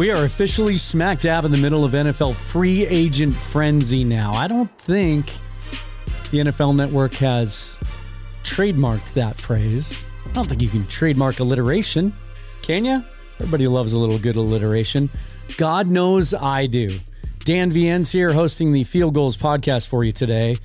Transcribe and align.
We 0.00 0.10
are 0.10 0.24
officially 0.24 0.78
smack 0.78 1.20
dab 1.20 1.44
in 1.44 1.52
the 1.52 1.58
middle 1.58 1.84
of 1.84 1.92
NFL 1.92 2.34
free 2.34 2.86
agent 2.86 3.36
frenzy 3.36 4.02
now. 4.02 4.32
I 4.32 4.48
don't 4.48 4.70
think 4.78 5.26
the 6.30 6.38
NFL 6.38 6.74
network 6.74 7.12
has 7.16 7.78
trademarked 8.42 9.12
that 9.12 9.36
phrase. 9.36 9.98
I 10.24 10.32
don't 10.32 10.48
think 10.48 10.62
you 10.62 10.70
can 10.70 10.86
trademark 10.86 11.40
alliteration, 11.40 12.14
can 12.62 12.86
you? 12.86 13.02
Everybody 13.34 13.68
loves 13.68 13.92
a 13.92 13.98
little 13.98 14.18
good 14.18 14.36
alliteration. 14.36 15.10
God 15.58 15.86
knows 15.86 16.32
I 16.32 16.66
do. 16.66 16.98
Dan 17.40 17.70
Viens 17.70 18.10
here 18.10 18.32
hosting 18.32 18.72
the 18.72 18.84
Field 18.84 19.12
Gulls 19.12 19.36
podcast 19.36 19.88
for 19.88 20.02
you 20.02 20.12
today. 20.12 20.56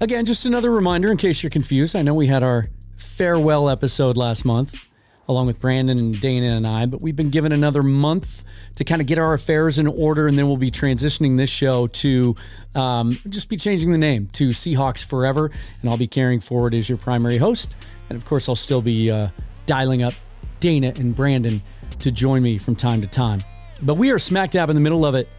Again, 0.00 0.24
just 0.24 0.46
another 0.46 0.70
reminder 0.70 1.10
in 1.10 1.18
case 1.18 1.42
you're 1.42 1.50
confused. 1.50 1.94
I 1.94 2.00
know 2.00 2.14
we 2.14 2.28
had 2.28 2.42
our 2.42 2.68
farewell 2.96 3.68
episode 3.68 4.16
last 4.16 4.46
month 4.46 4.87
along 5.28 5.46
with 5.46 5.58
Brandon 5.58 5.98
and 5.98 6.18
Dana 6.20 6.56
and 6.56 6.66
I. 6.66 6.86
But 6.86 7.02
we've 7.02 7.16
been 7.16 7.30
given 7.30 7.52
another 7.52 7.82
month 7.82 8.44
to 8.76 8.84
kind 8.84 9.00
of 9.00 9.06
get 9.06 9.18
our 9.18 9.34
affairs 9.34 9.78
in 9.78 9.86
order, 9.86 10.26
and 10.26 10.38
then 10.38 10.46
we'll 10.46 10.56
be 10.56 10.70
transitioning 10.70 11.36
this 11.36 11.50
show 11.50 11.86
to 11.86 12.34
um, 12.74 13.18
just 13.28 13.50
be 13.50 13.56
changing 13.56 13.92
the 13.92 13.98
name 13.98 14.28
to 14.32 14.48
Seahawks 14.48 15.04
Forever, 15.04 15.50
and 15.80 15.90
I'll 15.90 15.96
be 15.98 16.06
carrying 16.06 16.40
forward 16.40 16.74
as 16.74 16.88
your 16.88 16.98
primary 16.98 17.36
host. 17.36 17.76
And 18.08 18.16
of 18.16 18.24
course, 18.24 18.48
I'll 18.48 18.56
still 18.56 18.82
be 18.82 19.10
uh, 19.10 19.28
dialing 19.66 20.02
up 20.02 20.14
Dana 20.60 20.92
and 20.96 21.14
Brandon 21.14 21.62
to 22.00 22.10
join 22.10 22.42
me 22.42 22.58
from 22.58 22.74
time 22.74 23.00
to 23.02 23.06
time. 23.06 23.40
But 23.82 23.94
we 23.94 24.10
are 24.10 24.18
smack 24.18 24.52
dab 24.52 24.70
in 24.70 24.76
the 24.76 24.82
middle 24.82 25.04
of 25.04 25.14
it. 25.14 25.34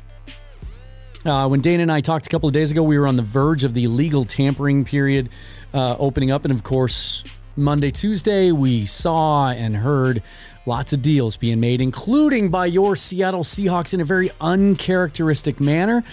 Uh, 1.26 1.48
when 1.50 1.60
Dana 1.60 1.84
and 1.84 1.92
I 1.92 2.00
talked 2.00 2.28
a 2.28 2.30
couple 2.30 2.48
of 2.48 2.54
days 2.54 2.72
ago, 2.72 2.82
we 2.82 2.98
were 2.98 3.08
on 3.08 3.18
the 3.18 3.24
verge 3.24 3.66
of 3.66 3.74
the 3.74 3.88
legal 3.88 4.24
tampering 4.24 4.86
period 4.86 5.30
uh, 5.74 5.98
opening 6.00 6.32
up. 6.32 6.46
And 6.46 6.54
of 6.54 6.64
course, 6.64 7.24
Monday, 7.62 7.92
Tuesday, 7.92 8.52
we 8.52 8.86
saw 8.86 9.50
and 9.50 9.76
heard 9.76 10.24
lots 10.66 10.94
of 10.94 11.02
deals 11.02 11.38
being 11.38 11.60
made, 11.60 11.82
including 11.82 12.50
by 12.50 12.66
your 12.66 12.96
Seattle 12.96 13.44
Seahawks 13.44 13.94
in 13.94 14.02
a 14.02 14.06
very 14.06 14.32
uncharacteristic 14.42 15.60
manner. 15.60 16.04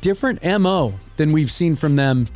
Different 0.00 0.42
MO 0.42 0.94
than 1.16 1.32
we've 1.32 1.50
seen 1.50 1.74
from 1.74 1.96
them 1.96 2.26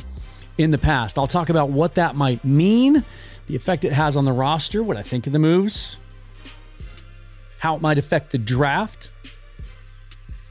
in 0.57 0.71
the 0.71 0.77
past. 0.77 1.17
I'll 1.17 1.27
talk 1.27 1.49
about 1.49 1.69
what 1.69 1.95
that 1.95 2.15
might 2.15 2.45
mean, 2.45 3.03
the 3.47 3.55
effect 3.55 3.83
it 3.83 3.93
has 3.93 4.15
on 4.17 4.25
the 4.25 4.33
roster, 4.33 4.83
what 4.83 4.97
I 4.97 5.01
think 5.01 5.27
of 5.27 5.33
the 5.33 5.39
moves, 5.39 5.97
how 7.59 7.75
it 7.75 7.81
might 7.81 7.97
affect 7.97 8.31
the 8.31 8.37
draft. 8.37 9.11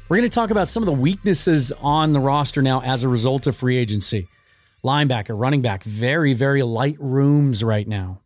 We're 0.08 0.18
going 0.18 0.28
to 0.28 0.34
talk 0.34 0.50
about 0.50 0.68
some 0.68 0.82
of 0.82 0.86
the 0.86 0.92
weaknesses 0.92 1.72
on 1.80 2.12
the 2.12 2.20
roster 2.20 2.60
now 2.62 2.82
as 2.82 3.04
a 3.04 3.08
result 3.08 3.46
of 3.46 3.56
free 3.56 3.76
agency 3.76 4.28
linebacker, 4.84 5.38
running 5.38 5.62
back, 5.62 5.82
very, 5.82 6.34
very 6.34 6.62
light 6.62 6.96
rooms 7.00 7.64
right 7.64 7.88
now. 7.88 8.20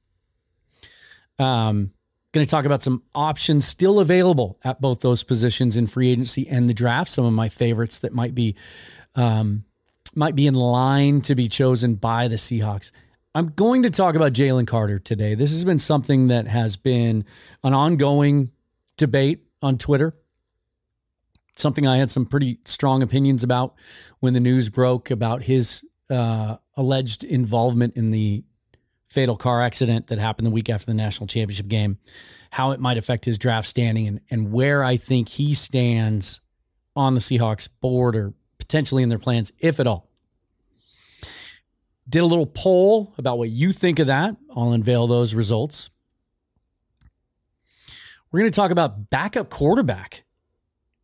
Um, 1.39 1.93
going 2.33 2.45
to 2.45 2.51
talk 2.51 2.65
about 2.65 2.83
some 2.83 3.03
options 3.15 3.67
still 3.67 4.01
available 4.01 4.59
at 4.65 4.81
both 4.81 5.01
those 5.01 5.23
positions 5.23 5.77
in 5.77 5.87
free 5.87 6.11
agency 6.11 6.47
and 6.49 6.69
the 6.69 6.75
draft. 6.75 7.11
Some 7.11 7.25
of 7.25 7.33
my 7.33 7.49
favorites 7.49 8.01
that 8.01 8.13
might 8.13 8.35
be 8.35 8.57
um, 9.15 9.65
might 10.15 10.35
be 10.35 10.47
in 10.47 10.55
line 10.55 11.21
to 11.23 11.35
be 11.35 11.49
chosen 11.49 11.95
by 11.95 12.29
the 12.29 12.37
Seahawks. 12.37 12.91
I'm 13.35 13.49
going 13.49 13.83
to 13.85 13.91
talk 13.91 14.15
about 14.15 14.33
Jalen 14.33 14.67
Carter 14.67 14.99
today. 14.99 15.35
This 15.35 15.51
has 15.51 15.65
been 15.65 15.79
something 15.79 16.29
that 16.29 16.49
has 16.49 16.77
been 16.77 17.25
an 17.63 17.75
ongoing 17.75 18.51
debate 18.97 19.45
on 19.63 19.79
Twitter. 19.79 20.15
Something 21.57 21.87
I 21.87 21.99
had 21.99 22.11
some 22.11 22.27
pretty 22.27 22.59
strong 22.65 23.03
opinions 23.03 23.43
about 23.43 23.75
when 24.21 24.33
the 24.33 24.41
news 24.41 24.71
broke 24.71 25.11
about 25.11 25.43
his 25.43 25.85
uh, 26.11 26.57
alleged 26.77 27.25
involvement 27.25 27.97
in 27.97 28.11
the 28.11 28.45
fatal 29.07 29.37
car 29.37 29.63
accident 29.63 30.09
that 30.09 30.19
happened 30.19 30.47
the 30.47 30.51
week 30.51 30.69
after 30.69 30.87
the 30.87 30.95
national 30.95 31.27
championship 31.27 31.69
game, 31.69 31.99
how 32.51 32.73
it 32.73 32.81
might 32.81 32.99
affect 32.99 33.25
his 33.25 33.39
draft 33.39 33.67
standing, 33.67 34.07
and, 34.07 34.21
and 34.31 34.53
where 34.53 34.85
I 34.85 34.97
think 34.97 35.29
he 35.29 35.55
stands 35.55 36.41
on 36.95 37.15
the 37.15 37.21
Seahawks 37.21 37.69
board 37.81 38.15
or 38.17 38.35
potentially 38.59 39.03
in 39.03 39.09
their 39.09 39.19
plans, 39.19 39.53
if 39.59 39.81
at 39.81 39.87
all. 39.87 40.09
Did 42.09 42.21
a 42.21 42.27
little 42.27 42.47
poll 42.47 43.15
about 43.19 43.39
what 43.39 43.51
you 43.51 43.73
think 43.73 43.99
of 43.99 44.07
that. 44.07 44.37
I'll 44.55 44.73
unveil 44.73 45.07
those 45.07 45.35
results. 45.35 45.91
We're 48.31 48.41
going 48.41 48.51
to 48.51 48.57
talk 48.57 48.71
about 48.71 49.11
backup 49.11 49.49
quarterback 49.49 50.25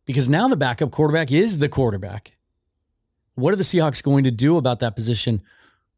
because 0.05 0.29
now 0.29 0.47
the 0.47 0.55
backup 0.55 0.91
quarterback 0.91 1.31
is 1.31 1.57
the 1.59 1.69
quarterback. 1.69 2.37
What 3.35 3.53
are 3.53 3.57
the 3.57 3.63
Seahawks 3.63 4.01
going 4.01 4.23
to 4.23 4.31
do 4.31 4.57
about 4.57 4.79
that 4.79 4.95
position 4.95 5.41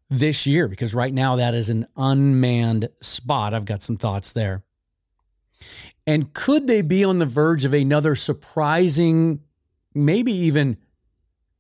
this 0.09 0.45
year? 0.45 0.67
Because 0.67 0.93
right 0.93 1.13
now 1.13 1.35
that 1.35 1.53
is 1.53 1.69
an 1.69 1.87
unmanned 1.95 2.89
spot. 3.01 3.53
I've 3.53 3.65
got 3.65 3.83
some 3.83 3.97
thoughts 3.97 4.31
there. 4.31 4.63
And 6.05 6.33
could 6.33 6.67
they 6.67 6.81
be 6.81 7.03
on 7.03 7.19
the 7.19 7.25
verge 7.25 7.65
of 7.65 7.73
another 7.73 8.15
surprising, 8.15 9.41
maybe 9.93 10.31
even 10.31 10.77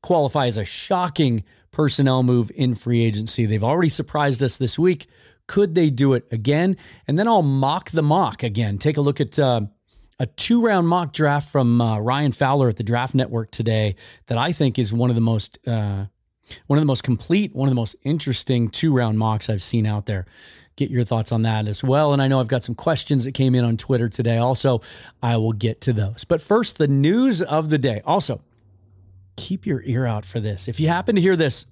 qualify 0.01 0.47
as 0.47 0.57
a 0.57 0.65
shocking 0.65 1.43
personnel 1.71 2.23
move 2.23 2.51
in 2.55 2.73
free 2.73 3.03
agency? 3.03 3.45
They've 3.45 3.63
already 3.63 3.89
surprised 3.89 4.41
us 4.41 4.57
this 4.57 4.79
week. 4.79 5.07
Could 5.47 5.75
they 5.75 5.89
do 5.89 6.13
it 6.13 6.27
again? 6.31 6.77
And 7.07 7.19
then 7.19 7.27
I'll 7.27 7.43
mock 7.43 7.91
the 7.91 8.01
mock 8.01 8.41
again. 8.41 8.77
Take 8.77 8.97
a 8.97 9.01
look 9.01 9.19
at 9.21 9.37
uh, 9.37 9.61
a 10.19 10.25
two 10.25 10.61
round 10.61 10.87
mock 10.87 11.13
draft 11.13 11.49
from 11.49 11.79
uh, 11.79 11.99
Ryan 11.99 12.31
Fowler 12.31 12.69
at 12.69 12.77
the 12.77 12.83
Draft 12.83 13.13
Network 13.13 13.51
today 13.51 13.95
that 14.27 14.37
I 14.37 14.51
think 14.51 14.79
is 14.79 14.93
one 14.93 15.09
of 15.09 15.15
the 15.15 15.21
most 15.21 15.59
uh, 15.67 16.05
one 16.67 16.79
of 16.79 16.81
the 16.81 16.87
most 16.87 17.03
complete, 17.03 17.53
one 17.53 17.67
of 17.67 17.71
the 17.71 17.75
most 17.79 17.95
interesting 18.03 18.69
two 18.69 18.93
round 18.93 19.19
mocks 19.19 19.49
I've 19.49 19.63
seen 19.63 19.85
out 19.85 20.05
there. 20.05 20.25
Get 20.75 20.89
your 20.89 21.03
thoughts 21.03 21.31
on 21.31 21.41
that 21.41 21.67
as 21.67 21.83
well. 21.83 22.13
And 22.13 22.21
I 22.21 22.27
know 22.27 22.39
I've 22.39 22.47
got 22.47 22.63
some 22.63 22.75
questions 22.75 23.25
that 23.25 23.33
came 23.33 23.55
in 23.55 23.65
on 23.65 23.77
Twitter 23.77 24.07
today. 24.07 24.37
Also, 24.37 24.81
I 25.21 25.35
will 25.37 25.51
get 25.51 25.81
to 25.81 25.93
those. 25.93 26.23
But 26.23 26.41
first, 26.41 26.77
the 26.77 26.87
news 26.87 27.41
of 27.41 27.69
the 27.69 27.79
day. 27.79 28.01
Also, 28.05 28.41
keep 29.37 29.65
your 29.65 29.81
ear 29.83 30.05
out 30.05 30.23
for 30.23 30.39
this. 30.39 30.67
If 30.67 30.79
you 30.79 30.87
happen 30.87 31.15
to 31.15 31.21
hear 31.21 31.35
this, 31.35 31.65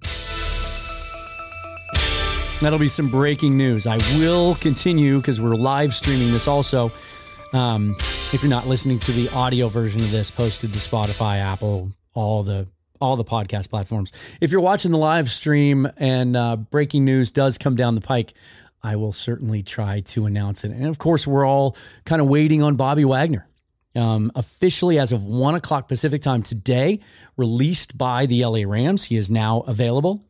that'll 2.61 2.79
be 2.79 2.87
some 2.87 3.09
breaking 3.09 3.55
news. 3.57 3.85
I 3.85 3.97
will 4.17 4.55
continue 4.55 5.17
because 5.17 5.39
we're 5.39 5.55
live 5.55 5.93
streaming 5.93 6.31
this 6.31 6.47
also 6.47 6.91
um, 7.55 7.95
if 8.33 8.43
you're 8.43 8.49
not 8.49 8.67
listening 8.67 8.99
to 8.99 9.11
the 9.11 9.29
audio 9.29 9.69
version 9.69 10.01
of 10.01 10.11
this, 10.11 10.29
posted 10.29 10.73
to 10.73 10.79
Spotify, 10.79 11.39
Apple, 11.39 11.91
all 12.13 12.43
the 12.43 12.67
all 13.01 13.15
the 13.15 13.25
podcast 13.25 13.69
platforms. 13.69 14.11
If 14.39 14.51
you're 14.51 14.61
watching 14.61 14.91
the 14.91 14.97
live 14.97 15.29
stream 15.29 15.87
and 15.97 16.35
uh, 16.35 16.55
breaking 16.55 17.05
news 17.05 17.29
does 17.29 17.57
come 17.57 17.75
down 17.75 17.95
the 17.95 18.01
pike, 18.01 18.33
I 18.81 18.95
will 18.95 19.13
certainly 19.13 19.61
try 19.61 19.99
to 20.01 20.25
announce 20.25 20.63
it. 20.63 20.71
And 20.71 20.85
of 20.87 20.97
course, 20.97 21.27
we're 21.27 21.45
all 21.45 21.75
kind 22.05 22.21
of 22.21 22.27
waiting 22.27 22.61
on 22.63 22.75
Bobby 22.75 23.03
Wagner. 23.03 23.47
Um, 23.95 24.31
officially, 24.35 24.99
as 24.99 25.11
of 25.11 25.25
one 25.25 25.55
o'clock 25.55 25.87
Pacific 25.87 26.21
time 26.21 26.41
today, 26.43 26.99
released 27.37 27.97
by 27.97 28.25
the 28.25 28.45
LA 28.45 28.61
Rams, 28.65 29.05
he 29.05 29.15
is 29.15 29.31
now 29.31 29.61
available. 29.61 30.23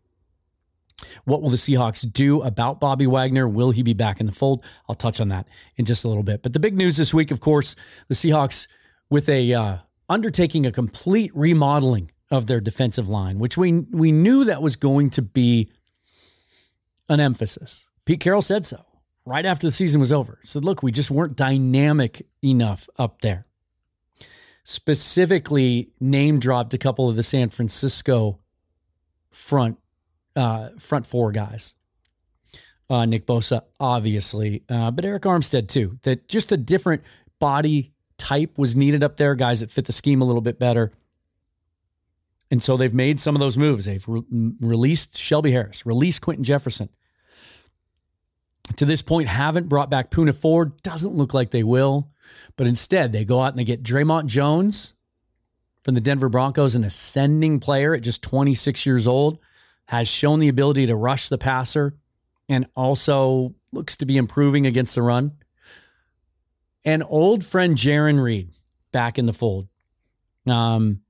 What 1.26 1.42
will 1.42 1.50
the 1.50 1.58
Seahawks 1.58 2.10
do 2.12 2.42
about 2.42 2.80
Bobby 2.80 3.08
Wagner? 3.08 3.48
Will 3.48 3.72
he 3.72 3.84
be 3.84 3.94
back 3.94 4.20
in 4.20 4.26
the 4.26 4.32
fold? 4.32 4.64
I'll 4.88 4.96
touch 4.96 5.20
on 5.20 5.28
that 5.30 5.50
in 5.76 5.86
just 5.86 6.06
a 6.06 6.08
little 6.08 6.24
bit. 6.24 6.42
But 6.42 6.54
the 6.54 6.60
big 6.60 6.76
news 6.76 6.98
this 6.98 7.14
week, 7.14 7.32
of 7.32 7.40
course, 7.40 7.76
the 8.08 8.16
Seahawks 8.16 8.68
with 9.10 9.28
a 9.30 9.54
uh, 9.54 9.78
undertaking 10.10 10.66
a 10.66 10.72
complete 10.72 11.32
remodeling 11.36 12.12
of 12.32 12.48
their 12.48 12.60
defensive 12.60 13.10
line, 13.10 13.40
which 13.40 13.58
we 13.58 13.82
we 13.92 14.12
knew 14.12 14.46
that 14.46 14.62
was 14.62 14.76
going 14.76 15.10
to 15.12 15.22
be 15.22 15.70
an 17.10 17.20
emphasis. 17.20 17.88
Pete 18.06 18.20
Carroll 18.20 18.42
said 18.42 18.66
so 18.66 18.84
right 19.26 19.46
after 19.46 19.68
the 19.68 19.72
season 19.72 20.00
was 20.00 20.12
over. 20.12 20.40
He 20.42 20.48
said, 20.48 20.66
"Look, 20.66 20.82
we 20.82 20.92
just 20.92 21.12
weren't 21.12 21.36
dynamic 21.36 22.26
enough 22.44 22.90
up 22.98 23.22
there." 23.22 23.46
Specifically, 24.64 25.92
name 26.00 26.40
dropped 26.40 26.74
a 26.74 26.80
couple 26.80 27.08
of 27.10 27.16
the 27.16 27.24
San 27.24 27.50
Francisco 27.50 28.40
front 29.30 29.78
uh, 30.36 30.70
front 30.78 31.06
four 31.06 31.32
guys. 31.32 31.74
Uh, 32.90 33.06
Nick 33.06 33.26
Bosa, 33.26 33.62
obviously, 33.80 34.64
uh, 34.70 34.92
but 34.92 35.06
Arik 35.06 35.22
Armstead 35.22 35.68
too. 35.68 35.98
That 36.04 36.28
just 36.28 36.52
a 36.52 36.58
different 36.58 37.02
body 37.40 37.94
type 38.18 38.58
was 38.58 38.76
needed 38.76 39.04
up 39.04 39.18
there, 39.18 39.34
guys 39.36 39.62
that 39.62 39.72
fit 39.72 39.86
the 39.86 39.94
scheme 39.94 40.22
a 40.22 40.26
little 40.26 40.42
bit 40.42 40.60
better. 40.60 40.92
And 42.52 42.62
so 42.62 42.78
they've 42.78 42.94
made 42.94 43.20
some 43.20 43.36
of 43.36 43.40
those 43.40 43.58
moves. 43.58 43.86
They've 43.86 44.08
re- 44.08 44.24
released 44.60 45.18
Shelby 45.18 45.52
Harris, 45.52 45.86
released 45.86 46.22
Quinton 46.22 46.44
Jefferson. 46.44 46.90
To 48.78 48.86
this 48.86 49.02
point, 49.02 49.30
haven't 49.30 49.70
brought 49.70 49.90
back 49.90 50.12
Poona 50.12 50.34
Ford. 50.34 50.82
Doesn't 50.84 51.14
look 51.14 51.34
like 51.34 51.52
they 51.52 51.64
will. 51.64 52.12
But 52.56 52.68
instead, 52.68 53.14
they 53.14 53.26
go 53.26 53.42
out 53.42 53.50
and 53.50 53.60
they 53.60 53.64
get 53.64 53.84
Dre'Mont 53.84 54.28
Jones 54.28 54.94
from 55.82 55.96
the 55.96 56.02
Denver 56.02 56.30
Broncos, 56.30 56.76
an 56.76 56.84
ascending 56.84 57.60
player 57.60 57.94
at 57.94 58.02
just 58.02 58.24
26 58.24 58.86
years 58.86 59.08
old 59.08 59.40
has 59.88 60.08
shown 60.08 60.40
the 60.40 60.50
ability 60.50 60.88
to 60.88 60.96
rush 60.96 61.30
the 61.30 61.38
passer 61.38 61.96
and 62.50 62.68
also 62.76 63.54
looks 63.72 63.98
to 63.98 64.06
be 64.06 64.18
improving 64.18 64.66
against 64.66 64.96
the 64.96 65.02
run. 65.02 65.34
And 66.84 67.04
old 67.08 67.44
friend 67.44 67.76
Jarran 67.76 68.22
Reed 68.22 68.50
back 68.92 69.18
in 69.18 69.26
the 69.26 69.34
fold. 69.34 69.68
Um, 70.48 71.02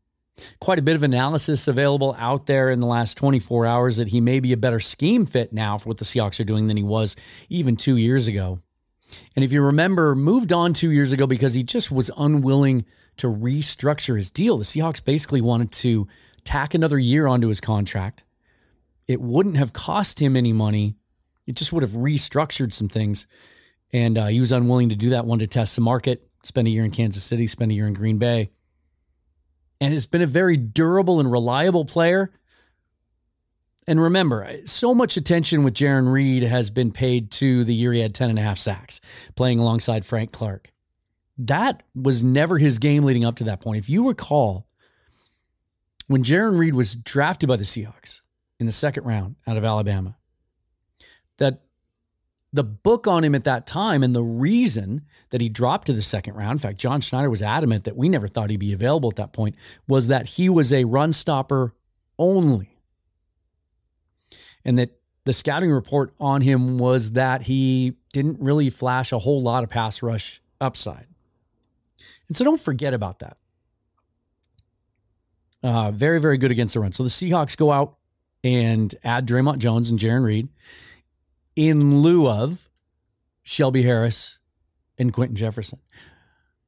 quite 0.60 0.80
a 0.80 0.82
bit 0.82 0.96
of 0.96 1.04
analysis 1.04 1.68
available 1.68 2.16
out 2.18 2.46
there 2.46 2.70
in 2.70 2.80
the 2.80 2.88
last 2.88 3.18
24 3.18 3.66
hours 3.66 3.98
that 3.98 4.10
he 4.10 4.20
may 4.20 4.40
be 4.40 4.54
a 4.54 4.58
better 4.58 4.80
scheme 4.80 5.26
fit 5.26 5.54
now 5.54 5.78
for 5.78 5.90
what 5.90 5.98
the 5.98 6.06
Seahawks 6.06 6.40
are 6.40 6.46
doing 6.46 6.68
than 6.68 6.78
he 6.78 6.84
was 6.84 7.16
even 7.50 7.76
two 7.76 7.98
years 7.98 8.28
ago. 8.28 8.60
And 9.36 9.46
if 9.46 9.52
you 9.52 9.62
remember, 9.62 10.16
moved 10.16 10.52
on 10.52 10.74
two 10.74 10.92
years 10.92 11.14
ago 11.14 11.28
because 11.28 11.54
he 11.54 11.64
just 11.64 11.92
was 11.92 12.12
unwilling 12.18 12.86
to 13.18 13.28
restructure 13.28 14.18
his 14.18 14.32
deal. 14.32 14.58
The 14.58 14.66
Seahawks 14.66 15.04
basically 15.04 15.42
wanted 15.42 15.72
to 15.74 16.08
tack 16.44 16.74
another 16.74 17.00
year 17.00 17.28
onto 17.28 17.48
his 17.48 17.62
contract. 17.62 18.25
It 19.08 19.22
wouldn't 19.22 19.58
have 19.58 19.74
cost 19.74 20.22
him 20.22 20.36
any 20.36 20.54
money. 20.54 20.96
It 21.46 21.56
just 21.56 21.72
would 21.74 21.84
have 21.84 21.92
restructured 21.92 22.74
some 22.74 22.90
things. 22.90 23.28
And 23.94 24.18
uh, 24.18 24.28
he 24.28 24.40
was 24.40 24.52
unwilling 24.52 24.90
to 24.90 24.96
do 24.96 25.12
that, 25.12 25.26
wanted 25.26 25.52
to 25.52 25.60
test 25.60 25.76
the 25.76 25.82
market, 25.82 26.28
spend 26.44 26.68
a 26.68 26.72
year 26.72 26.84
in 26.84 26.92
Kansas 26.92 27.24
City, 27.24 27.48
spend 27.48 27.72
a 27.72 27.76
year 27.76 27.88
in 27.88 27.94
Green 27.94 28.18
Bay. 28.18 28.50
And 29.80 29.94
has 29.94 30.08
been 30.08 30.22
a 30.22 30.28
very 30.28 30.58
durable 30.58 31.20
and 31.20 31.32
reliable 31.32 31.86
player. 31.86 32.32
And 33.88 34.02
remember, 34.02 34.50
so 34.66 34.96
much 34.96 35.16
attention 35.16 35.64
with 35.64 35.76
Jarran 35.76 36.12
Reed 36.12 36.42
has 36.44 36.72
been 36.72 36.92
paid 36.92 37.30
to 37.34 37.64
the 37.64 37.74
year 37.74 37.94
he 37.94 38.00
had 38.00 38.16
10 38.16 38.32
and 38.32 38.40
a 38.40 38.42
half 38.42 38.58
sacks, 38.58 39.00
playing 39.36 39.60
alongside 39.60 40.06
Frank 40.06 40.32
Clark. 40.32 40.72
That 41.38 41.84
was 41.94 42.24
never 42.24 42.58
his 42.58 42.80
game 42.80 43.04
leading 43.04 43.26
up 43.26 43.36
to 43.36 43.44
that 43.44 43.62
point. 43.62 43.78
If 43.78 43.90
you 43.90 44.08
recall, 44.08 44.68
when 46.08 46.24
Jarran 46.24 46.58
Reed 46.58 46.74
was 46.74 46.96
drafted 46.96 47.48
by 47.48 47.58
the 47.58 47.64
Seahawks 47.64 48.22
in 48.60 48.66
the 48.66 48.72
second 48.72 49.04
round 49.04 49.36
out 49.46 49.58
of 49.58 49.64
Alabama, 49.64 50.16
that 51.38 51.62
the 52.54 52.64
book 52.64 53.06
on 53.06 53.24
him 53.24 53.36
at 53.36 53.44
that 53.44 53.68
time 53.68 54.02
and 54.02 54.16
the 54.16 54.24
reason 54.24 55.02
that 55.32 55.42
he 55.42 55.50
dropped 55.50 55.88
to 55.88 55.94
the 55.94 56.02
second 56.02 56.36
round, 56.36 56.54
in 56.54 56.60
fact, 56.60 56.78
John 56.78 57.02
Schneider 57.02 57.30
was 57.30 57.42
adamant 57.42 57.84
that 57.84 57.98
we 57.98 58.08
never 58.08 58.30
thought 58.30 58.50
he'd 58.50 58.60
be 58.60 58.72
available 58.72 59.10
at 59.10 59.18
that 59.18 59.34
point, 59.34 59.56
was 59.88 60.08
that 60.08 60.30
he 60.30 60.48
was 60.48 60.72
a 60.72 60.86
run 60.86 61.12
stopper 61.12 61.74
only. 62.18 62.70
And 64.64 64.78
that 64.78 64.98
the 65.26 65.34
scouting 65.34 65.72
report 65.72 66.14
on 66.20 66.42
him 66.42 66.78
was 66.78 67.12
that 67.12 67.44
he 67.44 67.98
didn't 68.14 68.40
really 68.40 68.70
flash 68.70 69.12
a 69.12 69.20
whole 69.20 69.42
lot 69.42 69.64
of 69.64 69.70
pass 69.70 70.02
rush 70.02 70.42
upside. 70.62 71.08
And 72.30 72.38
so 72.38 72.46
don't 72.46 72.60
forget 72.60 72.94
about 72.94 73.20
that. 73.20 73.38
Uh, 75.62 75.92
very, 75.92 76.22
very 76.22 76.38
good 76.38 76.52
against 76.52 76.76
the 76.76 76.80
run. 76.80 76.94
So 76.94 77.04
the 77.04 77.10
Seahawks 77.10 77.58
go 77.58 77.72
out 77.72 77.98
and 78.46 78.94
add 79.04 79.28
Dre'Mont 79.28 79.58
Jones 79.58 79.90
and 79.90 80.00
Jarran 80.00 80.24
Reed 80.24 80.50
in 81.56 82.02
lieu 82.02 82.30
of 82.30 82.70
Shelby 83.42 83.82
Harris 83.82 84.38
and 85.00 85.12
Quinton 85.12 85.36
Jefferson. 85.36 85.80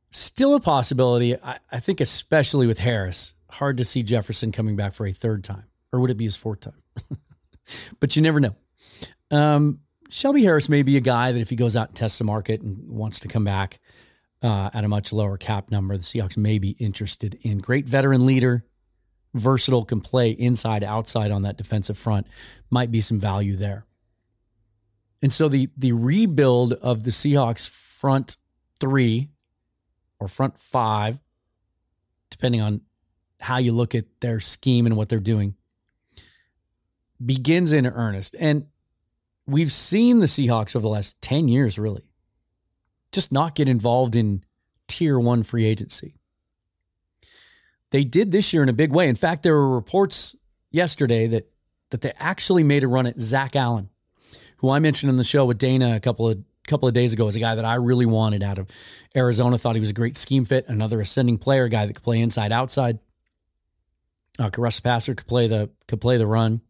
Still 0.10 0.56
a 0.56 0.60
possibility, 0.60 1.36
I, 1.36 1.60
I 1.72 1.80
think, 1.80 2.02
especially 2.02 2.66
with 2.66 2.80
Harris. 2.80 3.36
Hard 3.52 3.78
to 3.78 3.86
see 3.86 4.02
Jefferson 4.02 4.52
coming 4.52 4.76
back 4.76 4.96
for 4.96 5.06
a 5.06 5.12
third 5.12 5.44
time. 5.44 5.66
Or 5.94 6.00
would 6.00 6.10
it 6.10 6.18
be 6.18 6.26
his 6.26 6.36
fourth 6.36 6.62
time? 6.62 6.82
but 8.00 8.16
you 8.16 8.24
never 8.24 8.40
know. 8.40 8.56
Um, 9.30 9.82
Shelby 10.10 10.44
Harris 10.44 10.70
may 10.70 10.82
be 10.82 10.98
a 10.98 11.02
guy 11.02 11.32
that 11.32 11.40
if 11.40 11.52
he 11.52 11.56
goes 11.56 11.76
out 11.76 11.90
and 11.90 11.96
tests 11.96 12.18
the 12.18 12.24
market 12.24 12.62
and 12.62 12.90
wants 12.90 13.20
to 13.20 13.28
come 13.28 13.44
back 13.44 13.80
uh, 14.42 14.72
at 14.74 14.84
a 14.84 14.88
much 14.88 15.14
lower 15.14 15.38
cap 15.38 15.70
number, 15.70 15.96
the 15.96 16.04
Seahawks 16.04 16.38
may 16.38 16.58
be 16.58 16.72
interested 16.72 17.38
in. 17.44 17.60
Great 17.60 17.86
veteran 17.86 18.26
leader, 18.26 18.66
versatile, 19.38 19.86
can 19.86 20.02
play 20.02 20.32
inside, 20.32 20.84
outside 20.84 21.32
on 21.32 21.44
that 21.44 21.58
defensive 21.58 21.98
front. 21.98 22.28
Might 22.70 22.92
be 22.92 23.02
some 23.02 23.20
value 23.20 23.56
there. 23.56 23.86
And 25.22 25.34
so 25.34 25.48
the 25.48 25.70
the 25.78 25.94
rebuild 25.94 26.74
of 26.74 27.04
the 27.04 27.12
Seahawks 27.12 27.70
front 27.70 28.38
three 28.80 29.30
or 30.20 30.28
front 30.28 30.58
five, 30.58 31.20
depending 32.30 32.62
on 32.62 32.82
how 33.40 33.58
you 33.58 33.72
look 33.72 33.96
at 33.96 34.06
their 34.22 34.40
scheme 34.40 34.86
and 34.86 34.96
what 34.96 35.10
they're 35.10 35.20
doing, 35.20 35.56
begins 37.24 37.72
in 37.72 37.86
earnest. 37.88 38.36
And 38.40 38.68
we've 39.46 39.72
seen 39.72 40.20
the 40.20 40.26
Seahawks 40.26 40.76
over 40.76 40.84
the 40.84 40.90
last 40.90 41.22
10 41.22 41.48
years 41.48 41.80
really 41.80 42.04
just 43.12 43.32
not 43.32 43.56
get 43.56 43.68
involved 43.68 44.16
in 44.16 44.44
tier 44.88 45.20
one 45.20 45.44
free 45.44 45.66
agency. 45.66 46.17
They 47.92 48.04
did 48.04 48.32
this 48.32 48.54
year 48.54 48.64
in 48.64 48.70
a 48.70 48.74
big 48.74 48.92
way. 48.92 49.08
In 49.08 49.16
fact, 49.16 49.44
there 49.44 49.56
were 49.56 49.76
reports 49.76 50.36
yesterday 50.72 51.28
that 51.28 51.50
that 51.90 52.02
they 52.02 52.12
actually 52.18 52.64
made 52.64 52.84
a 52.84 52.88
run 52.88 53.06
at 53.08 53.20
Zach 53.20 53.56
Allen, 53.56 53.90
who 54.58 54.70
I 54.70 54.80
mentioned 54.80 55.10
in 55.10 55.16
the 55.16 55.24
show 55.24 55.46
with 55.46 55.58
Dana 55.58 55.96
a 55.96 56.00
couple 56.00 56.28
of 56.28 56.44
couple 56.68 56.88
of 56.88 56.94
days 56.94 57.14
ago 57.14 57.28
as 57.28 57.36
a 57.36 57.40
guy 57.40 57.56
that 57.56 57.64
I 57.64 57.76
really 57.76 58.06
wanted 58.06 58.44
out 58.44 58.58
of 58.58 58.68
Arizona. 59.16 59.58
Thought 59.58 59.76
he 59.76 59.80
was 59.80 59.92
a 59.92 59.94
great 59.94 60.18
scheme 60.18 60.44
fit, 60.44 60.66
another 60.68 61.00
ascending 61.00 61.38
player, 61.38 61.68
guy 61.70 61.86
that 61.86 61.94
could 61.94 62.04
play 62.04 62.20
inside, 62.20 62.52
outside. 62.52 63.00
Uh, 64.40 64.50
could 64.50 64.62
rush 64.62 64.84
passer, 64.84 65.16
could 65.16 65.28
play 65.28 65.48
the 65.48 65.70
could 65.88 66.02
play 66.02 66.18
the 66.18 66.28
run. 66.28 66.62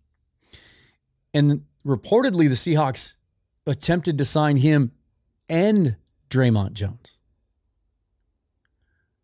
And 1.33 1.65
reportedly, 1.85 2.47
the 2.47 2.55
Seahawks 2.55 3.17
attempted 3.65 4.17
to 4.17 4.25
sign 4.25 4.57
him 4.57 4.91
and 5.49 5.97
Dre'Mont 6.29 6.73
Jones. 6.73 7.16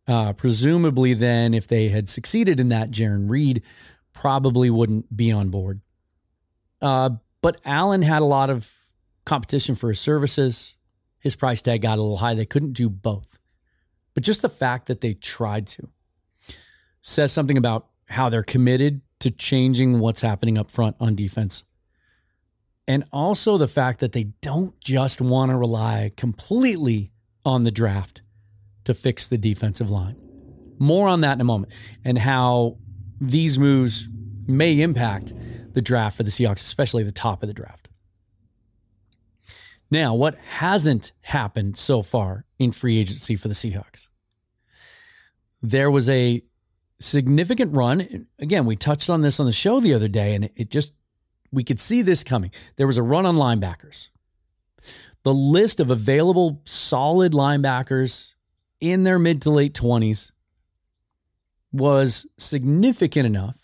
Uh, 0.08 0.34
presumably, 0.34 1.14
then, 1.14 1.54
if 1.54 1.68
they 1.68 1.90
had 1.90 2.10
succeeded 2.10 2.60
in 2.60 2.70
that, 2.70 2.92
Jarran 2.92 3.30
Reed 3.30 3.64
probably 4.14 4.70
wouldn't 4.70 5.16
be 5.16 5.32
on 5.32 5.50
board. 5.50 5.82
Uh, 6.82 7.12
but 7.42 7.60
Allen 7.66 8.02
had 8.02 8.22
a 8.22 8.26
lot 8.26 8.50
of 8.50 8.72
competition 9.26 9.76
for 9.76 9.90
his 9.90 10.00
services. 10.00 10.78
His 11.20 11.36
price 11.36 11.62
tag 11.62 11.82
got 11.82 11.98
a 11.98 12.02
little 12.02 12.18
high. 12.18 12.34
They 12.34 12.46
couldn't 12.46 12.74
do 12.74 12.90
both. 12.90 13.40
But 14.14 14.24
just 14.24 14.42
the 14.42 14.50
fact 14.50 14.88
that 14.88 15.02
they 15.02 15.14
tried 15.14 15.68
to 15.68 15.88
says 17.02 17.32
something 17.32 17.58
about 17.58 17.88
how 18.10 18.30
they're 18.30 18.44
committed 18.44 19.02
to 19.20 19.32
changing 19.32 20.00
what's 20.00 20.22
happening 20.22 20.58
up 20.58 20.70
front 20.70 20.96
on 21.00 21.16
defense 21.16 21.64
and 22.88 23.04
also 23.12 23.58
the 23.58 23.68
fact 23.68 24.00
that 24.00 24.12
they 24.12 24.26
don't 24.42 24.80
just 24.80 25.22
want 25.22 25.52
to 25.52 25.58
rely 25.58 26.12
completely 26.18 27.12
on 27.46 27.64
the 27.64 27.72
draft 27.72 28.22
to 28.86 28.94
fix 28.94 29.28
the 29.28 29.38
defensive 29.38 29.90
line. 29.90 30.16
More 30.80 31.08
on 31.08 31.22
that 31.22 31.34
in 31.34 31.42
a 31.42 31.46
moment, 31.46 31.72
and 32.04 32.18
how 32.18 32.78
these 33.20 33.58
moves 33.58 34.10
may 34.48 34.82
impact 34.82 35.34
the 35.74 35.82
draft 35.82 36.18
for 36.18 36.24
the 36.24 36.30
Seahawks, 36.30 36.58
especially 36.58 37.04
the 37.04 37.12
top 37.12 37.44
of 37.44 37.48
the 37.48 37.54
draft. 37.54 37.90
Now, 39.90 40.16
what 40.16 40.36
hasn't 40.36 41.12
happened 41.22 41.78
so 41.78 42.02
far 42.02 42.46
in 42.58 42.72
free 42.72 42.98
agency 42.98 43.36
for 43.36 43.48
the 43.48 43.54
Seahawks? 43.54 44.08
There 45.62 45.92
was 45.92 46.10
a 46.10 46.42
significant 47.00 47.76
run. 47.76 48.28
Again, 48.40 48.66
we 48.66 48.76
touched 48.76 49.10
on 49.10 49.22
this 49.22 49.40
on 49.40 49.46
the 49.46 49.54
show 49.54 49.80
the 49.80 49.94
other 49.94 50.08
day, 50.08 50.36
and 50.36 50.50
it 50.56 50.70
just 50.72 50.94
we 51.52 51.64
could 51.64 51.80
see 51.80 52.02
this 52.02 52.24
coming. 52.24 52.52
There 52.76 52.88
was 52.88 52.98
a 52.98 53.04
run 53.04 53.26
on 53.26 53.36
linebackers. 53.36 54.10
The 55.24 55.34
list 55.34 55.80
of 55.80 55.92
available 55.92 56.62
solid 56.66 57.32
linebackers 57.32 58.33
in 58.84 59.06
their 59.06 59.18
mid 59.18 59.42
to 59.42 59.50
late 59.50 59.74
20s 59.74 60.34
was 61.72 62.28
significant 62.38 63.26
enough 63.26 63.58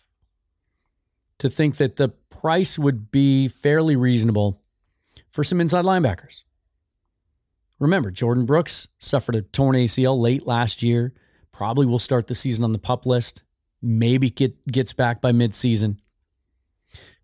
to 1.39 1.49
think 1.49 1.75
that 1.75 1.97
the 1.97 2.07
price 2.29 2.79
would 2.79 3.11
be 3.11 3.49
fairly 3.49 3.97
reasonable 3.97 4.61
for 5.27 5.43
some 5.43 5.59
inside 5.59 5.83
linebackers. 5.83 6.43
Remember, 7.79 8.11
Jordyn 8.11 8.45
Brooks 8.45 8.87
suffered 8.97 9.35
a 9.35 9.41
torn 9.41 9.75
ACL 9.75 10.17
late 10.17 10.47
last 10.47 10.81
year. 10.81 11.13
Probably 11.51 11.85
will 11.85 11.99
start 11.99 12.27
the 12.27 12.35
season 12.35 12.63
on 12.63 12.71
the 12.71 12.79
pup 12.79 13.05
list. 13.05 13.43
Maybe 13.81 14.29
get, 14.29 14.65
gets 14.67 14.93
back 14.93 15.21
by 15.21 15.33
midseason. 15.33 15.97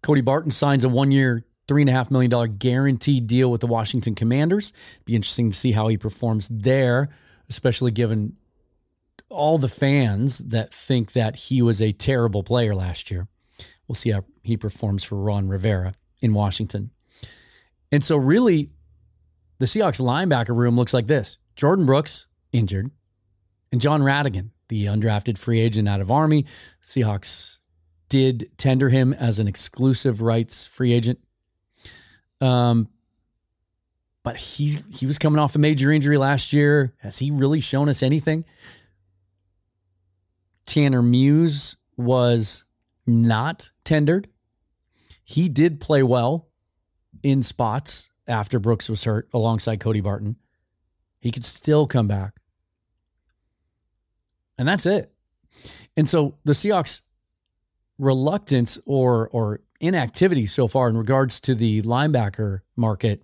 Cody 0.04 0.22
Barton 0.22 0.52
signs 0.52 0.84
a 0.84 0.90
one 0.90 1.12
year, 1.12 1.46
$3.5 1.70 2.12
million 2.12 2.58
guaranteed 2.58 3.26
deal 3.26 3.50
with 3.50 3.62
the 3.62 3.68
Washington 3.68 4.16
Commanders. 4.16 4.74
Be 5.06 5.16
interesting 5.16 5.52
to 5.52 5.58
see 5.58 5.72
how 5.72 5.88
he 5.88 5.98
performs 5.98 6.50
there, 6.50 7.10
especially 7.50 7.92
given 7.92 8.36
all 9.30 9.58
the 9.58 9.68
fans 9.68 10.40
that 10.40 10.74
think 10.74 11.14
that 11.14 11.36
he 11.36 11.62
was 11.62 11.82
a 11.82 11.92
terrible 11.92 12.44
player 12.44 12.76
last 12.76 13.10
year. 13.12 13.28
We'll 13.88 13.96
see 13.96 14.12
how 14.12 14.26
he 14.44 14.58
performs 14.58 15.04
for 15.04 15.16
Ron 15.16 15.48
Rivera 15.48 15.94
in 16.22 16.34
Washington. 16.34 16.92
And 17.92 18.04
so, 18.04 18.18
really, 18.18 18.72
the 19.60 19.66
Seahawks 19.66 20.02
linebacker 20.02 20.56
room 20.56 20.76
looks 20.76 20.94
like 20.94 21.08
this 21.08 21.38
Jordyn 21.56 21.86
Brooks, 21.86 22.28
injured, 22.52 22.92
and 23.72 23.82
Jon 23.82 24.02
Rhattigan, 24.02 24.50
the 24.70 24.86
undrafted 24.86 25.38
free 25.38 25.60
agent 25.60 25.88
out 25.88 26.02
of 26.02 26.12
Army. 26.12 26.46
Seahawks 26.84 27.60
did 28.10 28.50
tender 28.58 28.90
him 28.90 29.14
as 29.14 29.40
an 29.40 29.48
exclusive 29.48 30.22
rights 30.22 30.68
free 30.68 30.94
agent. 30.94 31.20
Um, 32.42 32.90
but 34.26 34.38
he 34.38 34.78
he 34.92 35.06
was 35.06 35.20
coming 35.20 35.40
off 35.40 35.56
a 35.56 35.60
major 35.60 35.92
injury 35.92 36.18
last 36.18 36.52
year. 36.52 36.94
Has 36.98 37.20
he 37.20 37.30
really 37.30 37.62
shown 37.62 37.88
us 37.88 38.02
anything? 38.02 38.44
Tanner 40.66 41.04
Muse 41.04 41.78
was 41.96 42.66
not 43.06 43.70
tendered. 43.84 44.28
He 45.24 45.48
did 45.48 45.80
play 45.80 46.02
well 46.02 46.50
in 47.22 47.44
spots 47.44 48.10
after 48.28 48.58
Brooks 48.58 48.90
was 48.90 49.04
hurt 49.04 49.30
alongside 49.32 49.80
Cody 49.80 50.02
Barton. 50.02 50.38
He 51.20 51.30
could 51.30 51.46
still 51.46 51.86
come 51.86 52.08
back. 52.08 52.34
And 54.58 54.68
that's 54.68 54.88
it. 54.88 55.14
And 55.96 56.10
so 56.10 56.40
the 56.44 56.54
Seahawks 56.54 57.04
reluctance 58.00 58.80
or 58.88 59.30
or 59.30 59.62
inactivity 59.80 60.48
so 60.48 60.68
far 60.68 60.90
in 60.90 60.98
regards 60.98 61.40
to 61.42 61.54
the 61.54 61.84
linebacker 61.84 62.62
market 62.76 63.22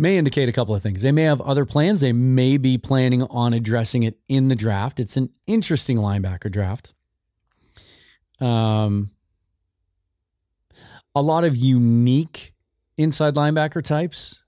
may 0.00 0.16
indicate 0.16 0.48
a 0.48 0.52
couple 0.52 0.74
of 0.74 0.82
things. 0.82 1.02
They 1.02 1.12
may 1.12 1.24
have 1.24 1.40
other 1.42 1.66
plans. 1.66 2.00
They 2.00 2.12
may 2.12 2.56
be 2.56 2.78
planning 2.78 3.22
on 3.24 3.52
addressing 3.52 4.02
it 4.02 4.18
in 4.28 4.48
the 4.48 4.56
draft. 4.56 4.98
It's 4.98 5.16
an 5.16 5.30
interesting 5.46 5.98
linebacker 5.98 6.50
draft. 6.50 6.94
Um, 8.40 9.10
a 11.14 11.20
lot 11.20 11.44
of 11.44 11.54
unique 11.54 12.54
inside 12.96 13.34
linebacker 13.34 13.82
types. 13.82 14.42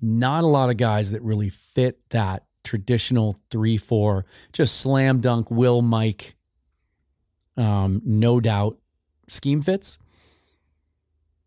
Not 0.00 0.42
a 0.42 0.48
lot 0.48 0.68
of 0.68 0.76
guys 0.76 1.12
that 1.12 1.22
really 1.22 1.48
fit 1.48 2.00
that 2.10 2.44
traditional 2.64 3.38
3 3.50 3.76
4, 3.76 4.26
just 4.52 4.80
slam 4.80 5.20
dunk, 5.20 5.50
will 5.50 5.80
Mike, 5.80 6.34
um, 7.56 8.02
no 8.04 8.40
doubt 8.40 8.78
scheme 9.28 9.62
fits. 9.62 9.98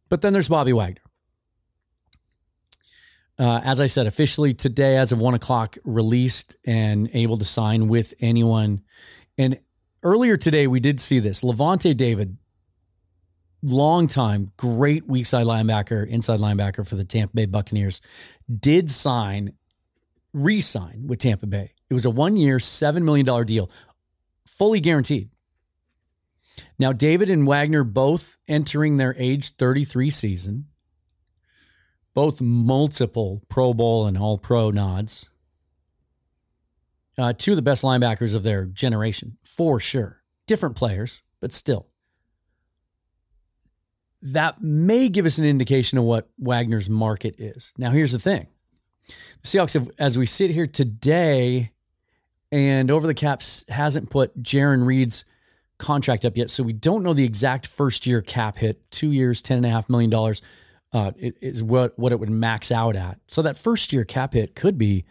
But 0.09 0.21
then 0.21 0.31
there's 0.31 0.47
Bobby 0.47 0.71
Wagner. 0.71 1.01
Uh, 3.39 3.61
as 3.63 3.79
I 3.79 3.85
said, 3.85 4.07
officially 4.07 4.53
today, 4.53 4.97
as 4.97 5.11
of 5.11 5.19
one 5.19 5.35
o'clock, 5.35 5.77
released 5.83 6.55
and 6.65 7.09
able 7.13 7.37
to 7.37 7.45
sign 7.45 7.87
with 7.87 8.13
anyone. 8.19 8.81
And 9.37 9.59
earlier 10.01 10.37
today, 10.37 10.65
we 10.65 10.79
did 10.79 10.99
see 10.99 11.19
this. 11.19 11.43
Lavonte 11.43 11.95
David, 11.95 12.37
long 13.61 14.07
time, 14.07 14.51
great 14.57 15.07
weak 15.07 15.27
side 15.27 15.45
linebacker, 15.45 16.07
inside 16.07 16.39
linebacker 16.39 16.87
for 16.87 16.95
the 16.95 17.05
Tampa 17.05 17.35
Bay 17.35 17.45
Buccaneers, 17.45 18.01
did 18.59 18.89
sign, 18.89 19.53
re 20.33 20.59
sign 20.59 21.03
with 21.05 21.19
Tampa 21.19 21.45
Bay. 21.45 21.73
It 21.89 21.93
was 21.93 22.05
a 22.05 22.09
one 22.09 22.37
year, 22.37 22.57
$7 22.57 23.03
million 23.03 23.45
deal, 23.45 23.69
fully 24.47 24.79
guaranteed. 24.79 25.29
Now, 26.79 26.91
David 26.91 27.29
and 27.29 27.45
Wagner 27.45 27.83
both 27.83 28.37
entering 28.47 28.97
their 28.97 29.15
age 29.17 29.51
33 29.51 30.09
season 30.09 30.65
both 32.17 32.41
multiple 32.41 33.43
Pro 33.47 33.75
Bowl 33.75 34.07
and 34.07 34.17
All 34.17 34.39
Pro 34.39 34.71
nods. 34.71 35.29
Uh, 37.15 37.31
two 37.31 37.51
of 37.51 37.57
the 37.57 37.61
best 37.61 37.83
linebackers 37.83 38.33
of 38.33 38.41
their 38.41 38.65
generation, 38.65 39.37
for 39.43 39.79
sure. 39.79 40.23
Different 40.47 40.75
players, 40.75 41.21
but 41.39 41.51
still. 41.53 41.85
That 44.33 44.63
may 44.63 45.09
give 45.09 45.27
us 45.27 45.37
an 45.37 45.45
indication 45.45 45.99
of 45.99 46.05
what 46.05 46.27
Wagner's 46.39 46.89
market 46.89 47.35
is. 47.37 47.71
Now, 47.77 47.91
here's 47.91 48.13
the 48.13 48.19
thing 48.19 48.47
the 49.05 49.13
Seahawks, 49.43 49.75
have, 49.75 49.91
as 49.99 50.17
we 50.17 50.25
sit 50.25 50.49
here 50.49 50.65
today, 50.65 51.71
and 52.51 52.89
over 52.89 53.05
the 53.05 53.13
caps 53.13 53.63
hasn't 53.69 54.09
put 54.09 54.41
Jarran 54.41 54.87
Reed's 54.87 55.23
contract 55.77 56.25
up 56.25 56.35
yet. 56.35 56.49
So 56.49 56.63
we 56.63 56.73
don't 56.73 57.03
know 57.03 57.13
the 57.13 57.25
exact 57.25 57.67
first 57.67 58.07
year 58.07 58.23
cap 58.23 58.57
hit, 58.57 58.89
two 58.89 59.11
years, 59.11 59.43
$10.5 59.43 59.87
million 59.87 60.09
uh, 60.93 61.11
is 61.17 61.63
what 61.63 61.97
what 61.97 62.11
it 62.11 62.19
would 62.19 62.29
max 62.29 62.71
out 62.71 62.95
at. 62.95 63.19
So 63.27 63.41
that 63.41 63.57
first 63.57 63.91
year 63.91 64.03
cap 64.03 64.33
hit 64.33 64.55
could 64.55 64.77
be, 64.77 65.05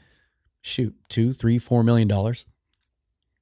shoot, 0.63 0.95
two, 1.09 1.33
three, 1.33 1.59
four 1.59 1.83
million 1.83 2.09
dollars. 2.09 2.47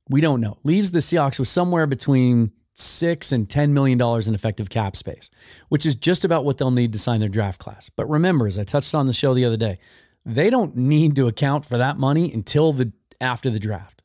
We 0.08 0.20
don't 0.20 0.40
know. 0.40 0.58
Leaves 0.64 0.92
the 0.92 0.98
Seahawks 0.98 1.38
with 1.38 1.48
somewhere 1.48 1.86
between 1.86 2.52
six 2.74 3.32
and 3.32 3.48
ten 3.48 3.72
million 3.72 3.98
dollars 3.98 4.28
in 4.28 4.34
effective 4.34 4.68
cap 4.68 4.96
space, 4.96 5.30
which 5.68 5.86
is 5.86 5.94
just 5.94 6.24
about 6.24 6.44
what 6.44 6.58
they'll 6.58 6.70
need 6.70 6.92
to 6.92 6.98
sign 6.98 7.20
their 7.20 7.28
draft 7.28 7.60
class. 7.60 7.88
But 7.88 8.08
remember, 8.10 8.46
as 8.46 8.58
I 8.58 8.64
touched 8.64 8.94
on 8.94 9.06
the 9.06 9.12
show 9.12 9.32
the 9.32 9.44
other 9.44 9.56
day, 9.56 9.78
they 10.26 10.50
don't 10.50 10.76
need 10.76 11.16
to 11.16 11.28
account 11.28 11.64
for 11.64 11.78
that 11.78 11.98
money 11.98 12.32
until 12.32 12.72
the 12.72 12.92
after 13.20 13.48
the 13.48 13.60
draft. 13.60 14.02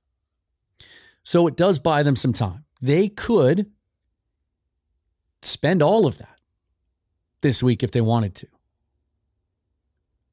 So 1.24 1.48
it 1.48 1.58
does 1.58 1.80
buy 1.80 2.04
them 2.04 2.16
some 2.16 2.34
time. 2.34 2.66
They 2.82 3.10
could 3.10 3.72
spend 5.42 5.82
all 5.82 6.06
of 6.06 6.18
that 6.18 6.39
this 7.42 7.64
week 7.64 7.84
if 7.84 7.92
they 7.92 8.02
wanted 8.02 8.36
to 8.36 8.48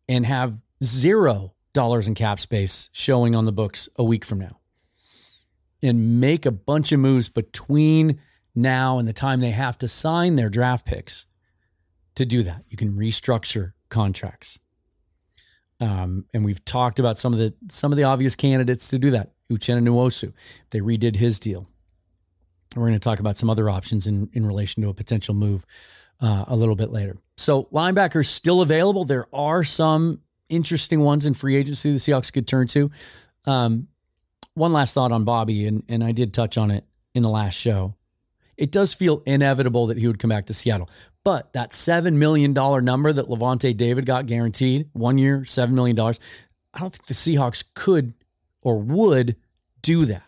and 0.08 0.26
have 0.26 0.58
zero 0.82 1.54
dollars 1.72 2.08
in 2.08 2.14
cap 2.14 2.40
space 2.40 2.88
showing 2.92 3.34
on 3.34 3.44
the 3.44 3.52
books 3.52 3.88
a 3.96 4.04
week 4.04 4.24
from 4.24 4.38
now 4.38 4.58
and 5.82 6.20
make 6.20 6.46
a 6.46 6.50
bunch 6.50 6.92
of 6.92 7.00
moves 7.00 7.28
between 7.28 8.18
now 8.54 8.98
and 8.98 9.06
the 9.06 9.12
time 9.12 9.40
they 9.40 9.50
have 9.50 9.76
to 9.78 9.88
sign 9.88 10.36
their 10.36 10.48
draft 10.48 10.86
picks 10.86 11.26
to 12.14 12.24
do 12.24 12.42
that. 12.42 12.64
You 12.70 12.76
can 12.76 12.92
restructure 12.92 13.72
contracts. 13.90 14.58
Um, 15.78 16.24
and 16.32 16.44
we've 16.44 16.64
talked 16.64 16.98
about 16.98 17.18
some 17.18 17.34
of 17.34 17.38
the 17.38 17.54
some 17.70 17.92
of 17.92 17.98
the 17.98 18.04
obvious 18.04 18.34
candidates 18.34 18.88
to 18.88 18.98
do 18.98 19.10
that. 19.10 19.32
Uchenna 19.50 19.86
Nwosu, 19.86 20.32
they 20.70 20.80
redid 20.80 21.16
his 21.16 21.38
deal. 21.38 21.68
We're 22.74 22.82
going 22.82 22.94
to 22.94 22.98
talk 22.98 23.20
about 23.20 23.36
some 23.36 23.48
other 23.50 23.70
options 23.70 24.06
in, 24.06 24.28
in 24.32 24.46
relation 24.46 24.82
to 24.82 24.88
a 24.88 24.94
potential 24.94 25.34
move 25.34 25.64
uh, 26.20 26.44
a 26.48 26.56
little 26.56 26.76
bit 26.76 26.90
later. 26.90 27.16
So 27.36 27.64
linebackers 27.64 28.26
still 28.26 28.62
available. 28.62 29.04
There 29.04 29.26
are 29.32 29.62
some 29.64 30.20
interesting 30.48 31.00
ones 31.00 31.26
in 31.26 31.34
free 31.34 31.56
agency 31.56 31.92
the 31.92 31.98
Seahawks 31.98 32.32
could 32.32 32.46
turn 32.46 32.66
to. 32.68 32.90
Um, 33.44 33.88
one 34.54 34.72
last 34.72 34.94
thought 34.94 35.12
on 35.12 35.24
Bobby, 35.24 35.66
and, 35.66 35.82
and 35.88 36.02
I 36.02 36.12
did 36.12 36.32
touch 36.32 36.56
on 36.56 36.70
it 36.70 36.84
in 37.14 37.22
the 37.22 37.28
last 37.28 37.54
show. 37.54 37.94
It 38.56 38.72
does 38.72 38.94
feel 38.94 39.22
inevitable 39.26 39.86
that 39.88 39.98
he 39.98 40.06
would 40.06 40.18
come 40.18 40.30
back 40.30 40.46
to 40.46 40.54
Seattle. 40.54 40.88
But 41.24 41.52
that 41.52 41.70
$7 41.70 42.14
million 42.14 42.52
number 42.52 43.12
that 43.12 43.26
Lavonte 43.26 43.76
David 43.76 44.06
got 44.06 44.26
guaranteed, 44.26 44.88
one 44.92 45.18
year, 45.18 45.40
$7 45.40 45.70
million, 45.70 45.98
I 45.98 46.78
don't 46.78 46.92
think 46.92 47.06
the 47.06 47.14
Seahawks 47.14 47.64
could 47.74 48.14
or 48.62 48.78
would 48.78 49.36
do 49.82 50.04
that. 50.06 50.22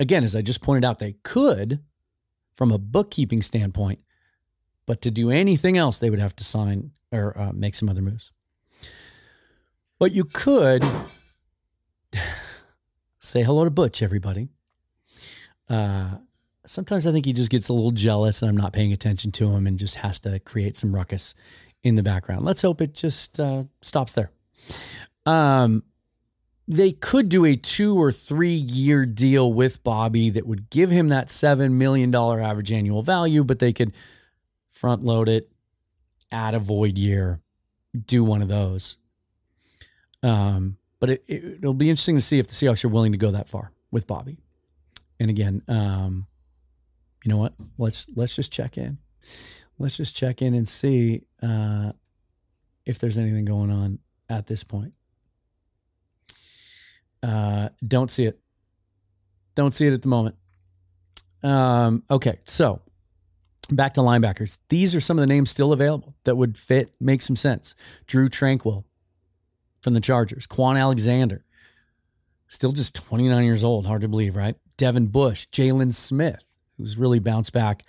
Again, 0.00 0.24
as 0.24 0.36
I 0.36 0.42
just 0.42 0.62
pointed 0.62 0.84
out, 0.84 0.98
they 0.98 1.14
could 1.22 1.80
from 2.52 2.72
a 2.72 2.78
bookkeeping 2.78 3.42
standpoint, 3.42 4.00
but 4.86 5.00
to 5.02 5.10
do 5.10 5.30
anything 5.30 5.76
else, 5.76 5.98
they 5.98 6.10
would 6.10 6.18
have 6.18 6.36
to 6.36 6.44
sign 6.44 6.92
or 7.12 7.38
uh, 7.38 7.52
make 7.52 7.74
some 7.74 7.88
other 7.88 8.02
moves. 8.02 8.32
But 9.98 10.12
you 10.12 10.24
could 10.24 10.84
say 13.18 13.42
hello 13.42 13.64
to 13.64 13.70
Butch, 13.70 14.02
everybody. 14.02 14.48
Uh, 15.68 16.16
sometimes 16.66 17.06
I 17.06 17.12
think 17.12 17.26
he 17.26 17.32
just 17.32 17.50
gets 17.50 17.68
a 17.68 17.72
little 17.72 17.90
jealous 17.90 18.42
and 18.42 18.48
I'm 18.48 18.56
not 18.56 18.72
paying 18.72 18.92
attention 18.92 19.32
to 19.32 19.50
him 19.52 19.66
and 19.66 19.78
just 19.78 19.96
has 19.96 20.18
to 20.20 20.38
create 20.40 20.76
some 20.76 20.94
ruckus 20.94 21.34
in 21.82 21.94
the 21.94 22.02
background. 22.02 22.44
Let's 22.44 22.62
hope 22.62 22.80
it 22.80 22.94
just 22.94 23.38
uh, 23.38 23.64
stops 23.82 24.14
there. 24.14 24.30
Um, 25.26 25.84
they 26.66 26.92
could 26.92 27.28
do 27.28 27.44
a 27.44 27.56
two 27.56 27.96
or 28.00 28.10
three 28.10 28.54
year 28.54 29.04
deal 29.04 29.52
with 29.52 29.84
Bobby 29.84 30.30
that 30.30 30.46
would 30.46 30.70
give 30.70 30.90
him 30.90 31.08
that 31.08 31.28
$7 31.28 31.72
million 31.72 32.14
average 32.14 32.72
annual 32.72 33.02
value, 33.02 33.44
but 33.44 33.58
they 33.58 33.72
could 33.72 33.92
front 34.84 35.02
load 35.02 35.30
it, 35.30 35.50
add 36.30 36.54
a 36.54 36.58
void 36.58 36.98
year, 36.98 37.40
do 38.04 38.22
one 38.22 38.42
of 38.42 38.48
those. 38.48 38.98
Um, 40.22 40.76
but 41.00 41.08
it, 41.08 41.24
it, 41.26 41.62
will 41.62 41.72
be 41.72 41.88
interesting 41.88 42.16
to 42.16 42.20
see 42.20 42.38
if 42.38 42.48
the 42.48 42.52
Seahawks 42.52 42.84
are 42.84 42.88
willing 42.88 43.12
to 43.12 43.16
go 43.16 43.30
that 43.30 43.48
far 43.48 43.72
with 43.90 44.06
Bobby. 44.06 44.36
And 45.18 45.30
again, 45.30 45.62
um, 45.68 46.26
you 47.24 47.30
know 47.30 47.38
what? 47.38 47.54
Let's 47.78 48.06
let's 48.14 48.36
just 48.36 48.52
check 48.52 48.76
in. 48.76 48.98
Let's 49.78 49.96
just 49.96 50.14
check 50.14 50.42
in 50.42 50.52
and 50.52 50.68
see 50.68 51.22
uh, 51.42 51.92
if 52.84 52.98
there's 52.98 53.16
anything 53.16 53.46
going 53.46 53.70
on 53.70 54.00
at 54.28 54.48
this 54.48 54.64
point. 54.64 54.92
Uh, 57.22 57.70
don't 57.88 58.10
see 58.10 58.26
it. 58.26 58.38
Don't 59.54 59.72
see 59.72 59.86
it 59.86 59.94
at 59.94 60.02
the 60.02 60.08
moment. 60.08 60.36
Um, 61.42 62.02
okay, 62.10 62.40
so 62.44 62.82
Back 63.70 63.94
to 63.94 64.00
linebackers. 64.00 64.58
These 64.68 64.94
are 64.94 65.00
some 65.00 65.18
of 65.18 65.22
the 65.22 65.26
names 65.26 65.50
still 65.50 65.72
available 65.72 66.14
that 66.24 66.36
would 66.36 66.56
fit, 66.56 66.92
make 67.00 67.22
some 67.22 67.36
sense. 67.36 67.74
Drue 68.06 68.28
Tranquill 68.28 68.84
from 69.82 69.94
the 69.94 70.00
Chargers, 70.00 70.46
Kwon 70.46 70.78
Alexander, 70.78 71.44
still 72.48 72.72
just 72.72 72.94
29 72.94 73.44
years 73.44 73.64
old. 73.64 73.86
Hard 73.86 74.02
to 74.02 74.08
believe, 74.08 74.36
right? 74.36 74.56
Devin 74.76 75.06
Bush, 75.08 75.46
Jaylon 75.52 75.94
Smith, 75.94 76.44
who's 76.76 76.96
really 76.96 77.18
bounced 77.18 77.52
back. 77.52 77.84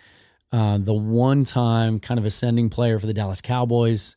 Uh, 0.51 0.77
the 0.77 0.93
one 0.93 1.43
time 1.43 1.99
kind 1.99 2.19
of 2.19 2.25
ascending 2.25 2.69
player 2.69 2.99
for 2.99 3.07
the 3.07 3.13
Dallas 3.13 3.41
Cowboys 3.41 4.15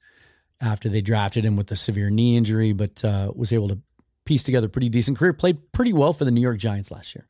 after 0.61 0.89
they 0.89 1.01
drafted 1.01 1.45
him 1.45 1.57
with 1.57 1.71
a 1.73 1.77
severe 1.77 2.11
knee 2.11 2.37
injury, 2.37 2.73
but 2.73 3.05
uh, 3.05 3.33
was 3.35 3.53
able 3.53 3.69
to 3.69 3.79
piece 4.25 4.43
together 4.43 4.67
a 4.67 4.71
pretty 4.71 4.89
decent 4.89 5.17
career. 5.17 5.33
Played 5.33 5.73
pretty 5.73 5.93
well 5.93 6.13
for 6.13 6.25
the 6.25 6.31
New 6.31 6.41
York 6.41 6.59
Giants 6.59 6.91
last 6.91 7.15
year. 7.15 7.27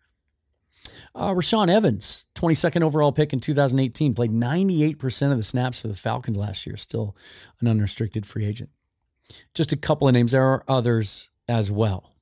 Uh, 1.19 1.35
Rashaan 1.35 1.69
Evans, 1.69 2.29
22nd 2.37 2.83
overall 2.83 3.11
pick 3.11 3.33
in 3.33 3.41
2018, 3.41 4.15
played 4.15 4.31
98% 4.31 5.33
of 5.33 5.37
the 5.37 5.43
snaps 5.43 5.83
for 5.83 5.89
the 5.89 5.97
Falcons 5.97 6.37
last 6.37 6.65
year, 6.65 6.77
still 6.77 7.17
an 7.61 7.67
unrestricted 7.67 8.25
free 8.25 8.45
agent. 8.45 8.71
Just 9.53 9.73
a 9.73 9.77
couple 9.77 10.07
of 10.07 10.15
names. 10.15 10.31
There 10.31 10.45
are 10.45 10.63
others 10.69 11.29
as 11.49 11.73
well. 11.73 12.15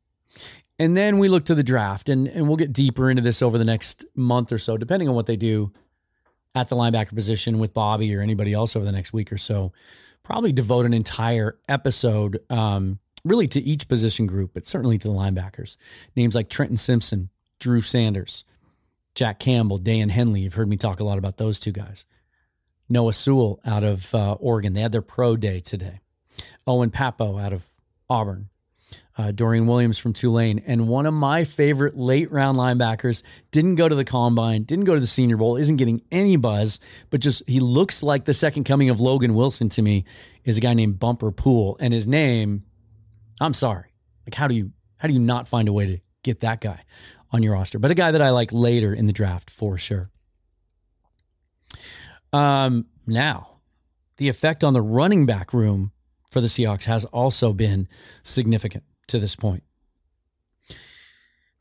And 0.79 0.97
then 0.97 1.19
we 1.19 1.29
look 1.29 1.45
to 1.45 1.55
the 1.55 1.63
draft, 1.63 2.09
and, 2.09 2.27
and 2.27 2.49
we'll 2.49 2.57
get 2.57 2.73
deeper 2.73 3.11
into 3.11 3.21
this 3.23 3.43
over 3.43 3.59
the 3.59 3.67
next 3.67 4.07
month 4.15 4.51
or 4.51 4.59
so, 4.59 4.79
depending 4.79 5.11
on 5.11 5.15
what 5.15 5.27
they 5.27 5.37
do 5.37 5.73
at 6.55 6.71
the 6.71 6.77
linebacker 6.77 7.15
position 7.15 7.59
with 7.59 7.75
Bobby 7.75 8.15
or 8.17 8.23
anybody 8.23 8.55
else 8.55 8.77
over 8.77 8.85
the 8.85 8.93
next 8.93 9.13
week 9.13 9.31
or 9.31 9.39
so. 9.39 9.75
Probably 10.23 10.53
devote 10.53 10.87
an 10.87 10.95
entire 10.95 11.59
episode 11.69 12.41
um, 12.49 12.99
really 13.27 13.47
to 13.49 13.61
each 13.61 13.89
position 13.89 14.27
group, 14.27 14.55
but 14.55 14.65
certainly 14.65 14.97
to 14.97 15.07
the 15.07 15.15
linebackers. 15.15 15.77
Names 16.17 16.35
like 16.35 16.49
Trenton 16.49 16.79
Simpson, 16.79 17.29
Drew 17.59 17.83
Sanders, 17.83 18.45
Jack 19.17 19.39
Campbell, 19.41 19.81
Daiyan 19.81 20.11
Henley. 20.11 20.43
You've 20.43 20.55
heard 20.55 20.69
me 20.69 20.77
talk 20.77 21.01
a 21.01 21.05
lot 21.05 21.19
about 21.19 21.39
those 21.39 21.59
two 21.59 21.73
guys. 21.73 22.05
Noah 22.89 23.15
Sewell 23.15 23.59
out 23.65 23.83
of 23.83 24.15
uh, 24.15 24.35
Oregon. 24.35 24.75
They 24.75 24.83
had 24.83 24.93
their 24.93 25.03
pro 25.03 25.37
day 25.37 25.59
today. 25.59 26.01
Owen 26.67 26.91
Pappoe 26.91 27.39
out 27.39 27.53
of 27.53 27.67
Auburn, 28.11 28.51
uh, 29.17 29.33
Dorian 29.33 29.67
Williams 29.67 29.99
from 29.99 30.13
Tulane, 30.13 30.63
and 30.67 30.87
one 30.87 31.07
of 31.07 31.15
my 31.15 31.45
favorite 31.45 31.97
late 31.97 32.31
round 32.31 32.59
linebackers 32.59 33.23
didn't 33.51 33.77
go 33.77 33.89
to 33.89 33.95
the 33.95 34.05
combine, 34.05 34.65
didn't 34.65 34.85
go 34.85 34.95
to 34.95 35.01
the 35.01 35.07
Senior 35.07 35.39
Bowl, 35.39 35.57
isn't 35.57 35.77
getting 35.77 36.03
any 36.13 36.37
buzz, 36.37 36.79
but 37.09 37.21
just 37.21 37.43
he 37.49 37.59
looks 37.59 38.03
like 38.03 38.27
the 38.27 38.35
second 38.35 38.65
coming 38.65 38.91
of 38.91 39.01
Logan 39.01 39.35
Wilson 39.35 39.71
to 39.71 39.83
me. 39.83 40.05
Is 40.45 40.59
a 40.59 40.61
guy 40.61 40.75
named 40.75 41.01
Bumper 41.01 41.33
Pool, 41.33 41.77
and 41.81 41.93
his 41.93 42.07
name, 42.07 42.65
I'm 43.41 43.55
sorry, 43.55 43.95
like 44.27 44.35
how 44.35 44.47
do 44.47 44.55
you 44.55 44.73
how 44.99 45.09
do 45.09 45.15
you 45.15 45.21
not 45.21 45.49
find 45.49 45.69
a 45.69 45.73
way 45.73 45.87
to 45.87 45.99
get 46.23 46.41
that 46.41 46.61
guy 46.61 46.85
on 47.33 47.43
your 47.43 47.55
roster? 47.55 47.79
But 47.79 47.91
a 47.91 47.95
guy 47.95 48.11
that 48.13 48.23
I 48.23 48.31
like 48.31 48.53
later 48.53 48.93
in 48.95 49.07
the 49.07 49.13
draft 49.13 49.51
for 49.51 49.79
sure. 49.79 50.11
Um, 52.33 52.87
now, 53.07 53.61
the 54.17 54.29
effect 54.29 54.65
on 54.65 54.73
the 54.73 54.83
running 54.83 55.27
back 55.27 55.53
room 55.53 55.93
for 56.31 56.41
the 56.41 56.47
Seahawks 56.47 56.85
has 56.85 57.05
also 57.07 57.53
been 57.53 57.89
significant 58.23 58.85
to 59.09 59.19
this 59.19 59.37
point. 59.37 59.63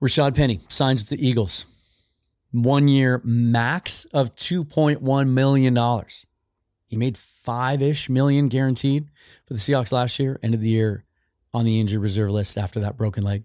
Rashaad 0.01 0.35
Penny 0.35 0.59
signs 0.69 1.01
with 1.01 1.09
the 1.09 1.27
Eagles. 1.27 1.65
One 2.51 2.87
year 2.87 3.21
max 3.23 4.05
of 4.05 4.35
$2.1 4.35 5.29
million. 5.29 6.03
He 6.87 6.97
made 6.97 7.17
five 7.17 7.81
ish 7.81 8.09
million 8.09 8.47
guaranteed 8.47 9.09
for 9.45 9.53
the 9.53 9.59
Seahawks 9.59 9.91
last 9.91 10.19
year, 10.19 10.39
end 10.41 10.53
of 10.53 10.61
the 10.61 10.69
year 10.69 11.05
on 11.53 11.65
the 11.65 11.79
injured 11.79 12.01
reserve 12.01 12.31
list 12.31 12.57
after 12.57 12.79
that 12.81 12.97
broken 12.97 13.23
leg. 13.23 13.43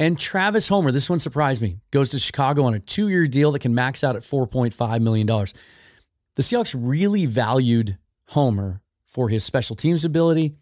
And 0.00 0.18
Travis 0.18 0.68
Homer, 0.68 0.92
this 0.92 1.10
one 1.10 1.18
surprised 1.18 1.60
me, 1.60 1.78
goes 1.90 2.10
to 2.10 2.18
Chicago 2.18 2.64
on 2.64 2.74
a 2.74 2.78
two 2.78 3.08
year 3.08 3.26
deal 3.26 3.52
that 3.52 3.58
can 3.60 3.74
max 3.74 4.04
out 4.04 4.16
at 4.16 4.22
$4.5 4.22 5.00
million. 5.00 5.26
The 5.26 6.42
Seahawks 6.42 6.74
really 6.78 7.26
valued 7.26 7.98
Homer 8.26 8.80
for 9.04 9.28
his 9.28 9.42
special 9.42 9.74
teams 9.74 10.04
ability 10.04 10.54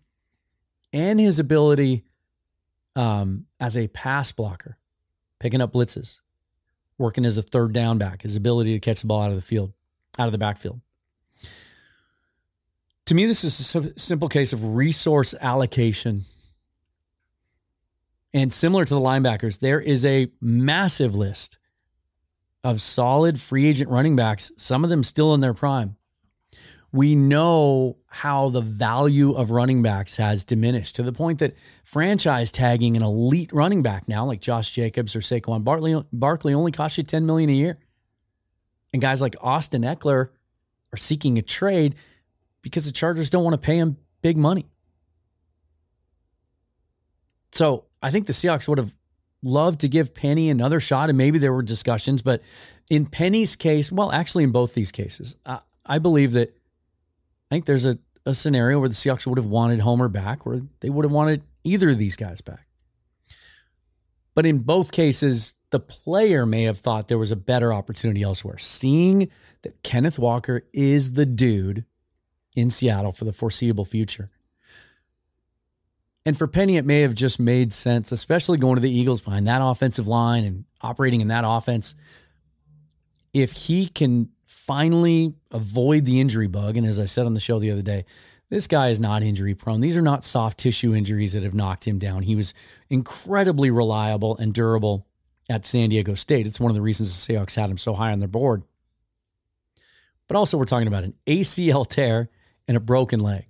and 0.93 1.21
his 1.21 1.39
ability 1.39 2.05
um, 2.95 3.45
as 3.61 3.77
a 3.77 3.89
pass 3.89 4.33
blocker, 4.33 4.79
picking 5.39 5.61
up 5.61 5.73
blitzes, 5.73 6.21
working 6.97 7.27
as 7.27 7.37
a 7.37 7.43
third 7.43 7.75
down 7.75 7.99
back, 7.99 8.23
his 8.23 8.37
ability 8.37 8.73
to 8.73 8.81
catch 8.81 9.03
the 9.03 9.07
ball 9.07 9.23
out 9.23 9.31
of 9.31 9.37
the 9.37 9.43
field, 9.43 9.73
out 10.19 10.27
of 10.27 10.33
the 10.33 10.39
backfield. 10.39 10.81
To 13.07 13.15
me, 13.15 13.27
this 13.27 13.45
is 13.45 13.75
a 13.75 13.99
simple 13.99 14.29
case 14.29 14.53
of 14.53 14.65
resource 14.75 15.35
allocation. 15.41 16.25
And 18.37 18.53
similar 18.53 18.85
to 18.85 18.93
the 18.93 19.01
linebackers, 19.01 19.61
there 19.61 19.81
is 19.81 20.05
a 20.05 20.31
massive 20.43 21.15
list 21.15 21.59
of 22.63 22.83
solid 22.83 23.41
free 23.41 23.65
agent 23.65 23.89
running 23.89 24.15
backs, 24.15 24.53
some 24.59 24.85
of 24.85 24.91
them 24.91 25.03
still 25.03 25.33
in 25.33 25.41
their 25.41 25.55
prime. 25.55 25.97
We 26.93 27.15
know 27.15 27.97
how 28.09 28.51
the 28.51 28.61
value 28.61 29.33
of 29.33 29.53
running 29.53 29.83
backs 29.83 30.19
has 30.19 30.45
diminished 30.45 30.97
to 30.97 31.03
the 31.03 31.15
point 31.15 31.39
that 31.39 31.57
franchise 31.83 32.51
tagging 32.51 32.95
an 32.95 33.03
elite 33.03 33.55
running 33.55 33.83
back 33.83 34.07
now, 34.07 34.27
like 34.27 34.43
Josh 34.43 34.71
Jacobs 34.71 35.17
or 35.17 35.21
Saquon 35.21 35.65
Barkley, 35.65 35.99
Barkley 36.13 36.53
only 36.53 36.73
costs 36.73 36.99
you 36.99 37.05
10 37.05 37.25
million 37.25 37.49
a 37.49 37.55
year. 37.55 37.79
And 38.93 39.01
guys 39.01 39.23
like 39.23 39.37
Austin 39.41 39.81
Ekeler 39.81 40.29
are 40.93 40.99
seeking 40.99 41.39
a 41.39 41.43
trade 41.43 41.95
because 42.61 42.85
the 42.85 42.93
Chargers 42.93 43.31
don't 43.31 43.45
want 43.45 43.55
to 43.55 43.67
pay 43.67 43.79
him 43.79 43.97
big 44.21 44.37
money. 44.37 44.67
So 47.53 47.87
I 48.07 48.11
think 48.11 48.27
the 48.27 48.33
Seahawks 48.33 48.69
would 48.69 48.79
have 48.79 48.97
loved 49.43 49.81
to 49.81 49.89
give 49.89 50.15
Penny 50.15 50.49
another 50.49 50.79
shot, 50.79 51.09
and 51.09 51.19
maybe 51.19 51.41
there 51.41 51.53
were 51.53 51.61
discussions, 51.61 52.23
but 52.23 52.41
in 52.89 53.05
Penny's 53.05 53.57
case, 53.57 53.91
well, 53.91 54.13
actually, 54.13 54.45
in 54.45 54.53
both 54.53 54.75
these 54.75 54.93
cases, 54.93 55.35
I, 55.45 55.59
I 55.85 55.99
believe 55.99 56.31
that 56.35 56.51
I 57.51 57.57
think 57.57 57.65
there's 57.65 57.85
a, 57.85 57.99
a 58.25 58.33
scenario 58.33 58.79
where 58.79 58.89
the 58.89 58.95
Seahawks 58.95 59.27
would 59.27 59.39
have 59.39 59.47
wanted 59.47 59.81
Homer 59.81 60.09
back, 60.09 60.47
or 60.47 60.61
they 60.79 60.89
would 60.89 61.05
have 61.05 61.11
wanted 61.11 61.43
either 61.65 61.91
of 61.91 61.99
these 61.99 62.15
guys 62.15 62.41
back. 62.41 62.69
But 64.37 64.47
in 64.47 64.59
both 64.61 64.93
cases, 64.93 65.57
the 65.71 65.81
player 65.81 66.47
may 66.47 66.63
have 66.63 66.79
thought 66.79 67.09
there 67.09 67.19
was 67.19 67.33
a 67.33 67.37
better 67.37 67.73
opportunity 67.73 68.23
elsewhere. 68.23 68.59
Seeing 68.59 69.31
that 69.63 69.83
Kenneth 69.83 70.21
Walker 70.21 70.63
is 70.73 71.15
the 71.15 71.27
dude 71.27 71.85
in 72.55 72.71
Seattle 72.71 73.11
for 73.11 73.25
the 73.25 73.33
foreseeable 73.33 73.85
future. 73.85 74.31
And 76.27 76.37
for 76.37 76.49
Penny, 76.49 76.77
it 76.77 76.85
may 76.85 77.03
have 77.03 77.15
just 77.15 77.39
made 77.39 77.73
sense, 77.73 78.11
especially 78.11 78.59
going 78.59 78.75
to 78.75 78.81
the 78.81 78.91
Eagles 78.91 79.21
behind 79.21 79.47
that 79.47 79.63
offensive 79.63 80.09
line 80.09 80.45
and 80.45 80.65
operating 80.83 81.21
in 81.21 81.29
that 81.29 81.45
offense. 81.47 81.95
If 83.33 83.53
he 83.53 83.87
can 83.87 84.31
finally 84.45 85.35
avoid 85.53 86.05
the 86.05 86.21
injury 86.21 86.49
bug, 86.49 86.77
and 86.77 86.85
as 86.85 86.99
I 86.99 87.05
said 87.05 87.27
on 87.27 87.35
the 87.35 87.41
show 87.41 87.61
the 87.61 87.71
other 87.71 87.81
day, 87.81 88.05
this 88.49 88.67
guy 88.67 88.89
is 88.89 88.99
not 88.99 89.23
injury 89.23 89.55
prone. 89.55 89.81
These 89.81 89.97
are 89.97 90.03
not 90.03 90.25
soft 90.25 90.59
tissue 90.59 90.95
injuries 90.97 91.33
that 91.35 91.45
have 91.45 91.55
knocked 91.55 91.87
him 91.87 91.99
down. 92.01 92.25
He 92.25 92.35
was 92.35 92.55
incredibly 92.91 93.71
reliable 93.71 94.37
and 94.37 94.53
durable 94.53 95.07
at 95.49 95.65
San 95.65 95.91
Diego 95.91 96.15
State. 96.15 96.45
It's 96.45 96.59
one 96.59 96.71
of 96.71 96.75
the 96.75 96.83
reasons 96.83 97.27
the 97.27 97.35
Seahawks 97.35 97.55
had 97.55 97.71
him 97.71 97.79
so 97.79 97.95
high 97.95 98.11
on 98.11 98.19
their 98.19 98.27
board. 98.27 98.65
But 100.27 100.37
also, 100.37 100.59
we're 100.59 100.65
talking 100.65 100.89
about 100.89 101.05
an 101.05 101.15
ACL 101.27 101.87
tear 101.87 102.31
and 102.67 102.77
a 102.77 102.81
broken 102.81 103.21
leg. 103.21 103.47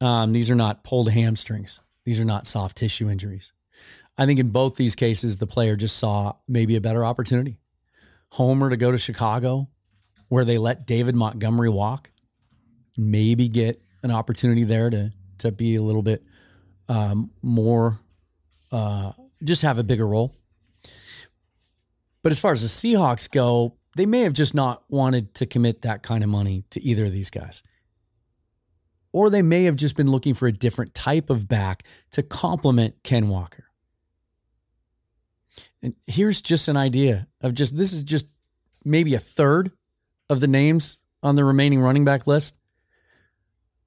Um, 0.00 0.32
these 0.32 0.50
are 0.50 0.54
not 0.54 0.84
pulled 0.84 1.10
hamstrings. 1.10 1.80
These 2.04 2.20
are 2.20 2.24
not 2.24 2.46
soft 2.46 2.76
tissue 2.76 3.08
injuries. 3.08 3.52
I 4.18 4.26
think 4.26 4.40
in 4.40 4.50
both 4.50 4.76
these 4.76 4.94
cases, 4.94 5.38
the 5.38 5.46
player 5.46 5.76
just 5.76 5.96
saw 5.96 6.34
maybe 6.48 6.76
a 6.76 6.80
better 6.80 7.04
opportunity. 7.04 7.58
Homer 8.32 8.70
to 8.70 8.76
go 8.76 8.90
to 8.90 8.98
Chicago, 8.98 9.68
where 10.28 10.44
they 10.44 10.58
let 10.58 10.86
David 10.86 11.14
Montgomery 11.14 11.68
walk, 11.68 12.10
maybe 12.96 13.48
get 13.48 13.80
an 14.02 14.10
opportunity 14.10 14.64
there 14.64 14.90
to 14.90 15.12
to 15.38 15.52
be 15.52 15.76
a 15.76 15.82
little 15.82 16.02
bit 16.02 16.24
um, 16.88 17.30
more, 17.42 17.98
uh, 18.72 19.12
just 19.44 19.62
have 19.62 19.78
a 19.78 19.84
bigger 19.84 20.06
role. 20.06 20.34
But 22.22 22.32
as 22.32 22.40
far 22.40 22.52
as 22.52 22.62
the 22.62 22.68
Seahawks 22.68 23.30
go, 23.30 23.76
they 23.96 24.06
may 24.06 24.20
have 24.20 24.32
just 24.32 24.54
not 24.54 24.82
wanted 24.88 25.34
to 25.34 25.46
commit 25.46 25.82
that 25.82 26.02
kind 26.02 26.24
of 26.24 26.30
money 26.30 26.64
to 26.70 26.82
either 26.82 27.04
of 27.04 27.12
these 27.12 27.30
guys. 27.30 27.62
Or 29.16 29.30
they 29.30 29.40
may 29.40 29.64
have 29.64 29.76
just 29.76 29.96
been 29.96 30.10
looking 30.10 30.34
for 30.34 30.46
a 30.46 30.52
different 30.52 30.92
type 30.92 31.30
of 31.30 31.48
back 31.48 31.84
to 32.10 32.22
complement 32.22 33.02
Ken 33.02 33.30
Walker. 33.30 33.64
And 35.80 35.94
here's 36.06 36.42
just 36.42 36.68
an 36.68 36.76
idea 36.76 37.26
of 37.40 37.54
just 37.54 37.78
this 37.78 37.94
is 37.94 38.02
just 38.02 38.28
maybe 38.84 39.14
a 39.14 39.18
third 39.18 39.72
of 40.28 40.40
the 40.40 40.46
names 40.46 40.98
on 41.22 41.34
the 41.34 41.46
remaining 41.46 41.80
running 41.80 42.04
back 42.04 42.26
list. 42.26 42.58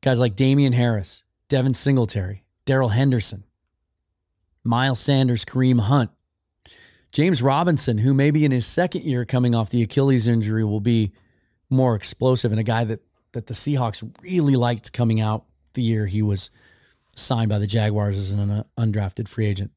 Guys 0.02 0.20
like 0.20 0.36
Damien 0.36 0.74
Harris, 0.74 1.24
Devin 1.48 1.76
Singletary, 1.76 2.44
Darrell 2.66 2.90
Henderson, 2.90 3.44
Miles 4.64 5.00
Sanders, 5.00 5.46
Kareem 5.46 5.82
Hunt, 5.82 6.10
James 7.12 7.44
Robinson, 7.44 8.00
who 8.00 8.16
maybe 8.16 8.46
in 8.46 8.52
his 8.52 8.66
second 8.66 9.04
year 9.04 9.26
coming 9.26 9.54
off 9.54 9.70
the 9.70 9.84
Achilles 9.84 10.28
injury 10.28 10.64
will 10.64 10.80
be 10.80 11.12
more 11.70 11.94
explosive 11.94 12.50
and 12.52 12.60
a 12.60 12.64
guy 12.64 12.84
that 12.84 13.04
that 13.34 13.48
the 13.48 13.54
Seahawks 13.54 14.04
really 14.24 14.56
liked 14.56 14.94
coming 14.94 15.22
out 15.22 15.46
the 15.74 15.82
year 15.82 16.06
he 16.06 16.22
was 16.22 16.50
signed 17.16 17.50
by 17.50 17.60
the 17.60 17.68
Jaguars 17.68 18.18
as 18.18 18.32
an 18.32 18.66
undrafted 18.78 19.28
free 19.28 19.46
agent. 19.46 19.72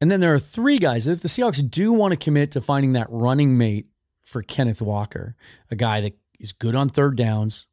And 0.00 0.10
then 0.10 0.20
there 0.20 0.34
are 0.34 0.38
three 0.38 0.78
guys. 0.78 1.06
If 1.06 1.20
the 1.20 1.28
Seahawks 1.28 1.68
do 1.68 1.92
want 1.92 2.12
to 2.12 2.18
commit 2.18 2.50
to 2.52 2.60
finding 2.60 2.92
that 2.92 3.06
running 3.10 3.56
mate 3.56 3.86
for 4.24 4.42
Kenneth 4.42 4.82
Walker, 4.82 5.34
a 5.70 5.76
guy 5.76 6.00
that 6.00 6.14
is 6.38 6.52
good 6.52 6.74
on 6.74 6.88
third 6.88 7.16
downs, 7.16 7.66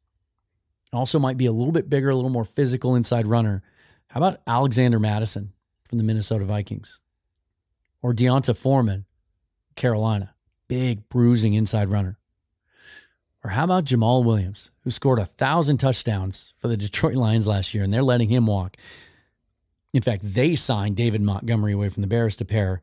also 0.93 1.19
might 1.19 1.37
be 1.37 1.45
a 1.45 1.51
little 1.51 1.71
bit 1.71 1.89
bigger, 1.89 2.09
a 2.09 2.15
little 2.15 2.29
more 2.29 2.45
physical 2.45 2.95
inside 2.95 3.27
runner. 3.27 3.63
How 4.07 4.19
about 4.19 4.41
Alexander 4.45 4.99
Mattison 4.99 5.53
from 5.87 5.97
the 5.97 6.03
Minnesota 6.03 6.45
Vikings? 6.45 6.99
Or 8.03 8.13
D'Onta 8.13 8.55
Foreman, 8.55 9.05
Carolina, 9.75 10.35
big 10.67 11.07
bruising 11.09 11.53
inside 11.53 11.89
runner. 11.89 12.17
Or 13.43 13.49
how 13.51 13.63
about 13.63 13.85
Jamaal 13.85 14.23
Williams, 14.23 14.71
who 14.83 14.91
scored 14.91 15.19
a 15.19 15.25
thousand 15.25 15.77
touchdowns 15.77 16.53
for 16.57 16.67
the 16.67 16.77
Detroit 16.77 17.15
Lions 17.15 17.47
last 17.47 17.73
year, 17.73 17.83
and 17.83 17.91
they're 17.91 18.03
letting 18.03 18.29
him 18.29 18.45
walk. 18.45 18.77
In 19.93 20.01
fact, 20.01 20.21
they 20.23 20.55
signed 20.55 20.95
David 20.95 21.21
Montgomery 21.21 21.73
away 21.73 21.89
from 21.89 22.01
the 22.01 22.07
Bears 22.07 22.35
to 22.37 22.45
pair 22.45 22.81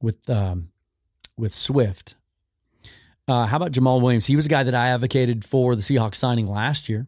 with 0.00 0.28
um, 0.30 0.70
with 1.36 1.54
Swift. 1.54 2.16
Uh, 3.28 3.46
how 3.46 3.56
about 3.56 3.72
Jamaal 3.72 4.02
Williams? 4.02 4.26
He 4.26 4.34
was 4.34 4.46
a 4.46 4.48
guy 4.48 4.62
that 4.62 4.74
I 4.74 4.88
advocated 4.88 5.44
for 5.44 5.76
the 5.76 5.82
Seahawks 5.82 6.16
signing 6.16 6.48
last 6.48 6.88
year. 6.88 7.06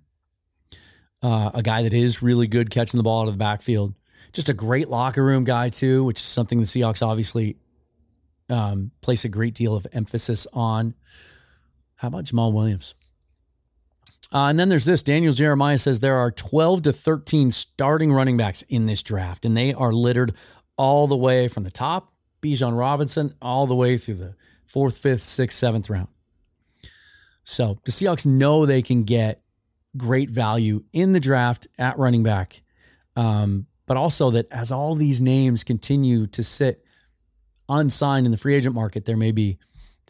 Uh, 1.22 1.50
a 1.54 1.62
guy 1.62 1.82
that 1.82 1.92
is 1.92 2.22
really 2.22 2.46
good 2.46 2.70
catching 2.70 2.98
the 2.98 3.02
ball 3.02 3.22
out 3.22 3.28
of 3.28 3.34
the 3.34 3.38
backfield. 3.38 3.94
Just 4.32 4.48
a 4.48 4.54
great 4.54 4.88
locker 4.88 5.24
room 5.24 5.44
guy 5.44 5.70
too, 5.70 6.04
which 6.04 6.18
is 6.18 6.26
something 6.26 6.58
the 6.58 6.64
Seahawks 6.64 7.04
obviously 7.04 7.56
um, 8.48 8.90
place 9.00 9.24
a 9.24 9.28
great 9.28 9.54
deal 9.54 9.74
of 9.74 9.86
emphasis 9.92 10.46
on. 10.52 10.94
How 11.96 12.08
about 12.08 12.24
Jamaal 12.24 12.52
Williams? 12.52 12.94
Uh, 14.32 14.48
and 14.48 14.58
then 14.58 14.68
there's 14.68 14.84
this 14.84 15.02
Daniel 15.02 15.32
Jeremiah 15.32 15.78
says 15.78 16.00
there 16.00 16.16
are 16.16 16.30
12 16.30 16.82
to 16.82 16.92
13 16.92 17.50
starting 17.50 18.12
running 18.12 18.36
backs 18.36 18.62
in 18.62 18.86
this 18.86 19.02
draft, 19.02 19.44
and 19.44 19.56
they 19.56 19.72
are 19.72 19.92
littered 19.92 20.34
all 20.76 21.06
the 21.06 21.16
way 21.16 21.46
from 21.46 21.62
the 21.62 21.70
top, 21.70 22.12
Bijan 22.42 22.76
Robinson, 22.76 23.34
all 23.40 23.66
the 23.66 23.76
way 23.76 23.96
through 23.96 24.16
the 24.16 24.34
fourth, 24.66 24.98
fifth, 24.98 25.22
sixth, 25.22 25.58
seventh 25.58 25.88
round. 25.88 26.08
So 27.44 27.78
the 27.84 27.92
Seahawks 27.92 28.26
know 28.26 28.66
they 28.66 28.82
can 28.82 29.04
get 29.04 29.42
great 29.96 30.30
value 30.30 30.82
in 30.92 31.12
the 31.12 31.20
draft 31.20 31.68
at 31.78 31.98
running 31.98 32.22
back. 32.22 32.62
Um, 33.16 33.66
but 33.86 33.96
also 33.96 34.30
that 34.30 34.50
as 34.50 34.72
all 34.72 34.94
these 34.94 35.20
names 35.20 35.62
continue 35.62 36.26
to 36.28 36.42
sit 36.42 36.84
unsigned 37.68 38.26
in 38.26 38.32
the 38.32 38.38
free 38.38 38.54
agent 38.54 38.74
market, 38.74 39.04
there 39.04 39.16
may 39.16 39.30
be 39.30 39.58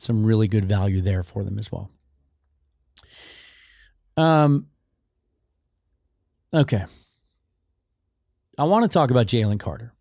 some 0.01 0.25
really 0.25 0.49
good 0.49 0.65
value 0.65 1.01
there 1.01 1.23
for 1.23 1.45
them 1.45 1.59
as 1.59 1.71
well. 1.71 1.91
Um, 4.17 4.67
okay. 6.53 6.85
I 8.59 8.65
want 8.65 8.85
to 8.85 8.89
talk 8.89 9.11
about 9.11 9.27
Jalen 9.27 9.59
Carter. 9.59 9.93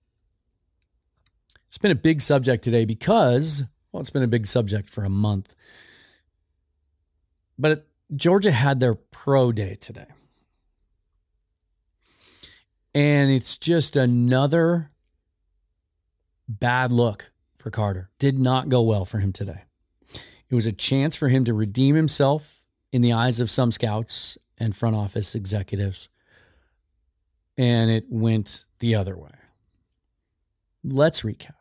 It's 1.68 1.78
been 1.80 1.92
a 1.92 1.96
big 1.96 2.22
subject 2.22 2.64
today 2.64 2.86
because, 2.86 3.64
well, 3.92 4.02
it's 4.02 4.12
been 4.12 4.24
a 4.24 4.28
big 4.28 4.46
subject 4.46 4.90
for 4.90 5.04
a 5.04 5.10
month. 5.10 5.56
But 7.58 7.88
Georgia 8.16 8.52
had 8.52 8.80
their 8.80 8.94
pro 8.94 9.52
day 9.52 9.76
today. 9.76 10.06
And 12.94 13.32
it's 13.32 13.58
just 13.58 13.96
another 13.96 14.92
bad 16.48 16.92
look 16.92 17.32
for 17.56 17.72
Carter. 17.72 18.12
Did 18.20 18.38
not 18.38 18.70
go 18.70 18.84
well 18.84 19.06
for 19.06 19.18
him 19.18 19.32
today. 19.32 19.64
It 20.54 20.56
was 20.56 20.68
a 20.68 20.72
chance 20.72 21.16
for 21.16 21.30
him 21.30 21.46
to 21.46 21.54
redeem 21.56 21.96
himself 21.96 22.64
in 22.92 23.02
the 23.02 23.14
eyes 23.14 23.40
of 23.40 23.50
some 23.50 23.72
scouts 23.72 24.38
and 24.60 24.76
front 24.76 24.96
office 24.96 25.34
executives. 25.34 26.10
And 27.58 27.90
it 27.90 28.06
went 28.08 28.66
the 28.78 28.94
other 28.94 29.18
way. 29.18 29.32
Let's 30.84 31.22
recap. 31.22 31.56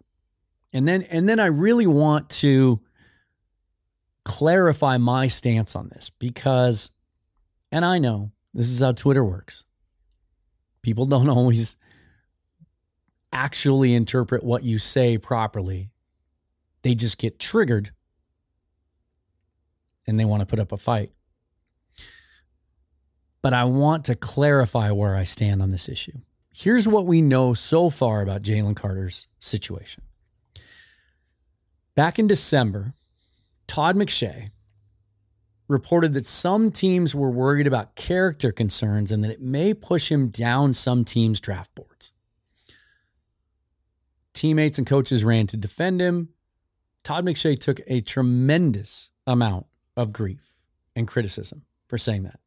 And 0.74 0.86
then 0.86 1.04
and 1.04 1.26
then 1.26 1.40
I 1.40 1.46
really 1.46 1.86
want 1.86 2.28
to 2.42 2.82
clarify 4.26 4.98
my 4.98 5.26
stance 5.26 5.74
on 5.74 5.88
this 5.88 6.10
because 6.10 6.92
and 7.70 7.86
I 7.86 7.98
know 7.98 8.30
this 8.52 8.68
is 8.68 8.80
how 8.82 8.92
Twitter 8.92 9.24
works. 9.24 9.64
People 10.82 11.06
don't 11.06 11.30
always 11.30 11.78
actually 13.32 13.94
interpret 13.94 14.44
what 14.44 14.64
you 14.64 14.78
say 14.78 15.16
properly. 15.16 15.88
They 16.82 16.94
just 16.94 17.16
get 17.16 17.38
triggered 17.38 17.92
and 20.06 20.18
they 20.18 20.24
want 20.24 20.40
to 20.40 20.46
put 20.46 20.58
up 20.58 20.72
a 20.72 20.76
fight. 20.76 21.12
But 23.42 23.54
I 23.54 23.64
want 23.64 24.04
to 24.06 24.14
clarify 24.14 24.90
where 24.90 25.16
I 25.16 25.24
stand 25.24 25.62
on 25.62 25.72
this 25.72 25.88
issue. 25.88 26.18
Here's 26.54 26.86
what 26.86 27.06
we 27.06 27.22
know 27.22 27.54
so 27.54 27.90
far 27.90 28.22
about 28.22 28.42
Jalen 28.42 28.76
Carter's 28.76 29.26
situation. 29.38 30.04
Back 31.94 32.18
in 32.18 32.26
December, 32.26 32.94
Todd 33.66 33.96
McShay 33.96 34.50
reported 35.68 36.12
that 36.12 36.26
some 36.26 36.70
teams 36.70 37.14
were 37.14 37.30
worried 37.30 37.66
about 37.66 37.96
character 37.96 38.52
concerns 38.52 39.10
and 39.10 39.24
that 39.24 39.30
it 39.30 39.40
may 39.40 39.72
push 39.74 40.10
him 40.10 40.28
down 40.28 40.74
some 40.74 41.04
teams' 41.04 41.40
draft 41.40 41.74
boards. 41.74 42.12
Teammates 44.34 44.78
and 44.78 44.86
coaches 44.86 45.24
ran 45.24 45.46
to 45.48 45.56
defend 45.56 46.00
him. 46.00 46.28
Todd 47.02 47.24
McShay 47.24 47.58
took 47.58 47.80
a 47.86 48.00
tremendous 48.00 49.10
amount 49.26 49.66
of 49.96 50.12
grief 50.12 50.52
and 50.96 51.06
criticism 51.06 51.62
for 51.88 51.98
saying 51.98 52.24
that. 52.24 52.40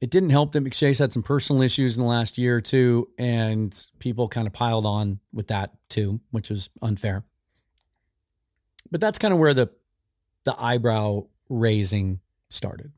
It 0.00 0.10
didn't 0.10 0.30
help 0.30 0.52
that 0.52 0.64
McShay's 0.64 0.98
had 0.98 1.12
some 1.12 1.22
personal 1.22 1.60
issues 1.60 1.98
in 1.98 2.02
the 2.02 2.08
last 2.08 2.38
year 2.38 2.56
or 2.56 2.60
two, 2.62 3.08
and 3.18 3.76
people 3.98 4.28
kind 4.28 4.46
of 4.46 4.52
piled 4.52 4.86
on 4.86 5.20
with 5.32 5.48
that 5.48 5.72
too, 5.90 6.20
which 6.30 6.48
was 6.48 6.70
unfair. 6.80 7.22
But 8.90 9.00
that's 9.00 9.18
kind 9.18 9.34
of 9.34 9.38
where 9.38 9.54
the 9.54 9.70
the 10.44 10.58
eyebrow 10.58 11.26
raising 11.50 12.20
started. 12.48 12.92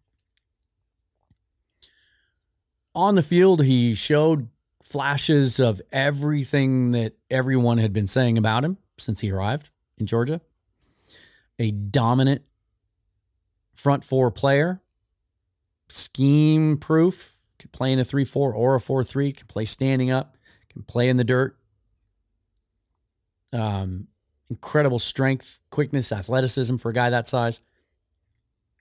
On 2.94 3.14
the 3.16 3.22
field, 3.22 3.64
he 3.64 3.94
showed 3.94 4.48
flashes 4.82 5.58
of 5.58 5.80
everything 5.90 6.92
that 6.92 7.14
everyone 7.30 7.78
had 7.78 7.92
been 7.92 8.06
saying 8.06 8.38
about 8.38 8.64
him 8.64 8.76
since 8.98 9.20
he 9.20 9.32
arrived 9.32 9.70
in 9.98 10.06
Georgia. 10.06 10.40
A 11.62 11.70
dominant 11.70 12.42
front 13.72 14.03
four 14.03 14.33
player, 14.33 14.83
scheme 15.88 16.77
proof, 16.77 17.38
can 17.61 17.70
play 17.70 17.92
in 17.92 18.01
a 18.01 18.05
3 18.05 18.25
4 18.25 18.53
or 18.53 18.75
a 18.75 18.81
4 18.81 19.05
3, 19.05 19.31
can 19.31 19.46
play 19.46 19.64
standing 19.64 20.11
up, 20.11 20.37
can 20.68 20.83
play 20.83 21.09
in 21.09 21.18
the 21.18 21.25
dirt. 21.25 21.57
Um, 23.53 24.09
incredible 24.51 24.98
strength, 24.98 25.61
quickness, 25.70 26.11
athleticism 26.11 26.79
for 26.79 26.90
a 26.90 26.92
guy 26.92 27.11
that 27.11 27.29
size. 27.29 27.61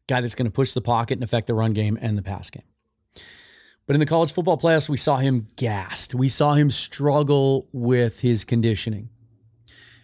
Guy 0.08 0.22
that's 0.22 0.34
going 0.34 0.48
to 0.48 0.52
push 0.52 0.74
the 0.74 0.82
pocket 0.82 1.14
and 1.14 1.24
affect 1.24 1.46
the 1.46 1.54
run 1.54 1.74
game 1.74 2.00
and 2.02 2.18
the 2.18 2.24
pass 2.24 2.50
game. 2.50 2.64
But 3.86 3.96
in 3.96 4.00
the 4.00 4.08
college 4.08 4.34
football 4.34 4.58
playoffs, 4.58 4.90
we 4.90 4.98
saw 4.98 5.18
him 5.18 5.50
gassed. 5.56 6.16
We 6.16 6.30
saw 6.30 6.56
him 6.56 6.72
struggle 6.72 7.70
with 7.74 8.22
his 8.22 8.44
conditioning. 8.44 9.11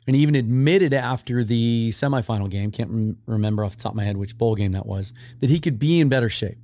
And 0.08 0.16
he 0.16 0.22
even 0.22 0.36
admitted 0.36 0.94
after 0.94 1.44
the 1.44 1.90
semifinal 1.90 2.50
game, 2.50 2.72
can't 2.72 2.90
rem- 2.90 3.18
remember 3.26 3.66
off 3.66 3.76
the 3.76 3.84
top 3.84 3.92
of 3.92 3.98
my 3.98 4.06
head 4.06 4.16
which 4.16 4.38
bowl 4.38 4.56
game 4.56 4.72
that 4.72 4.86
was, 4.86 5.14
that 5.42 5.50
he 5.50 5.60
could 5.60 5.78
be 5.78 6.00
in 6.00 6.08
better 6.08 6.30
shape. 6.30 6.58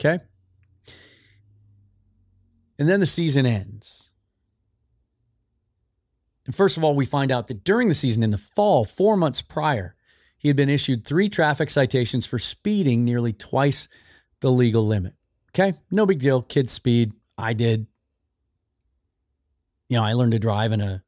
Okay? 0.00 0.18
And 2.78 2.88
then 2.88 2.98
the 2.98 3.06
season 3.06 3.46
ends. 3.46 4.10
And 6.46 6.54
first 6.54 6.76
of 6.76 6.82
all, 6.82 6.96
we 6.96 7.06
find 7.06 7.30
out 7.30 7.46
that 7.48 7.62
during 7.62 7.88
the 7.88 7.94
season 7.94 8.22
in 8.24 8.32
the 8.32 8.38
fall, 8.38 8.84
four 8.84 9.16
months 9.16 9.42
prior, 9.42 9.94
he 10.36 10.48
had 10.48 10.56
been 10.56 10.70
issued 10.70 11.04
three 11.04 11.28
traffic 11.28 11.70
citations 11.70 12.26
for 12.26 12.38
speeding 12.38 13.04
nearly 13.04 13.32
twice 13.32 13.86
the 14.40 14.50
legal 14.50 14.84
limit. 14.84 15.12
Okay, 15.50 15.78
no 15.90 16.06
big 16.06 16.18
deal. 16.18 16.42
Kids 16.42 16.72
speed. 16.72 17.12
I 17.36 17.52
did. 17.52 17.86
You 19.90 19.96
know, 19.96 20.04
I 20.04 20.12
learned 20.12 20.32
to 20.32 20.38
drive 20.38 20.70
in 20.70 20.80
a 20.80 21.02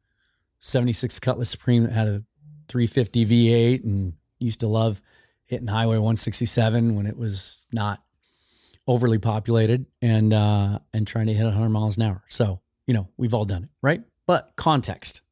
76 0.59 1.21
Cutlass 1.21 1.49
Supreme 1.51 1.85
that 1.85 1.93
had 1.93 2.09
a 2.09 2.25
350 2.69 3.27
V8 3.27 3.85
and 3.85 4.15
used 4.41 4.61
to 4.61 4.67
love 4.67 5.01
hitting 5.45 5.69
Highway 5.69 5.97
167 5.97 6.97
when 6.97 7.07
it 7.07 7.17
was 7.17 7.65
not 7.73 8.03
overly 8.89 9.19
populated 9.19 9.87
and 10.03 10.35
uh, 10.35 10.81
and 10.93 11.07
trying 11.07 11.29
to 11.29 11.33
hit 11.33 11.45
100 11.45 11.69
miles 11.69 11.97
an 11.97 12.03
hour. 12.03 12.25
So, 12.27 12.61
you 12.89 12.93
know, 12.93 13.09
we've 13.17 13.33
all 13.35 13.45
done 13.45 13.63
it, 13.63 13.71
right? 13.83 14.03
But 14.27 14.53
context. 14.57 15.23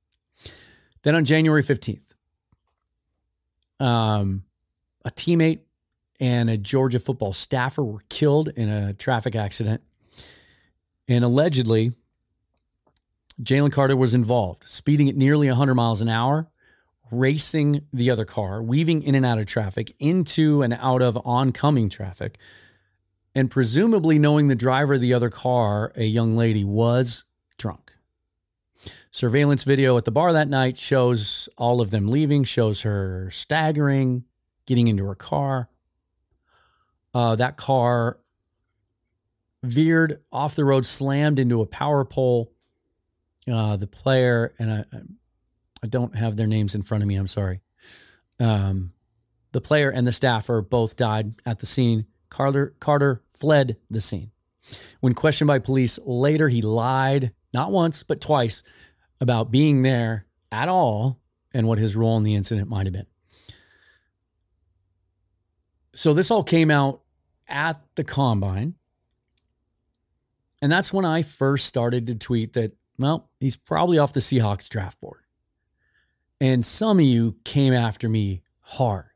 Then 1.03 1.17
on 1.17 1.25
January 1.25 1.65
15th, 1.65 2.15
um, 3.81 4.45
a 5.05 5.11
teammate 5.11 5.61
and 6.21 6.49
a 6.51 6.57
Georgia 6.57 7.01
football 7.01 7.33
staffer 7.33 7.83
were 7.83 8.03
killed 8.09 8.51
in 8.51 8.69
a 8.69 8.93
traffic 8.93 9.35
accident. 9.35 9.83
And 11.09 11.25
allegedly, 11.25 11.95
Jalen 13.43 13.73
Carter 13.73 13.97
was 13.97 14.15
involved, 14.15 14.69
speeding 14.69 15.09
at 15.09 15.17
nearly 15.17 15.49
100 15.49 15.75
miles 15.75 16.01
an 16.01 16.09
hour, 16.09 16.49
racing 17.11 17.87
the 17.93 18.11
other 18.11 18.25
car, 18.25 18.63
weaving 18.63 19.03
in 19.03 19.15
and 19.15 19.25
out 19.25 19.39
of 19.39 19.47
traffic, 19.47 19.95
into 19.99 20.63
and 20.63 20.75
out 20.75 21.03
of 21.03 21.19
oncoming 21.25 21.89
traffic, 21.89 22.39
and 23.35 23.51
presumably 23.51 24.19
knowing 24.19 24.49
the 24.49 24.55
driver 24.55 24.95
of 24.95 25.01
the 25.01 25.15
other 25.15 25.31
car, 25.31 25.93
a 25.97 26.05
young 26.05 26.37
lady, 26.37 26.65
was 26.65 27.25
drunk. 27.57 27.93
Surveillance 29.11 29.65
video 29.65 29.97
at 29.97 30.05
the 30.05 30.11
bar 30.11 30.33
that 30.33 30.49
night 30.49 30.77
shows 30.77 31.49
all 31.57 31.81
of 31.81 31.91
them 31.91 32.09
leaving, 32.09 32.45
shows 32.45 32.83
her 32.83 33.29
staggering, 33.31 34.25
getting 34.67 34.87
into 34.87 35.05
her 35.07 35.15
car. 35.15 35.69
Uh, 37.13 37.35
that 37.37 37.57
car 37.57 38.19
veered 39.63 40.21
off 40.31 40.55
the 40.55 40.65
road, 40.65 40.87
slammed 40.87 41.39
into 41.39 41.61
a 41.61 41.67
power 41.67 42.05
pole. 42.05 42.53
Uh, 43.51 43.77
the 43.77 43.87
player, 43.87 44.55
and 44.59 44.71
I, 44.71 44.85
I 45.83 45.87
don't 45.87 46.15
have 46.15 46.37
their 46.37 46.47
names 46.47 46.75
in 46.75 46.83
front 46.83 47.03
of 47.03 47.09
me, 47.09 47.17
I'm 47.17 47.27
sorry. 47.27 47.61
Um, 48.39 48.93
the 49.53 49.61
player 49.61 49.91
and 49.91 50.07
the 50.07 50.13
staffer 50.13 50.61
both 50.61 50.97
died 50.97 51.35
at 51.47 51.59
the 51.59 51.67
scene. 51.67 52.07
Carter, 52.29 52.75
Carter 52.81 53.23
fled 53.33 53.77
the 53.89 54.01
scene. 54.01 54.31
When 55.01 55.15
questioned 55.15 55.49
by 55.49 55.59
police 55.59 55.99
later, 56.05 56.49
he 56.49 56.63
lied, 56.63 57.33
not 57.53 57.73
once, 57.73 58.03
but 58.03 58.21
twice, 58.21 58.63
about 59.21 59.51
being 59.51 59.83
there 59.83 60.27
at 60.53 60.69
all 60.69 61.19
and 61.53 61.67
what 61.67 61.79
his 61.79 61.97
role 61.97 62.17
in 62.19 62.23
the 62.23 62.35
incident 62.35 62.69
might 62.69 62.87
have 62.87 62.93
been. 62.93 63.07
So 65.95 66.15
this 66.15 66.31
all 66.31 66.45
came 66.45 66.71
out 66.71 67.01
at 67.49 67.81
the 67.97 68.05
combine. 68.05 68.75
And 70.63 70.71
that's 70.71 70.93
when 70.93 71.05
I 71.05 71.23
first 71.23 71.67
started 71.67 72.07
to 72.07 72.15
tweet 72.15 72.53
that, 72.53 72.73
well, 73.01 73.31
he's 73.41 73.57
probably 73.57 73.99
off 73.99 74.13
the 74.13 74.21
Seahawks 74.21 74.69
draft 74.69 75.01
board. 75.01 75.23
And 76.41 76.65
some 76.65 76.99
of 76.99 77.05
you 77.05 77.37
came 77.45 77.73
after 77.73 78.09
me 78.09 78.43
hard. 78.61 79.07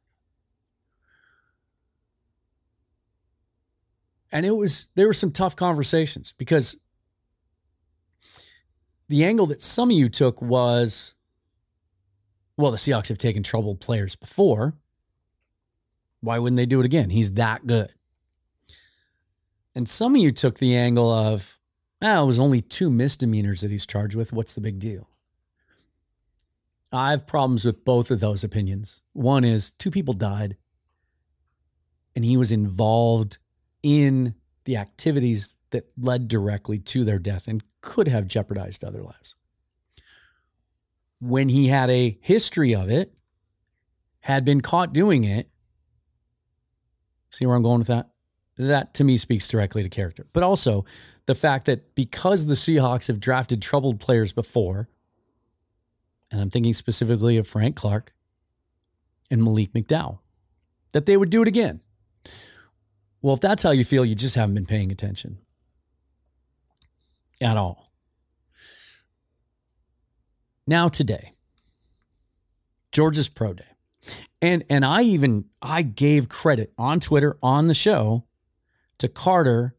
And 4.31 4.44
it 4.44 4.51
was, 4.51 4.88
there 4.94 5.07
were 5.07 5.12
some 5.12 5.31
tough 5.31 5.55
conversations 5.55 6.35
because 6.37 6.77
the 9.09 9.25
angle 9.25 9.47
that 9.47 9.61
some 9.61 9.90
of 9.90 9.97
you 9.97 10.09
took 10.09 10.42
was 10.42 11.14
well, 12.57 12.70
the 12.70 12.77
Seahawks 12.77 13.09
have 13.09 13.18
taken 13.18 13.42
troubled 13.42 13.81
players 13.81 14.14
before. 14.14 14.75
Why 16.20 16.38
wouldn't 16.38 16.57
they 16.57 16.66
do 16.66 16.81
it 16.81 16.87
again? 16.87 17.11
He's 17.11 17.33
that 17.33 17.66
good. 17.66 17.92
And 19.75 19.88
some 19.88 20.14
of 20.14 20.20
you 20.20 20.31
took 20.31 20.59
the 20.59 20.77
angle 20.77 21.11
of, 21.11 21.59
oh, 22.05 22.23
it 22.23 22.27
was 22.27 22.38
only 22.38 22.61
two 22.61 22.90
misdemeanors 22.90 23.62
that 23.62 23.71
he's 23.71 23.87
charged 23.87 24.14
with. 24.14 24.33
What's 24.33 24.55
the 24.55 24.61
big 24.61 24.79
deal? 24.79 25.09
I 26.93 27.11
have 27.11 27.27
problems 27.27 27.64
with 27.64 27.85
both 27.85 28.11
of 28.11 28.21
those 28.21 28.45
opinions. 28.45 29.03
One 29.14 29.43
is 29.43 29.73
two 29.73 29.90
people 29.90 30.14
died, 30.14 30.57
and 32.14 32.25
he 32.25 32.37
was 32.37 32.53
involved 32.53 33.38
in 33.83 34.35
the 34.64 34.77
activities 34.77 35.57
that 35.71 35.90
led 35.99 36.29
directly 36.29 36.79
to 36.79 37.05
their 37.05 37.19
death 37.19 37.49
and 37.49 37.64
could 37.81 38.07
have 38.07 38.29
jeopardized 38.29 38.85
other 38.85 39.03
lives. 39.03 39.35
When 41.21 41.49
he 41.49 41.69
had 41.69 41.90
a 41.90 42.19
history 42.21 42.75
of 42.75 42.90
it, 42.90 43.12
had 44.21 44.45
been 44.45 44.61
caught 44.61 44.93
doing 44.93 45.25
it, 45.25 45.51
see 47.31 47.45
where 47.45 47.57
I'm 47.57 47.62
going 47.62 47.79
with 47.79 47.88
that? 47.88 48.11
That 48.57 48.95
to 48.95 49.05
me 49.05 49.17
speaks 49.17 49.49
directly 49.49 49.83
to 49.83 49.88
character. 49.88 50.27
But 50.33 50.45
also 50.45 50.85
the 51.27 51.35
fact 51.35 51.67
that 51.67 51.95
because 51.95 52.47
the 52.47 52.55
Seahawks 52.55 53.09
have 53.09 53.21
drafted 53.21 53.63
troubled 53.63 54.01
players 54.01 54.33
before, 54.33 54.89
and 56.31 56.41
I'm 56.41 56.51
thinking 56.51 56.75
specifically 56.75 57.37
of 57.37 57.47
Frank 57.47 57.77
Clark 57.77 58.13
and 59.31 59.43
Malik 59.43 59.73
McDowell, 59.73 60.19
that 60.93 61.07
they 61.07 61.17
would 61.17 61.31
do 61.31 61.43
it 61.43 61.49
again. 61.49 61.81
Well, 63.23 63.35
if 63.35 63.41
that's 63.41 63.63
how 63.63 63.71
you 63.71 63.85
feel, 63.85 64.05
you 64.05 64.15
just 64.15 64.35
haven't 64.35 64.55
been 64.55 64.67
paying 64.67 64.93
attention 64.93 65.39
at 67.41 67.57
all. 67.57 67.91
Now, 70.67 70.89
today, 70.89 71.33
Georgia's 72.93 73.29
Pro 73.29 73.55
Day. 73.55 73.65
And 74.43 74.65
and 74.69 74.85
I 74.85 75.03
even 75.03 75.47
I 75.63 75.83
gave 75.83 76.29
credit 76.29 76.73
on 76.77 77.01
Twitter 77.01 77.39
on 77.43 77.67
the 77.67 77.75
show 77.75 78.25
to 78.99 79.09
Carter 79.09 79.75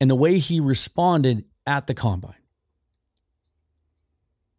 and 0.00 0.08
the 0.08 0.14
way 0.14 0.38
he 0.38 0.60
responded 0.60 1.44
at 1.66 1.86
the 1.86 1.94
combine. 1.94 2.34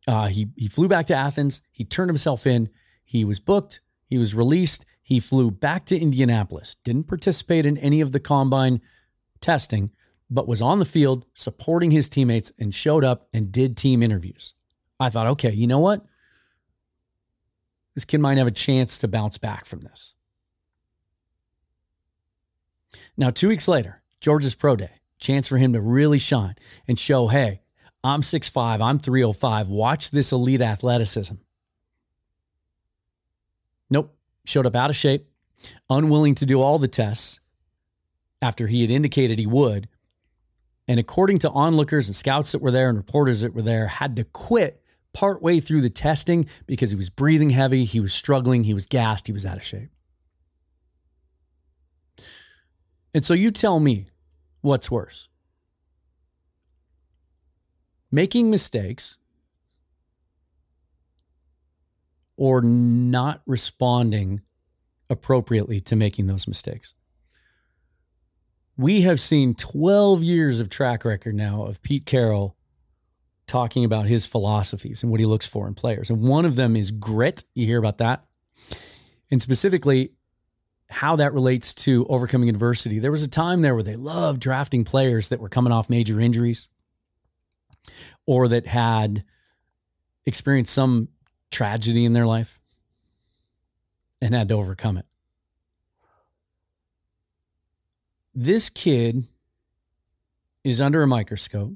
Uh, 0.07 0.27
he 0.27 0.49
he 0.55 0.67
flew 0.67 0.87
back 0.87 1.05
to 1.07 1.15
Athens. 1.15 1.61
He 1.71 1.83
turned 1.83 2.09
himself 2.09 2.47
in. 2.47 2.69
He 3.03 3.23
was 3.23 3.39
booked. 3.39 3.81
He 4.05 4.17
was 4.17 4.33
released. 4.33 4.85
He 5.01 5.19
flew 5.19 5.51
back 5.51 5.85
to 5.85 5.99
Indianapolis. 5.99 6.75
Didn't 6.83 7.07
participate 7.07 7.65
in 7.65 7.77
any 7.77 8.01
of 8.01 8.11
the 8.11 8.19
combine 8.19 8.81
testing, 9.41 9.91
but 10.29 10.47
was 10.47 10.61
on 10.61 10.79
the 10.79 10.85
field 10.85 11.25
supporting 11.33 11.91
his 11.91 12.09
teammates 12.09 12.51
and 12.59 12.73
showed 12.73 13.03
up 13.03 13.27
and 13.33 13.51
did 13.51 13.75
team 13.75 14.03
interviews. 14.03 14.53
I 14.99 15.09
thought, 15.09 15.27
okay, 15.27 15.51
you 15.51 15.67
know 15.67 15.79
what? 15.79 16.05
This 17.95 18.05
kid 18.05 18.19
might 18.19 18.37
have 18.37 18.47
a 18.47 18.51
chance 18.51 18.99
to 18.99 19.07
bounce 19.07 19.37
back 19.37 19.65
from 19.65 19.81
this. 19.81 20.15
Now, 23.17 23.29
two 23.29 23.49
weeks 23.49 23.67
later, 23.67 24.01
Georgia's 24.21 24.55
Pro 24.55 24.75
Day, 24.75 24.91
chance 25.19 25.47
for 25.47 25.57
him 25.57 25.73
to 25.73 25.81
really 25.81 26.19
shine 26.19 26.55
and 26.87 26.97
show, 26.97 27.27
hey, 27.27 27.59
I'm 28.03 28.21
6'5, 28.21 28.81
I'm 28.81 28.99
305. 28.99 29.69
Watch 29.69 30.11
this 30.11 30.31
elite 30.31 30.61
athleticism. 30.61 31.35
Nope. 33.89 34.15
Showed 34.45 34.65
up 34.65 34.75
out 34.75 34.89
of 34.89 34.95
shape, 34.95 35.27
unwilling 35.89 36.35
to 36.35 36.45
do 36.45 36.61
all 36.61 36.79
the 36.79 36.87
tests 36.87 37.39
after 38.41 38.67
he 38.67 38.81
had 38.81 38.89
indicated 38.89 39.37
he 39.37 39.47
would. 39.47 39.89
And 40.87 40.99
according 40.99 41.39
to 41.39 41.51
onlookers 41.51 42.07
and 42.07 42.15
scouts 42.15 42.53
that 42.53 42.61
were 42.61 42.71
there 42.71 42.89
and 42.89 42.97
reporters 42.97 43.41
that 43.41 43.53
were 43.53 43.61
there, 43.61 43.87
had 43.87 44.15
to 44.15 44.23
quit 44.23 44.81
partway 45.13 45.59
through 45.59 45.81
the 45.81 45.89
testing 45.89 46.47
because 46.65 46.89
he 46.89 46.95
was 46.95 47.09
breathing 47.09 47.49
heavy, 47.49 47.83
he 47.83 47.99
was 47.99 48.13
struggling, 48.13 48.63
he 48.63 48.73
was 48.73 48.85
gassed, 48.85 49.27
he 49.27 49.33
was 49.33 49.45
out 49.45 49.57
of 49.57 49.63
shape. 49.63 49.89
And 53.13 53.23
so 53.23 53.33
you 53.33 53.51
tell 53.51 53.79
me 53.79 54.05
what's 54.61 54.91
worse 54.91 55.29
making 58.11 58.49
mistakes 58.49 59.17
or 62.37 62.61
not 62.61 63.41
responding 63.45 64.41
appropriately 65.09 65.79
to 65.81 65.95
making 65.95 66.27
those 66.27 66.47
mistakes. 66.47 66.95
We 68.77 69.01
have 69.01 69.19
seen 69.19 69.55
12 69.55 70.23
years 70.23 70.59
of 70.59 70.69
track 70.69 71.03
record 71.03 71.35
now 71.35 71.63
of 71.65 71.81
Pete 71.81 72.05
Carroll 72.05 72.55
talking 73.45 73.83
about 73.83 74.05
his 74.05 74.25
philosophies 74.25 75.03
and 75.03 75.11
what 75.11 75.19
he 75.19 75.25
looks 75.25 75.47
for 75.47 75.67
in 75.67 75.73
players. 75.73 76.09
And 76.09 76.21
one 76.21 76.45
of 76.45 76.55
them 76.55 76.75
is 76.77 76.91
grit. 76.91 77.43
You 77.55 77.65
hear 77.65 77.79
about 77.79 77.97
that. 77.97 78.23
And 79.31 79.41
specifically, 79.41 80.13
how 80.89 81.15
that 81.17 81.33
relates 81.33 81.73
to 81.73 82.05
overcoming 82.07 82.49
adversity. 82.49 82.99
There 82.99 83.11
was 83.11 83.23
a 83.23 83.29
time 83.29 83.61
there 83.61 83.75
where 83.75 83.83
they 83.83 83.95
loved 83.95 84.41
drafting 84.41 84.83
players 84.83 85.29
that 85.29 85.39
were 85.39 85.49
coming 85.49 85.71
off 85.71 85.89
major 85.89 86.19
injuries 86.19 86.69
or 88.25 88.47
that 88.47 88.65
had 88.65 89.23
experienced 90.25 90.73
some 90.73 91.09
tragedy 91.51 92.05
in 92.05 92.13
their 92.13 92.25
life 92.25 92.59
and 94.21 94.33
had 94.33 94.49
to 94.49 94.55
overcome 94.55 94.97
it. 94.97 95.05
This 98.33 98.69
kid 98.69 99.27
is 100.63 100.81
under 100.81 101.03
a 101.03 101.07
microscope. 101.07 101.73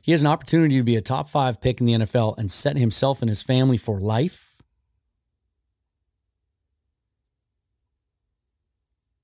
He 0.00 0.12
has 0.12 0.22
an 0.22 0.28
opportunity 0.28 0.78
to 0.78 0.82
be 0.82 0.96
a 0.96 1.02
top 1.02 1.28
five 1.28 1.60
pick 1.60 1.80
in 1.80 1.86
the 1.86 1.92
NFL 1.92 2.38
and 2.38 2.50
set 2.50 2.76
himself 2.76 3.22
and 3.22 3.28
his 3.28 3.42
family 3.42 3.76
for 3.76 4.00
life. 4.00 4.45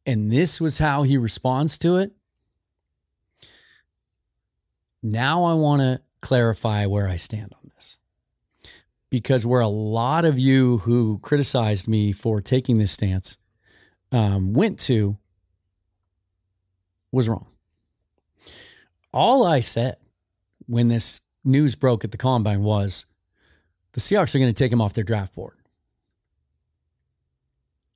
And 0.04 0.32
this 0.32 0.60
was 0.60 0.78
how 0.78 1.04
he 1.04 1.16
responds 1.16 1.78
to 1.78 1.96
it. 1.96 2.12
Now 5.02 5.44
I 5.44 5.54
want 5.54 5.82
to 5.82 6.00
clarify 6.20 6.86
where 6.86 7.08
I 7.08 7.16
stand 7.16 7.52
on 7.52 7.70
this. 7.74 7.98
Because 9.10 9.44
where 9.44 9.60
a 9.60 9.68
lot 9.68 10.24
of 10.24 10.38
you 10.38 10.78
who 10.78 11.18
criticized 11.18 11.86
me 11.86 12.12
for 12.12 12.40
taking 12.40 12.78
this 12.78 12.92
stance 12.92 13.38
um, 14.10 14.52
went 14.52 14.78
to 14.80 15.18
was 17.10 17.28
wrong. 17.28 17.46
All 19.12 19.44
I 19.44 19.60
said 19.60 19.96
when 20.66 20.88
this 20.88 21.20
news 21.44 21.74
broke 21.74 22.04
at 22.04 22.12
the 22.12 22.18
combine 22.18 22.62
was 22.62 23.06
the 23.92 24.00
Seahawks 24.00 24.34
are 24.34 24.38
going 24.38 24.52
to 24.52 24.58
take 24.58 24.72
him 24.72 24.80
off 24.80 24.94
their 24.94 25.04
draft 25.04 25.34
board. 25.34 25.56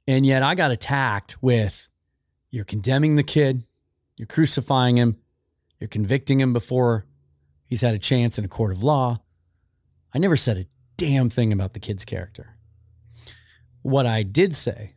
And 0.06 0.26
yet 0.26 0.42
I 0.42 0.54
got 0.54 0.70
attacked 0.70 1.36
with 1.40 1.88
you're 2.56 2.64
condemning 2.64 3.16
the 3.16 3.22
kid, 3.22 3.66
you're 4.16 4.24
crucifying 4.24 4.96
him, 4.96 5.18
you're 5.78 5.88
convicting 5.88 6.40
him 6.40 6.54
before 6.54 7.04
he's 7.66 7.82
had 7.82 7.94
a 7.94 7.98
chance 7.98 8.38
in 8.38 8.46
a 8.46 8.48
court 8.48 8.72
of 8.72 8.82
law. 8.82 9.20
I 10.14 10.18
never 10.18 10.36
said 10.36 10.56
a 10.56 10.66
damn 10.96 11.28
thing 11.28 11.52
about 11.52 11.74
the 11.74 11.80
kid's 11.80 12.06
character. 12.06 12.56
What 13.82 14.06
I 14.06 14.22
did 14.22 14.54
say, 14.54 14.94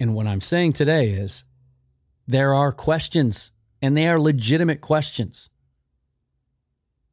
and 0.00 0.14
what 0.14 0.26
I'm 0.26 0.40
saying 0.40 0.72
today 0.72 1.10
is 1.10 1.44
there 2.26 2.54
are 2.54 2.72
questions, 2.72 3.52
and 3.82 3.94
they 3.94 4.08
are 4.08 4.18
legitimate 4.18 4.80
questions. 4.80 5.50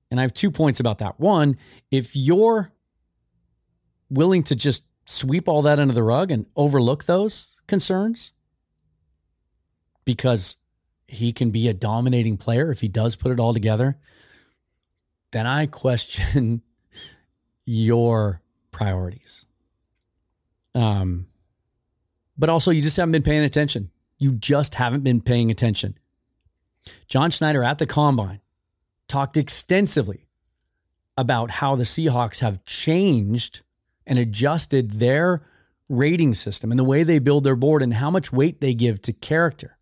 And 0.10 0.18
I 0.18 0.24
have 0.24 0.34
two 0.34 0.50
points 0.50 0.80
about 0.80 1.00
that. 1.00 1.20
One, 1.20 1.58
if 1.92 2.16
you're 2.16 2.72
willing 4.10 4.44
to 4.44 4.56
just 4.56 4.86
sweep 5.06 5.50
all 5.50 5.62
that 5.64 5.78
under 5.78 5.94
the 5.94 6.04
rug 6.04 6.32
and 6.32 6.46
overlook 6.56 7.04
those 7.04 7.60
concerns 7.68 8.32
because 10.06 10.58
he 11.08 11.32
can 11.32 11.52
be 11.52 11.68
a 11.68 11.74
dominating 11.74 12.38
player 12.38 12.72
if 12.72 12.82
he 12.82 12.88
does 12.88 13.16
put 13.16 13.32
it 13.32 13.40
all 13.40 13.54
together, 13.54 13.98
then 15.32 15.46
I 15.46 15.66
question 15.66 16.62
your 17.66 18.42
priorities. 18.72 19.46
Um, 20.74 21.28
but 22.38 22.50
also, 22.50 22.72
you 22.72 22.82
just 22.82 22.98
haven't 22.98 23.14
been 23.14 23.24
paying 23.24 23.44
attention. 23.44 23.92
You 24.18 24.34
just 24.34 24.76
haven't 24.76 25.04
been 25.04 25.22
paying 25.22 25.52
attention. 25.52 25.98
John 27.08 27.32
Schneider 27.32 27.64
at 27.64 27.78
the 27.78 27.86
combine 27.86 28.42
talked 29.08 29.38
extensively 29.38 30.28
about 31.18 31.50
how 31.50 31.76
the 31.76 31.84
Seahawks 31.84 32.42
have 32.42 32.64
changed 32.66 33.62
and 34.06 34.20
adjusted 34.20 34.94
their 34.94 35.42
rating 35.88 36.34
system 36.34 36.72
and 36.72 36.80
the 36.80 36.84
way 36.84 37.04
they 37.04 37.20
build 37.20 37.44
their 37.44 37.56
board 37.56 37.82
and 37.82 37.94
how 37.94 38.12
much 38.12 38.34
weight 38.34 38.60
they 38.60 38.74
give 38.74 39.02
to 39.04 39.14
character. 39.14 39.75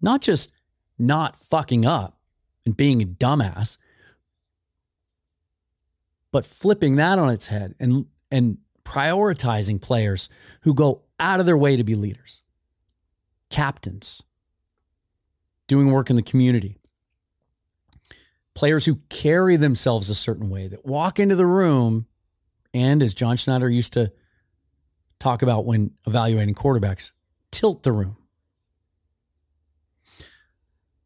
Not 0.00 0.20
just 0.20 0.52
not 0.98 1.36
fucking 1.36 1.84
up 1.84 2.18
and 2.64 2.76
being 2.76 3.02
a 3.02 3.06
dumbass, 3.06 3.78
but 6.32 6.46
flipping 6.46 6.96
that 6.96 7.18
on 7.18 7.28
its 7.28 7.48
head 7.48 7.74
and 7.78 8.06
and 8.30 8.58
prioritizing 8.84 9.80
players 9.80 10.28
who 10.62 10.74
go 10.74 11.02
out 11.18 11.40
of 11.40 11.46
their 11.46 11.56
way 11.56 11.76
to 11.76 11.84
be 11.84 11.94
leaders, 11.94 12.42
captains, 13.50 14.22
doing 15.66 15.90
work 15.90 16.10
in 16.10 16.16
the 16.16 16.22
community, 16.22 16.78
players 18.54 18.86
who 18.86 18.96
carry 19.08 19.56
themselves 19.56 20.10
a 20.10 20.14
certain 20.14 20.48
way 20.48 20.66
that 20.68 20.84
walk 20.84 21.18
into 21.18 21.34
the 21.34 21.46
room 21.46 22.06
and 22.72 23.02
as 23.02 23.14
John 23.14 23.36
Schneider 23.36 23.68
used 23.68 23.92
to 23.94 24.12
talk 25.18 25.42
about 25.42 25.64
when 25.64 25.92
evaluating 26.06 26.54
quarterbacks. 26.54 27.12
Tilt 27.50 27.82
the 27.82 27.92
room. 27.92 28.16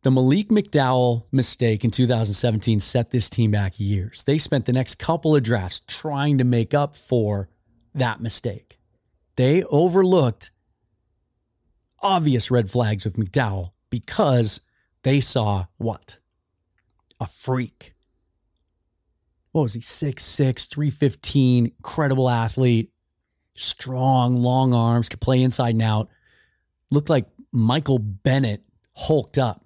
The 0.04 0.10
Malik 0.10 0.50
McDowell 0.50 1.24
mistake 1.32 1.82
in 1.82 1.90
2017 1.90 2.78
set 2.80 3.10
this 3.10 3.30
team 3.30 3.52
back 3.52 3.80
years. 3.80 4.22
They 4.24 4.36
spent 4.36 4.66
the 4.66 4.72
next 4.74 4.98
couple 4.98 5.34
of 5.34 5.42
drafts 5.42 5.80
trying 5.88 6.36
to 6.36 6.44
make 6.44 6.74
up 6.74 6.94
for 6.94 7.48
that 7.94 8.20
mistake. 8.20 8.76
They 9.36 9.64
overlooked 9.64 10.50
obvious 12.02 12.50
red 12.50 12.70
flags 12.70 13.06
with 13.06 13.16
McDowell 13.16 13.68
because 13.88 14.60
they 15.04 15.20
saw 15.20 15.68
what? 15.78 16.18
A 17.18 17.26
freak. 17.26 17.94
What 19.52 19.62
was 19.62 19.72
he? 19.72 19.80
6'6, 19.80 20.68
315, 20.68 21.64
incredible 21.64 22.28
athlete, 22.28 22.92
strong, 23.54 24.34
long 24.34 24.74
arms, 24.74 25.08
could 25.08 25.22
play 25.22 25.40
inside 25.40 25.76
and 25.76 25.82
out. 25.82 26.10
Looked 26.90 27.08
like 27.08 27.24
Michael 27.52 27.98
Bennett 27.98 28.64
hulked 28.92 29.38
up. 29.38 29.63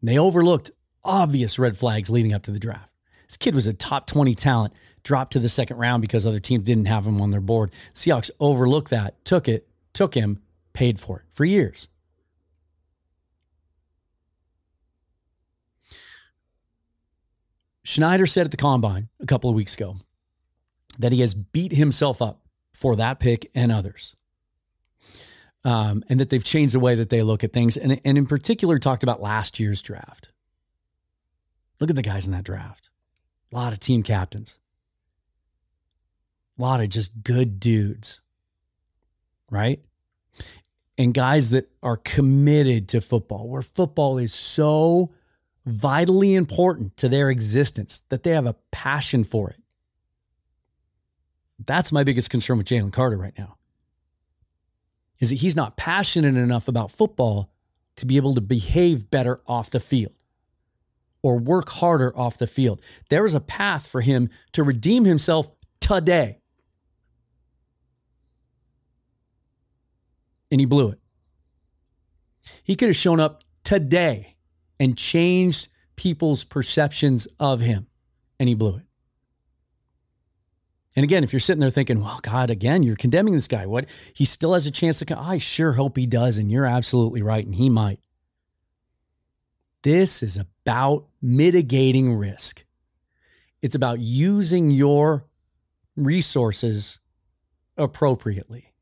And 0.00 0.08
they 0.08 0.18
overlooked 0.18 0.70
obvious 1.04 1.58
red 1.58 1.76
flags 1.76 2.10
leading 2.10 2.32
up 2.32 2.42
to 2.44 2.50
the 2.50 2.58
draft. 2.58 2.90
This 3.26 3.36
kid 3.36 3.54
was 3.54 3.66
a 3.66 3.74
top 3.74 4.06
20 4.06 4.34
talent, 4.34 4.72
dropped 5.02 5.32
to 5.34 5.38
the 5.38 5.48
second 5.48 5.76
round 5.76 6.00
because 6.00 6.26
other 6.26 6.38
teams 6.38 6.64
didn't 6.64 6.86
have 6.86 7.06
him 7.06 7.20
on 7.20 7.30
their 7.30 7.40
board. 7.40 7.72
Seahawks 7.94 8.30
overlooked 8.40 8.90
that, 8.90 9.22
took 9.24 9.48
it, 9.48 9.68
took 9.92 10.14
him, 10.14 10.40
paid 10.72 10.98
for 10.98 11.20
it 11.20 11.26
for 11.28 11.44
years. 11.44 11.88
Schneider 17.84 18.26
said 18.26 18.44
at 18.44 18.50
the 18.50 18.58
combine 18.58 19.08
a 19.18 19.26
couple 19.26 19.48
of 19.48 19.56
weeks 19.56 19.74
ago 19.74 19.96
that 20.98 21.10
he 21.10 21.20
has 21.20 21.34
beat 21.34 21.72
himself 21.72 22.20
up 22.20 22.42
for 22.74 22.96
that 22.96 23.18
pick 23.18 23.50
and 23.54 23.72
others 23.72 24.14
um, 25.64 26.04
and 26.08 26.20
that 26.20 26.30
they've 26.30 26.44
changed 26.44 26.74
the 26.74 26.80
way 26.80 26.94
that 26.94 27.10
they 27.10 27.22
look 27.22 27.42
at 27.42 27.52
things. 27.52 27.76
And, 27.76 28.00
and 28.04 28.18
in 28.18 28.26
particular, 28.26 28.78
talked 28.78 29.02
about 29.02 29.20
last 29.20 29.58
year's 29.58 29.82
draft. 29.82 30.30
Look 31.80 31.90
at 31.90 31.96
the 31.96 32.02
guys 32.02 32.26
in 32.26 32.32
that 32.32 32.44
draft. 32.44 32.90
A 33.52 33.56
lot 33.56 33.72
of 33.72 33.80
team 33.80 34.02
captains, 34.02 34.58
a 36.58 36.62
lot 36.62 36.80
of 36.80 36.90
just 36.90 37.22
good 37.22 37.58
dudes, 37.58 38.20
right? 39.50 39.80
And 40.98 41.14
guys 41.14 41.50
that 41.50 41.70
are 41.82 41.96
committed 41.96 42.88
to 42.88 43.00
football, 43.00 43.48
where 43.48 43.62
football 43.62 44.18
is 44.18 44.34
so 44.34 45.08
vitally 45.64 46.34
important 46.34 46.96
to 46.98 47.08
their 47.08 47.30
existence 47.30 48.02
that 48.10 48.22
they 48.22 48.30
have 48.30 48.46
a 48.46 48.56
passion 48.70 49.24
for 49.24 49.48
it. 49.50 49.60
That's 51.64 51.90
my 51.90 52.04
biggest 52.04 52.30
concern 52.30 52.58
with 52.58 52.66
Jalen 52.66 52.92
Carter 52.92 53.16
right 53.16 53.36
now 53.38 53.57
is 55.20 55.30
that 55.30 55.36
he's 55.36 55.56
not 55.56 55.76
passionate 55.76 56.36
enough 56.36 56.68
about 56.68 56.90
football 56.90 57.50
to 57.96 58.06
be 58.06 58.16
able 58.16 58.34
to 58.34 58.40
behave 58.40 59.10
better 59.10 59.40
off 59.46 59.70
the 59.70 59.80
field 59.80 60.14
or 61.22 61.38
work 61.38 61.68
harder 61.68 62.16
off 62.16 62.38
the 62.38 62.46
field. 62.46 62.80
There 63.10 63.24
is 63.24 63.34
a 63.34 63.40
path 63.40 63.86
for 63.86 64.00
him 64.00 64.30
to 64.52 64.62
redeem 64.62 65.04
himself 65.04 65.50
today. 65.80 66.40
And 70.50 70.60
he 70.60 70.66
blew 70.66 70.90
it. 70.90 70.98
He 72.62 72.76
could 72.76 72.88
have 72.88 72.96
shown 72.96 73.20
up 73.20 73.42
today 73.64 74.36
and 74.80 74.96
changed 74.96 75.68
people's 75.96 76.44
perceptions 76.44 77.26
of 77.38 77.60
him, 77.60 77.88
and 78.38 78.48
he 78.48 78.54
blew 78.54 78.76
it. 78.76 78.87
And 80.98 81.04
again, 81.04 81.22
if 81.22 81.32
you're 81.32 81.38
sitting 81.38 81.60
there 81.60 81.70
thinking, 81.70 82.02
well, 82.02 82.18
God, 82.22 82.50
again, 82.50 82.82
you're 82.82 82.96
condemning 82.96 83.34
this 83.34 83.46
guy. 83.46 83.66
What? 83.66 83.88
He 84.14 84.24
still 84.24 84.54
has 84.54 84.66
a 84.66 84.72
chance 84.72 84.98
to 84.98 85.04
come. 85.04 85.20
I 85.20 85.38
sure 85.38 85.74
hope 85.74 85.96
he 85.96 86.08
does. 86.08 86.38
And 86.38 86.50
you're 86.50 86.66
absolutely 86.66 87.22
right. 87.22 87.46
And 87.46 87.54
he 87.54 87.70
might. 87.70 88.00
This 89.84 90.24
is 90.24 90.36
about 90.36 91.06
mitigating 91.22 92.14
risk. 92.14 92.64
It's 93.62 93.76
about 93.76 94.00
using 94.00 94.72
your 94.72 95.24
resources 95.94 96.98
appropriately. 97.76 98.74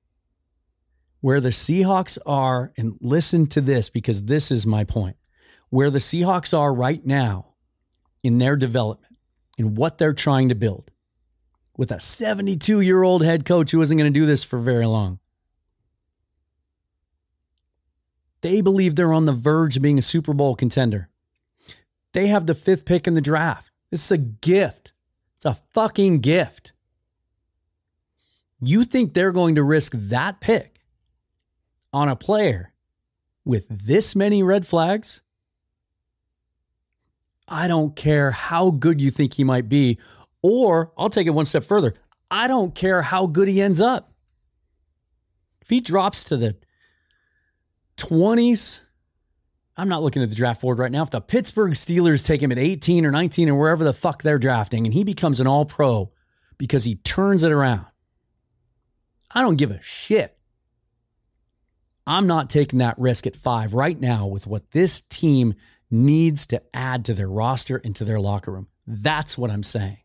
Where 1.20 1.42
the 1.42 1.50
Seahawks 1.50 2.16
are, 2.24 2.72
and 2.78 2.96
listen 3.02 3.46
to 3.48 3.60
this 3.60 3.90
because 3.90 4.22
this 4.22 4.50
is 4.50 4.66
my 4.66 4.84
point. 4.84 5.18
Where 5.68 5.90
the 5.90 5.98
Seahawks 5.98 6.58
are 6.58 6.72
right 6.72 7.04
now 7.04 7.56
in 8.22 8.38
their 8.38 8.56
development, 8.56 9.18
in 9.58 9.74
what 9.74 9.98
they're 9.98 10.14
trying 10.14 10.48
to 10.48 10.54
build, 10.54 10.90
with 11.76 11.90
a 11.90 12.00
72 12.00 12.80
year 12.80 13.02
old 13.02 13.24
head 13.24 13.44
coach 13.44 13.70
who 13.70 13.80
isn't 13.82 13.96
going 13.96 14.12
to 14.12 14.18
do 14.18 14.26
this 14.26 14.44
for 14.44 14.58
very 14.58 14.86
long. 14.86 15.18
They 18.40 18.60
believe 18.60 18.94
they're 18.94 19.12
on 19.12 19.24
the 19.24 19.32
verge 19.32 19.76
of 19.76 19.82
being 19.82 19.98
a 19.98 20.02
Super 20.02 20.32
Bowl 20.32 20.54
contender. 20.54 21.08
They 22.12 22.28
have 22.28 22.46
the 22.46 22.54
fifth 22.54 22.84
pick 22.84 23.06
in 23.06 23.14
the 23.14 23.20
draft. 23.20 23.70
This 23.90 24.04
is 24.04 24.10
a 24.10 24.18
gift. 24.18 24.92
It's 25.34 25.44
a 25.44 25.58
fucking 25.74 26.20
gift. 26.20 26.72
You 28.60 28.84
think 28.84 29.12
they're 29.12 29.32
going 29.32 29.56
to 29.56 29.62
risk 29.62 29.92
that 29.94 30.40
pick 30.40 30.80
on 31.92 32.08
a 32.08 32.16
player 32.16 32.72
with 33.44 33.66
this 33.68 34.16
many 34.16 34.42
red 34.42 34.66
flags? 34.66 35.22
I 37.48 37.68
don't 37.68 37.94
care 37.94 38.30
how 38.32 38.70
good 38.70 39.00
you 39.00 39.10
think 39.10 39.34
he 39.34 39.44
might 39.44 39.68
be 39.68 39.98
or 40.42 40.92
I'll 40.96 41.10
take 41.10 41.26
it 41.26 41.30
one 41.30 41.46
step 41.46 41.64
further. 41.64 41.94
I 42.30 42.48
don't 42.48 42.74
care 42.74 43.02
how 43.02 43.26
good 43.26 43.48
he 43.48 43.62
ends 43.62 43.80
up. 43.80 44.12
If 45.60 45.70
he 45.70 45.80
drops 45.80 46.24
to 46.24 46.36
the 46.36 46.56
20s, 47.96 48.82
I'm 49.76 49.88
not 49.88 50.02
looking 50.02 50.22
at 50.22 50.28
the 50.28 50.34
draft 50.34 50.62
board 50.62 50.78
right 50.78 50.90
now. 50.90 51.02
If 51.02 51.10
the 51.10 51.20
Pittsburgh 51.20 51.72
Steelers 51.72 52.26
take 52.26 52.42
him 52.42 52.52
at 52.52 52.58
18 52.58 53.04
or 53.04 53.10
19 53.10 53.48
or 53.48 53.54
wherever 53.56 53.84
the 53.84 53.92
fuck 53.92 54.22
they're 54.22 54.38
drafting 54.38 54.86
and 54.86 54.94
he 54.94 55.04
becomes 55.04 55.40
an 55.40 55.46
all 55.46 55.64
pro 55.64 56.12
because 56.58 56.84
he 56.84 56.96
turns 56.96 57.44
it 57.44 57.52
around, 57.52 57.86
I 59.34 59.42
don't 59.42 59.58
give 59.58 59.70
a 59.70 59.82
shit. 59.82 60.38
I'm 62.06 62.26
not 62.26 62.48
taking 62.48 62.78
that 62.78 62.98
risk 62.98 63.26
at 63.26 63.36
five 63.36 63.74
right 63.74 64.00
now 64.00 64.26
with 64.26 64.46
what 64.46 64.70
this 64.70 65.00
team 65.00 65.54
needs 65.90 66.46
to 66.46 66.62
add 66.72 67.04
to 67.06 67.14
their 67.14 67.28
roster 67.28 67.80
and 67.84 67.94
to 67.96 68.04
their 68.04 68.20
locker 68.20 68.52
room. 68.52 68.68
That's 68.86 69.36
what 69.36 69.50
I'm 69.50 69.64
saying. 69.64 69.98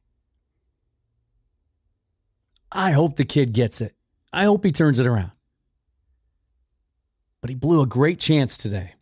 I 2.71 2.91
hope 2.91 3.15
the 3.15 3.25
kid 3.25 3.53
gets 3.53 3.81
it. 3.81 3.95
I 4.31 4.45
hope 4.45 4.63
he 4.63 4.71
turns 4.71 4.99
it 4.99 5.07
around. 5.07 5.31
But 7.41 7.49
he 7.49 7.55
blew 7.55 7.81
a 7.81 7.87
great 7.87 8.19
chance 8.19 8.57
today. 8.57 8.93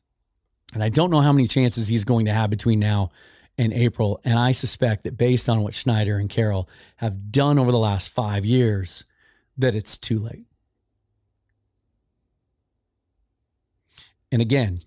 And 0.74 0.84
I 0.84 0.90
don't 0.90 1.12
know 1.12 1.22
how 1.22 1.34
many 1.34 1.48
chances 1.48 1.88
he's 1.88 2.06
going 2.06 2.26
to 2.26 2.34
have 2.34 2.50
between 2.50 2.80
now 2.80 3.12
and 3.58 3.74
April. 3.74 4.22
And 4.24 4.40
I 4.40 4.54
suspect 4.54 5.04
that 5.04 5.18
based 5.18 5.50
on 5.50 5.62
what 5.62 5.74
Schneider 5.74 6.18
and 6.18 6.30
Carroll 6.30 6.70
have 6.98 7.32
done 7.32 7.60
over 7.60 7.72
the 7.72 7.78
last 7.78 8.10
five 8.10 8.46
years, 8.46 9.06
that 9.58 9.76
it's 9.76 9.98
too 9.98 10.20
late. 10.20 10.46
And 14.32 14.42
again, 14.42 14.80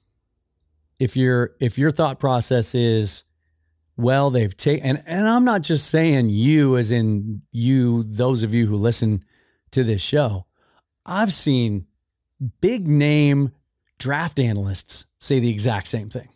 if 0.99 1.16
your 1.16 1.55
if 1.61 1.79
your 1.79 1.90
thought 1.90 2.21
process 2.21 2.75
is 2.75 3.25
well 3.96 4.31
they've 4.31 4.57
taken 4.57 4.85
and, 4.85 5.02
and 5.07 5.28
i'm 5.28 5.44
not 5.44 5.62
just 5.62 5.88
saying 5.88 6.28
you 6.28 6.76
as 6.76 6.90
in 6.90 7.42
you 7.52 8.02
those 8.05 8.42
of 8.42 8.55
you 8.55 8.66
who 8.66 8.76
listen 8.76 9.22
to 9.72 9.83
this 9.83 10.02
show. 10.02 10.44
I've 11.05 11.33
seen 11.33 11.87
big 12.61 12.87
name 12.87 13.52
draft 13.98 14.38
analysts 14.38 15.07
say 15.18 15.40
the 15.40 15.50
exact 15.50 15.88
same 15.88 16.11
thing. 16.11 16.28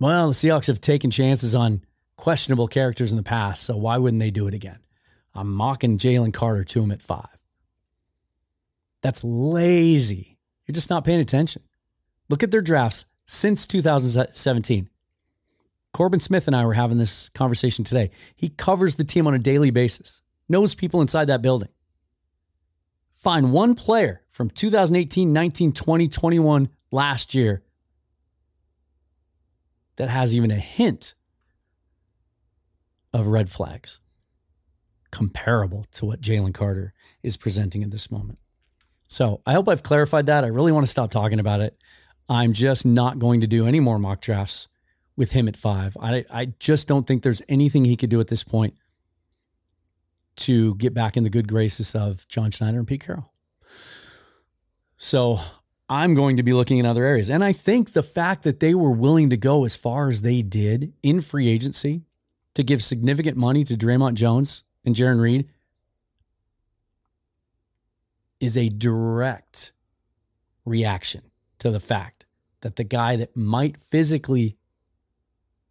Well 0.00 0.28
the 0.28 0.34
seahawks 0.34 0.66
have 0.66 0.80
taken 0.80 1.10
chances 1.10 1.54
on 1.54 1.82
questionable 2.16 2.68
characters 2.68 3.12
in 3.12 3.16
the 3.16 3.22
past 3.22 3.62
so 3.62 3.76
why 3.76 3.98
wouldn't 3.98 4.20
they 4.20 4.30
do 4.30 4.48
it 4.48 4.54
again? 4.54 4.80
I'm 5.34 5.52
mocking 5.52 5.98
jalen 5.98 6.32
carter 6.32 6.64
to 6.64 6.82
him 6.82 6.90
at 6.90 7.02
five. 7.02 7.28
That's 9.02 9.22
lazy. 9.22 10.38
You're 10.66 10.74
just 10.74 10.90
not 10.90 11.04
paying 11.04 11.20
attention. 11.20 11.62
Look 12.28 12.42
at 12.42 12.50
their 12.50 12.62
drafts 12.62 13.04
since 13.26 13.66
2017 13.66 14.88
Corbin 15.96 16.20
Smith 16.20 16.46
and 16.46 16.54
I 16.54 16.66
were 16.66 16.74
having 16.74 16.98
this 16.98 17.30
conversation 17.30 17.82
today. 17.82 18.10
He 18.36 18.50
covers 18.50 18.96
the 18.96 19.02
team 19.02 19.26
on 19.26 19.32
a 19.32 19.38
daily 19.38 19.70
basis, 19.70 20.20
knows 20.46 20.74
people 20.74 21.00
inside 21.00 21.24
that 21.28 21.40
building. 21.40 21.70
Find 23.14 23.50
one 23.50 23.74
player 23.74 24.20
from 24.28 24.50
2018, 24.50 25.32
19, 25.32 25.72
20, 25.72 26.08
21 26.08 26.68
last 26.90 27.34
year 27.34 27.62
that 29.96 30.10
has 30.10 30.34
even 30.34 30.50
a 30.50 30.56
hint 30.56 31.14
of 33.14 33.28
red 33.28 33.48
flags 33.48 33.98
comparable 35.10 35.86
to 35.92 36.04
what 36.04 36.20
Jalen 36.20 36.52
Carter 36.52 36.92
is 37.22 37.38
presenting 37.38 37.82
at 37.82 37.90
this 37.90 38.10
moment. 38.10 38.38
So 39.08 39.40
I 39.46 39.54
hope 39.54 39.66
I've 39.66 39.82
clarified 39.82 40.26
that. 40.26 40.44
I 40.44 40.48
really 40.48 40.72
want 40.72 40.84
to 40.84 40.92
stop 40.92 41.10
talking 41.10 41.40
about 41.40 41.62
it. 41.62 41.74
I'm 42.28 42.52
just 42.52 42.84
not 42.84 43.18
going 43.18 43.40
to 43.40 43.46
do 43.46 43.66
any 43.66 43.80
more 43.80 43.98
mock 43.98 44.20
drafts 44.20 44.68
with 45.16 45.32
him 45.32 45.48
at 45.48 45.56
five. 45.56 45.96
I, 46.00 46.24
I 46.30 46.46
just 46.58 46.86
don't 46.86 47.06
think 47.06 47.22
there's 47.22 47.42
anything 47.48 47.84
he 47.84 47.96
could 47.96 48.10
do 48.10 48.20
at 48.20 48.28
this 48.28 48.44
point 48.44 48.74
to 50.36 50.74
get 50.76 50.92
back 50.92 51.16
in 51.16 51.24
the 51.24 51.30
good 51.30 51.48
graces 51.48 51.94
of 51.94 52.28
John 52.28 52.50
Schneider 52.50 52.78
and 52.78 52.86
Pete 52.86 53.04
Carroll. 53.04 53.32
So 54.98 55.38
I'm 55.88 56.14
going 56.14 56.36
to 56.36 56.42
be 56.42 56.52
looking 56.52 56.78
in 56.78 56.86
other 56.86 57.04
areas. 57.04 57.30
And 57.30 57.44
I 57.44 57.52
think 57.52 57.92
the 57.92 58.02
fact 58.02 58.42
that 58.42 58.60
they 58.60 58.74
were 58.74 58.90
willing 58.90 59.30
to 59.30 59.36
go 59.36 59.64
as 59.64 59.76
far 59.76 60.08
as 60.08 60.22
they 60.22 60.42
did 60.42 60.92
in 61.02 61.20
free 61.20 61.48
agency 61.48 62.02
to 62.54 62.62
give 62.62 62.82
significant 62.82 63.36
money 63.36 63.64
to 63.64 63.74
Dre'Mont 63.74 64.14
Jones 64.14 64.64
and 64.84 64.94
Jarran 64.94 65.20
Reed 65.20 65.48
is 68.40 68.56
a 68.56 68.68
direct 68.68 69.72
reaction 70.64 71.30
to 71.58 71.70
the 71.70 71.80
fact 71.80 72.26
that 72.60 72.76
the 72.76 72.84
guy 72.84 73.16
that 73.16 73.36
might 73.36 73.78
physically 73.78 74.55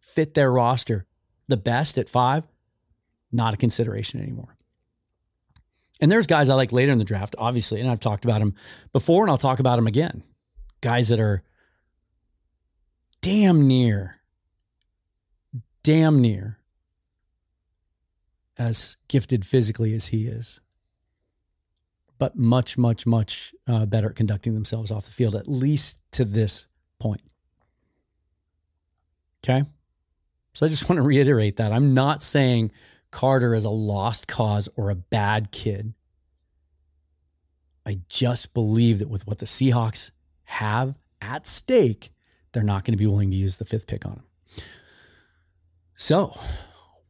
fit 0.06 0.34
their 0.34 0.50
roster 0.50 1.04
the 1.48 1.56
best 1.56 1.98
at 1.98 2.08
five, 2.08 2.46
not 3.32 3.54
a 3.54 3.56
consideration 3.56 4.20
anymore. 4.20 4.56
And 6.00 6.12
there's 6.12 6.26
guys 6.26 6.48
I 6.48 6.54
like 6.54 6.72
later 6.72 6.92
in 6.92 6.98
the 6.98 7.04
draft, 7.04 7.34
obviously, 7.38 7.80
and 7.80 7.90
I've 7.90 8.00
talked 8.00 8.24
about 8.24 8.38
them 8.38 8.54
before 8.92 9.24
and 9.24 9.30
I'll 9.30 9.36
talk 9.36 9.58
about 9.58 9.76
them 9.76 9.86
again. 9.86 10.22
Guys 10.80 11.08
that 11.08 11.20
are 11.20 11.42
damn 13.20 13.66
near, 13.66 14.20
damn 15.82 16.20
near 16.20 16.58
as 18.58 18.96
gifted 19.08 19.44
physically 19.44 19.92
as 19.94 20.08
he 20.08 20.28
is, 20.28 20.60
but 22.18 22.36
much, 22.36 22.78
much, 22.78 23.06
much 23.06 23.54
uh, 23.66 23.86
better 23.86 24.10
at 24.10 24.16
conducting 24.16 24.54
themselves 24.54 24.90
off 24.90 25.06
the 25.06 25.12
field, 25.12 25.34
at 25.34 25.48
least 25.48 25.98
to 26.12 26.24
this 26.24 26.66
point. 26.98 27.22
Okay. 29.42 29.64
So 30.56 30.64
I 30.64 30.70
just 30.70 30.88
want 30.88 30.96
to 30.96 31.02
reiterate 31.02 31.56
that. 31.56 31.70
I'm 31.70 31.92
not 31.92 32.22
saying 32.22 32.72
Carter 33.10 33.54
is 33.54 33.66
a 33.66 33.70
lost 33.70 34.26
cause 34.26 34.70
or 34.74 34.88
a 34.88 34.94
bad 34.94 35.52
kid. 35.52 35.92
I 37.84 38.00
just 38.08 38.54
believe 38.54 39.00
that 39.00 39.10
with 39.10 39.26
what 39.26 39.36
the 39.36 39.44
Seahawks 39.44 40.12
have 40.44 40.94
at 41.20 41.46
stake, 41.46 42.08
they're 42.52 42.62
not 42.62 42.86
going 42.86 42.94
to 42.94 42.98
be 42.98 43.06
willing 43.06 43.30
to 43.32 43.36
use 43.36 43.58
the 43.58 43.66
fifth 43.66 43.86
pick 43.86 44.06
on 44.06 44.12
him. 44.12 44.22
So, 45.94 46.34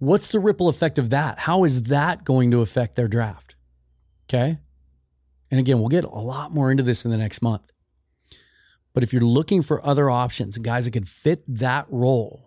what's 0.01 0.26
the 0.26 0.40
ripple 0.40 0.68
effect 0.68 0.99
of 0.99 1.11
that? 1.11 1.38
How 1.38 1.62
is 1.62 1.84
that 1.84 2.24
going 2.24 2.51
to 2.51 2.62
affect 2.62 2.97
their 2.97 3.07
draft? 3.07 3.55
Okay. 4.28 4.59
And 5.53 5.61
again, 5.61 5.78
we'll 5.78 5.86
get 5.86 6.03
a 6.03 6.09
lot 6.09 6.53
more 6.53 6.72
into 6.72 6.82
this 6.82 7.05
in 7.05 7.12
the 7.12 7.16
next 7.16 7.42
month. 7.42 7.70
But 8.92 9.05
if 9.05 9.12
you're 9.12 9.22
looking 9.22 9.62
for 9.62 9.86
other 9.86 10.11
options, 10.11 10.59
guys 10.59 10.86
that 10.86 10.90
could 10.90 11.09
fit 11.09 11.44
that 11.47 11.86
role, 11.90 12.45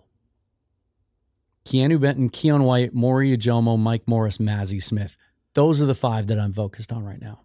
Keanu 1.70 2.02
Benton, 2.02 2.32
Keion 2.32 2.64
White, 2.64 2.96
Moro 2.96 3.24
Ojomo, 3.24 3.78
Mike 3.78 4.08
Morris, 4.08 4.40
Mazi 4.40 4.82
Smith. 4.82 5.16
Those 5.54 5.80
are 5.80 5.86
the 5.86 5.94
five 5.94 6.26
that 6.26 6.40
I'm 6.40 6.52
focused 6.52 6.92
on 6.92 7.06
right 7.06 7.22
now. 7.22 7.42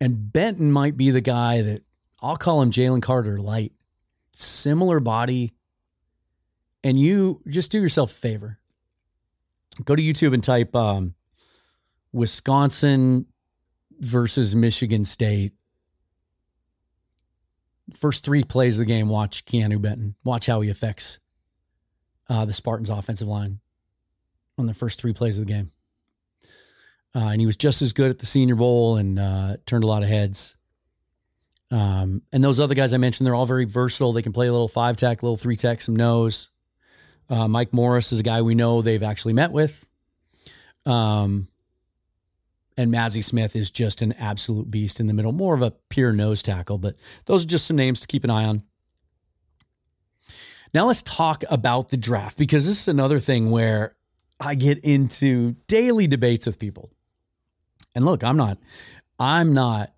And 0.00 0.32
Benton 0.32 0.72
might 0.72 0.96
be 0.96 1.10
the 1.10 1.20
guy 1.20 1.60
that 1.60 1.82
I'll 2.22 2.38
call 2.38 2.62
him 2.62 2.70
Jalen 2.70 3.02
Carter 3.02 3.36
light. 3.36 3.72
Similar 4.32 5.00
body. 5.00 5.52
And 6.82 6.98
you 6.98 7.42
just 7.46 7.70
do 7.70 7.78
yourself 7.78 8.10
a 8.12 8.14
favor. 8.14 8.58
Go 9.84 9.94
to 9.94 10.02
YouTube 10.02 10.32
and 10.32 10.42
type 10.42 10.74
um, 10.74 11.14
Wisconsin 12.10 13.26
versus 14.00 14.56
Michigan 14.56 15.04
State 15.04 15.52
first 17.94 18.24
three 18.24 18.44
plays 18.44 18.78
of 18.78 18.86
the 18.86 18.92
game, 18.92 19.08
watch 19.08 19.44
Keanu 19.44 19.80
Benton. 19.80 20.14
Watch 20.24 20.46
how 20.46 20.60
he 20.60 20.70
affects 20.70 21.20
uh, 22.28 22.44
the 22.44 22.52
Spartans' 22.52 22.90
offensive 22.90 23.28
line 23.28 23.60
on 24.58 24.66
the 24.66 24.74
first 24.74 25.00
three 25.00 25.12
plays 25.12 25.38
of 25.38 25.46
the 25.46 25.52
game. 25.52 25.70
Uh, 27.14 27.30
and 27.30 27.40
he 27.40 27.46
was 27.46 27.56
just 27.56 27.80
as 27.80 27.92
good 27.92 28.10
at 28.10 28.18
the 28.18 28.26
Senior 28.26 28.54
Bowl 28.54 28.96
and 28.96 29.18
uh, 29.18 29.56
turned 29.64 29.84
a 29.84 29.86
lot 29.86 30.02
of 30.02 30.08
heads. 30.08 30.56
Um, 31.70 32.22
and 32.32 32.42
those 32.42 32.60
other 32.60 32.74
guys 32.74 32.94
I 32.94 32.98
mentioned, 32.98 33.26
they're 33.26 33.34
all 33.34 33.46
very 33.46 33.64
versatile. 33.64 34.12
They 34.12 34.22
can 34.22 34.32
play 34.32 34.46
a 34.46 34.52
little 34.52 34.68
five 34.68 34.96
tech, 34.96 35.22
a 35.22 35.24
little 35.24 35.36
three 35.36 35.56
tech, 35.56 35.80
some 35.80 35.96
nose. 35.96 36.50
Uh, 37.30 37.48
Mike 37.48 37.72
Morris 37.72 38.12
is 38.12 38.20
a 38.20 38.22
guy 38.22 38.42
we 38.42 38.54
know 38.54 38.82
they've 38.82 39.02
actually 39.02 39.34
met 39.34 39.52
with. 39.52 39.86
Um, 40.86 41.48
and 42.78 42.92
Mazi 42.92 43.24
Smith 43.24 43.56
is 43.56 43.70
just 43.72 44.02
an 44.02 44.12
absolute 44.12 44.70
beast 44.70 45.00
in 45.00 45.08
the 45.08 45.12
middle, 45.12 45.32
more 45.32 45.52
of 45.52 45.62
a 45.62 45.72
pure 45.90 46.12
nose 46.12 46.44
tackle. 46.44 46.78
But 46.78 46.94
those 47.26 47.44
are 47.44 47.48
just 47.48 47.66
some 47.66 47.76
names 47.76 47.98
to 48.00 48.06
keep 48.06 48.22
an 48.22 48.30
eye 48.30 48.44
on. 48.44 48.62
Now 50.72 50.86
let's 50.86 51.02
talk 51.02 51.42
about 51.50 51.88
the 51.88 51.96
draft 51.96 52.38
because 52.38 52.66
this 52.66 52.80
is 52.80 52.88
another 52.88 53.18
thing 53.18 53.50
where 53.50 53.96
I 54.38 54.54
get 54.54 54.78
into 54.84 55.56
daily 55.66 56.06
debates 56.06 56.46
with 56.46 56.60
people. 56.60 56.92
And 57.96 58.04
look, 58.04 58.22
I'm 58.22 58.36
not, 58.36 58.58
I'm 59.18 59.52
not 59.54 59.92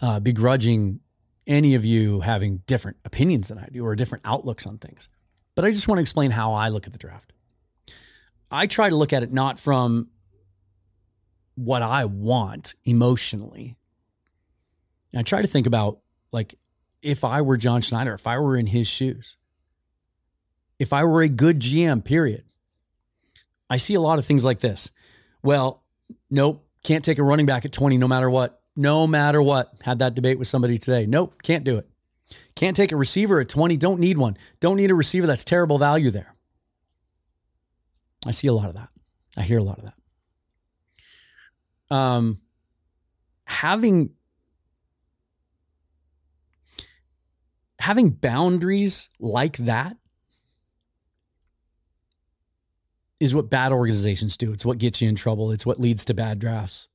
uh, 0.00 0.18
begrudging 0.18 1.00
any 1.46 1.74
of 1.74 1.84
you 1.84 2.20
having 2.20 2.62
different 2.66 2.96
opinions 3.04 3.48
than 3.48 3.58
I 3.58 3.68
do 3.70 3.84
or 3.84 3.94
different 3.94 4.24
outlooks 4.24 4.66
on 4.66 4.78
things. 4.78 5.10
But 5.54 5.66
I 5.66 5.70
just 5.70 5.86
want 5.86 5.98
to 5.98 6.02
explain 6.02 6.30
how 6.30 6.54
I 6.54 6.68
look 6.68 6.86
at 6.86 6.94
the 6.94 6.98
draft. 6.98 7.34
I 8.50 8.66
try 8.66 8.88
to 8.88 8.96
look 8.96 9.12
at 9.12 9.22
it 9.22 9.32
not 9.32 9.58
from 9.58 10.08
what 11.54 11.82
I 11.82 12.04
want 12.04 12.74
emotionally. 12.84 13.76
And 15.12 15.20
I 15.20 15.22
try 15.22 15.42
to 15.42 15.48
think 15.48 15.66
about 15.66 15.98
like 16.30 16.54
if 17.02 17.24
I 17.24 17.42
were 17.42 17.56
John 17.56 17.80
Schneider, 17.80 18.14
if 18.14 18.26
I 18.26 18.38
were 18.38 18.56
in 18.56 18.66
his 18.66 18.88
shoes, 18.88 19.36
if 20.78 20.92
I 20.92 21.04
were 21.04 21.22
a 21.22 21.28
good 21.28 21.60
GM, 21.60 22.04
period. 22.04 22.44
I 23.68 23.76
see 23.76 23.94
a 23.94 24.00
lot 24.00 24.18
of 24.18 24.26
things 24.26 24.44
like 24.44 24.60
this. 24.60 24.90
Well, 25.42 25.82
nope, 26.30 26.66
can't 26.84 27.04
take 27.04 27.18
a 27.18 27.22
running 27.22 27.46
back 27.46 27.64
at 27.64 27.72
20 27.72 27.98
no 27.98 28.08
matter 28.08 28.28
what. 28.28 28.60
No 28.74 29.06
matter 29.06 29.42
what. 29.42 29.72
Had 29.82 29.98
that 29.98 30.14
debate 30.14 30.38
with 30.38 30.48
somebody 30.48 30.78
today. 30.78 31.06
Nope, 31.06 31.42
can't 31.42 31.64
do 31.64 31.78
it. 31.78 31.88
Can't 32.54 32.76
take 32.76 32.92
a 32.92 32.96
receiver 32.96 33.40
at 33.40 33.48
20. 33.48 33.76
Don't 33.76 34.00
need 34.00 34.16
one. 34.16 34.36
Don't 34.60 34.76
need 34.76 34.90
a 34.90 34.94
receiver. 34.94 35.26
That's 35.26 35.44
terrible 35.44 35.78
value 35.78 36.10
there. 36.10 36.34
I 38.24 38.30
see 38.30 38.48
a 38.48 38.52
lot 38.52 38.68
of 38.68 38.74
that. 38.74 38.88
I 39.36 39.42
hear 39.42 39.58
a 39.58 39.62
lot 39.62 39.78
of 39.78 39.84
that 39.84 40.01
um, 41.92 42.40
having 43.44 44.10
having 47.78 48.10
boundaries 48.10 49.10
like 49.20 49.58
that 49.58 49.96
is 53.20 53.34
what 53.34 53.50
bad 53.50 53.72
organizations 53.72 54.36
do. 54.36 54.52
It's 54.52 54.64
what 54.64 54.78
gets 54.78 55.02
you 55.02 55.08
in 55.08 55.16
trouble. 55.16 55.52
It's 55.52 55.66
what 55.66 55.78
leads 55.78 56.04
to 56.06 56.14
bad 56.14 56.38
drafts. 56.38 56.88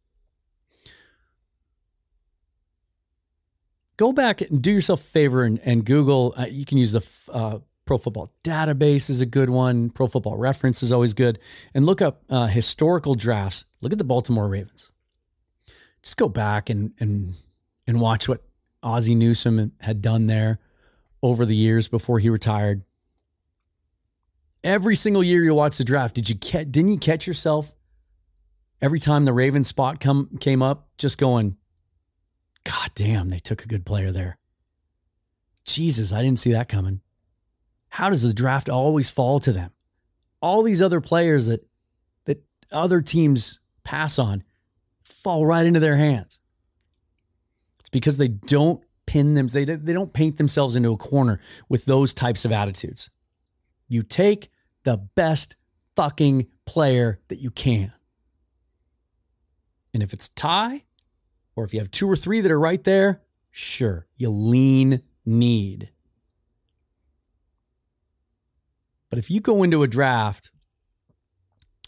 Go 3.97 4.11
back 4.11 4.41
and 4.41 4.61
do 4.61 4.71
yourself 4.71 5.01
a 5.01 5.03
favor 5.03 5.43
and, 5.43 5.59
and 5.63 5.85
Google. 5.85 6.33
Uh, 6.37 6.45
you 6.49 6.65
can 6.65 6.77
use 6.77 6.91
the 6.91 7.07
uh, 7.31 7.59
Pro 7.87 7.97
Football 7.97 8.31
Database 8.43 9.09
is 9.09 9.21
a 9.21 9.25
good 9.25 9.49
one. 9.49 9.89
Pro 9.89 10.07
Football 10.07 10.37
Reference 10.37 10.83
is 10.83 10.91
always 10.91 11.13
good. 11.13 11.39
And 11.73 11.85
look 11.85 12.01
up 12.01 12.23
uh, 12.29 12.47
historical 12.47 13.15
drafts. 13.15 13.65
Look 13.81 13.91
at 13.91 13.97
the 13.97 14.03
Baltimore 14.03 14.47
Ravens. 14.47 14.91
Just 16.03 16.17
go 16.17 16.29
back 16.29 16.69
and 16.69 16.93
and 16.99 17.33
and 17.87 17.99
watch 17.99 18.29
what 18.29 18.43
Ozzie 18.83 19.15
Newsome 19.15 19.71
had 19.81 20.01
done 20.01 20.27
there 20.27 20.59
over 21.23 21.45
the 21.45 21.55
years 21.55 21.87
before 21.87 22.19
he 22.19 22.29
retired. 22.29 22.83
Every 24.63 24.95
single 24.95 25.23
year 25.23 25.43
you 25.43 25.53
watch 25.53 25.77
the 25.77 25.83
draft, 25.83 26.15
did 26.15 26.29
you 26.29 26.35
catch, 26.35 26.69
didn't 26.69 26.91
you 26.91 26.97
catch 26.97 27.25
yourself 27.25 27.73
every 28.81 28.99
time 28.99 29.25
the 29.25 29.33
Ravens 29.33 29.67
spot 29.67 29.99
come 29.99 30.37
came 30.39 30.61
up, 30.61 30.89
just 30.97 31.17
going, 31.17 31.57
God 32.63 32.91
damn, 32.95 33.29
they 33.29 33.39
took 33.39 33.63
a 33.63 33.67
good 33.67 33.85
player 33.85 34.11
there. 34.11 34.37
Jesus, 35.63 36.11
I 36.11 36.21
didn't 36.21 36.39
see 36.39 36.51
that 36.51 36.69
coming. 36.69 37.01
How 37.97 38.11
does 38.11 38.21
the 38.21 38.31
draft 38.31 38.69
always 38.69 39.09
fall 39.09 39.39
to 39.39 39.51
them? 39.51 39.71
All 40.39 40.61
these 40.61 40.83
other 40.83 41.01
players 41.01 41.47
that 41.47 41.67
that 42.25 42.43
other 42.71 43.01
teams 43.01 43.59
pass 43.83 44.19
on 44.19 44.43
fall 45.03 45.47
right 45.47 45.65
into 45.65 45.79
their 45.79 45.95
hands. 45.95 46.39
It's 47.79 47.89
because 47.89 48.19
they 48.19 48.27
don't 48.27 48.83
pin 49.07 49.33
them, 49.33 49.47
they, 49.47 49.65
they 49.65 49.93
don't 49.93 50.13
paint 50.13 50.37
themselves 50.37 50.75
into 50.75 50.91
a 50.91 50.97
corner 50.97 51.39
with 51.69 51.85
those 51.85 52.13
types 52.13 52.45
of 52.45 52.51
attitudes. 52.51 53.09
You 53.89 54.03
take 54.03 54.51
the 54.83 54.97
best 54.97 55.55
fucking 55.95 56.49
player 56.67 57.19
that 57.29 57.37
you 57.37 57.49
can. 57.49 57.95
And 59.91 60.03
if 60.03 60.13
it's 60.13 60.29
tie, 60.29 60.83
or 61.55 61.63
if 61.63 61.73
you 61.73 61.79
have 61.79 61.89
two 61.89 62.07
or 62.07 62.15
three 62.15 62.41
that 62.41 62.51
are 62.51 62.59
right 62.59 62.83
there, 62.83 63.23
sure, 63.49 64.05
you 64.17 64.29
lean 64.29 65.01
need. 65.25 65.93
But 69.09 69.19
if 69.19 69.31
you 69.31 69.39
go 69.39 69.63
into 69.63 69.83
a 69.83 69.87
draft 69.87 70.51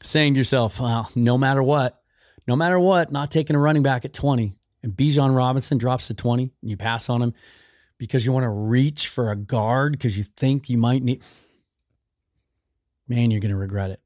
saying 0.01 0.33
to 0.33 0.37
yourself, 0.37 0.79
well, 0.79 1.09
no 1.15 1.37
matter 1.37 1.61
what, 1.61 2.01
no 2.47 2.55
matter 2.55 2.79
what, 2.79 3.11
not 3.11 3.31
taking 3.31 3.55
a 3.55 3.59
running 3.59 3.83
back 3.83 4.05
at 4.05 4.13
20, 4.13 4.55
and 4.81 4.93
Bijan 4.93 5.35
Robinson 5.35 5.77
drops 5.77 6.07
to 6.07 6.13
20, 6.13 6.43
and 6.43 6.69
you 6.69 6.77
pass 6.77 7.09
on 7.09 7.21
him 7.21 7.33
because 7.97 8.25
you 8.25 8.31
want 8.31 8.45
to 8.45 8.49
reach 8.49 9.07
for 9.07 9.29
a 9.31 9.35
guard 9.35 9.91
because 9.91 10.17
you 10.17 10.23
think 10.23 10.69
you 10.69 10.77
might 10.77 11.03
need, 11.03 11.21
man, 13.07 13.29
you're 13.29 13.41
going 13.41 13.51
to 13.51 13.57
regret 13.57 13.91
it. 13.91 13.99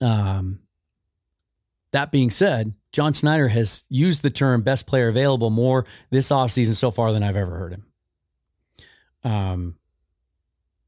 Um, 0.00 0.60
that 1.92 2.10
being 2.10 2.30
said, 2.30 2.74
John 2.92 3.12
Schneider 3.12 3.48
has 3.48 3.84
used 3.88 4.22
the 4.22 4.30
term 4.30 4.62
best 4.62 4.86
player 4.86 5.08
available 5.08 5.50
more 5.50 5.86
this 6.10 6.30
offseason 6.30 6.74
so 6.74 6.90
far 6.90 7.12
than 7.12 7.22
I've 7.22 7.36
ever 7.36 7.56
heard 7.56 7.72
him. 7.72 7.86
Um, 9.24 9.76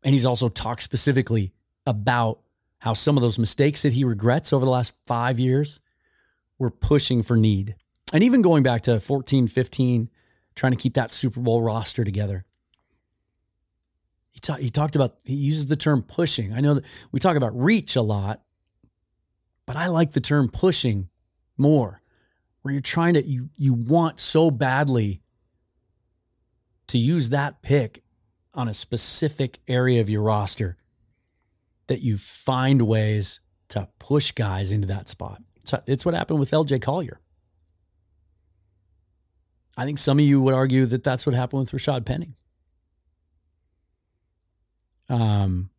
and 0.02 0.12
he's 0.12 0.26
also 0.26 0.48
talked 0.48 0.82
specifically 0.82 1.52
about 1.86 2.40
how 2.80 2.92
some 2.92 3.16
of 3.16 3.22
those 3.22 3.38
mistakes 3.38 3.82
that 3.82 3.92
he 3.92 4.04
regrets 4.04 4.52
over 4.52 4.64
the 4.64 4.70
last 4.70 4.94
five 5.04 5.38
years 5.40 5.80
were 6.58 6.70
pushing 6.70 7.22
for 7.22 7.36
need. 7.36 7.74
And 8.12 8.22
even 8.22 8.42
going 8.42 8.62
back 8.62 8.82
to 8.82 9.00
14, 9.00 9.48
15, 9.48 10.08
trying 10.54 10.72
to 10.72 10.78
keep 10.78 10.94
that 10.94 11.10
Super 11.10 11.40
Bowl 11.40 11.62
roster 11.62 12.04
together. 12.04 12.44
He, 14.30 14.40
ta- 14.40 14.56
he 14.56 14.70
talked 14.70 14.96
about, 14.96 15.16
he 15.24 15.34
uses 15.34 15.66
the 15.66 15.76
term 15.76 16.02
pushing. 16.02 16.52
I 16.52 16.60
know 16.60 16.74
that 16.74 16.84
we 17.10 17.20
talk 17.20 17.36
about 17.36 17.58
reach 17.58 17.96
a 17.96 18.02
lot, 18.02 18.42
but 19.66 19.76
I 19.76 19.88
like 19.88 20.12
the 20.12 20.20
term 20.20 20.48
pushing 20.48 21.08
more, 21.56 22.00
where 22.62 22.72
you're 22.72 22.80
trying 22.80 23.14
to, 23.14 23.24
you, 23.24 23.50
you 23.56 23.74
want 23.74 24.20
so 24.20 24.50
badly 24.50 25.20
to 26.88 26.98
use 26.98 27.30
that 27.30 27.62
pick 27.62 28.02
on 28.58 28.68
a 28.68 28.74
specific 28.74 29.60
area 29.68 30.00
of 30.00 30.10
your 30.10 30.20
roster 30.20 30.76
that 31.86 32.02
you 32.02 32.18
find 32.18 32.82
ways 32.82 33.38
to 33.68 33.88
push 34.00 34.32
guys 34.32 34.72
into 34.72 34.88
that 34.88 35.08
spot. 35.08 35.40
So 35.62 35.80
It's 35.86 36.04
what 36.04 36.14
happened 36.14 36.40
with 36.40 36.50
LJ 36.50 36.82
Collier. 36.82 37.20
I 39.76 39.84
think 39.84 39.98
some 39.98 40.18
of 40.18 40.24
you 40.24 40.40
would 40.40 40.54
argue 40.54 40.86
that 40.86 41.04
that's 41.04 41.24
what 41.24 41.36
happened 41.36 41.60
with 41.60 41.70
Rashaad 41.70 42.04
Penny. 42.04 42.34
Um, 45.08 45.70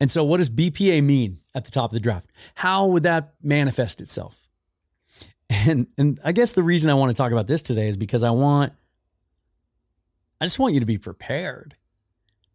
and 0.00 0.10
so, 0.10 0.24
what 0.24 0.38
does 0.38 0.48
BPA 0.48 1.04
mean 1.04 1.40
at 1.54 1.66
the 1.66 1.70
top 1.70 1.90
of 1.90 1.94
the 1.94 2.00
draft? 2.00 2.30
How 2.54 2.86
would 2.86 3.02
that 3.02 3.34
manifest 3.42 4.00
itself? 4.00 4.48
And 5.48 5.86
and 5.96 6.18
I 6.24 6.32
guess 6.32 6.52
the 6.52 6.62
reason 6.62 6.90
I 6.90 6.94
want 6.94 7.14
to 7.14 7.16
talk 7.16 7.32
about 7.32 7.46
this 7.46 7.62
today 7.62 7.88
is 7.88 7.96
because 7.96 8.22
I 8.22 8.30
want 8.30 8.72
I 10.40 10.44
just 10.44 10.58
want 10.58 10.74
you 10.74 10.80
to 10.80 10.86
be 10.86 10.98
prepared 10.98 11.76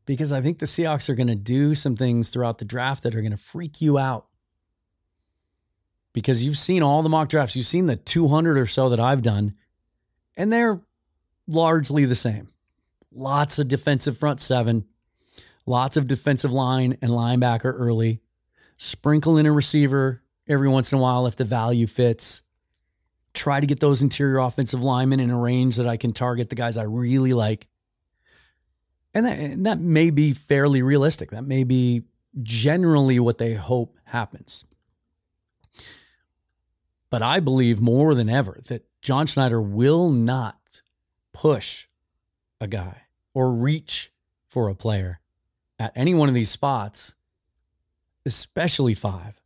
because 0.06 0.34
I 0.34 0.42
think 0.42 0.60
the 0.60 0.66
Seahawks 0.66 1.10
are 1.10 1.16
going 1.16 1.28
to 1.28 1.36
do 1.36 1.74
some 1.76 1.96
things 1.96 2.30
throughout 2.30 2.58
the 2.58 2.66
draft 2.66 3.04
that 3.04 3.16
are 3.16 3.22
going 3.22 3.32
to 3.32 3.38
freak 3.38 3.82
you 3.82 3.98
out. 3.98 4.28
Because 6.14 6.44
you've 6.44 6.58
seen 6.58 6.84
all 6.84 7.02
the 7.02 7.10
mock 7.10 7.30
drafts, 7.30 7.56
you've 7.56 7.66
seen 7.66 7.86
the 7.86 7.96
200 7.96 8.58
or 8.58 8.66
so 8.66 8.90
that 8.90 9.00
I've 9.00 9.22
done, 9.22 9.54
and 10.36 10.52
they're 10.52 10.82
largely 11.48 12.06
the 12.06 12.16
same. 12.16 12.50
Lots 13.14 13.60
of 13.60 13.68
defensive 13.68 14.18
front 14.18 14.42
seven, 14.42 14.86
lots 15.66 15.96
of 15.96 16.08
defensive 16.08 16.52
line 16.52 16.98
and 17.02 17.12
linebacker 17.12 17.74
early, 17.74 18.20
sprinkle 18.76 19.38
in 19.38 19.46
a 19.46 19.52
receiver 19.52 20.22
every 20.48 20.68
once 20.68 20.92
in 20.92 21.00
a 21.00 21.02
while 21.02 21.26
if 21.28 21.38
the 21.38 21.46
value 21.46 21.88
fits. 21.88 22.42
Try 23.34 23.62
to 23.62 23.68
get 23.68 23.80
those 23.80 24.02
interior 24.02 24.40
offensive 24.40 24.84
linemen 24.84 25.22
in 25.22 25.30
a 25.30 25.40
range 25.40 25.78
that 25.78 25.88
I 25.88 25.96
can 25.96 26.12
target 26.12 26.50
the 26.50 26.56
guys 26.56 26.76
I 26.76 26.84
really 26.84 27.34
like. 27.34 27.68
And 29.14 29.26
that, 29.26 29.40
and 29.40 29.66
that 29.66 29.80
may 29.80 30.10
be 30.10 30.34
fairly 30.34 30.82
realistic. 30.82 31.32
That 31.32 31.44
may 31.44 31.64
be 31.64 32.04
generally 32.42 33.20
what 33.20 33.38
they 33.38 33.54
hope 33.54 33.98
happens. 34.06 34.66
But 37.10 37.22
I 37.22 37.42
believe 37.42 37.82
more 37.82 38.16
than 38.16 38.30
ever 38.30 38.60
that 38.68 38.86
John 39.02 39.28
Schneider 39.28 39.62
will 39.62 40.12
not 40.12 40.82
push 41.34 41.88
a 42.62 42.68
guy 42.68 43.02
or 43.34 43.52
reach 43.52 44.12
for 44.48 44.70
a 44.70 44.76
player 44.76 45.20
at 45.78 45.92
any 45.96 46.14
one 46.14 46.30
of 46.30 46.36
these 46.36 46.50
spots, 46.50 47.16
especially 48.26 48.94
five, 48.94 49.42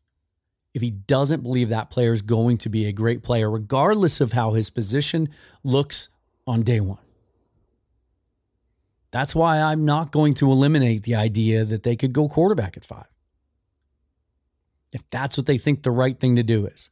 if 0.74 0.82
he 0.82 0.92
doesn't 0.92 1.42
believe 1.42 1.70
that 1.70 1.90
player 1.90 2.12
is 2.12 2.22
going 2.22 2.58
to 2.58 2.70
be 2.70 2.86
a 2.86 2.92
great 2.92 3.24
player, 3.24 3.50
regardless 3.50 4.20
of 4.20 4.34
how 4.34 4.54
his 4.54 4.70
position 4.70 5.30
looks 5.64 6.10
on 6.46 6.62
day 6.62 6.82
one. 6.82 7.00
That's 9.16 9.34
why 9.34 9.62
I'm 9.62 9.86
not 9.86 10.12
going 10.12 10.34
to 10.34 10.52
eliminate 10.52 11.04
the 11.04 11.16
idea 11.16 11.64
that 11.64 11.84
they 11.84 11.96
could 11.96 12.12
go 12.12 12.28
quarterback 12.28 12.76
at 12.76 12.84
five. 12.84 13.08
If 14.92 15.10
that's 15.10 15.38
what 15.38 15.46
they 15.46 15.58
think 15.58 15.84
the 15.84 15.90
right 15.90 16.20
thing 16.20 16.36
to 16.36 16.44
do 16.44 16.66
is. 16.66 16.90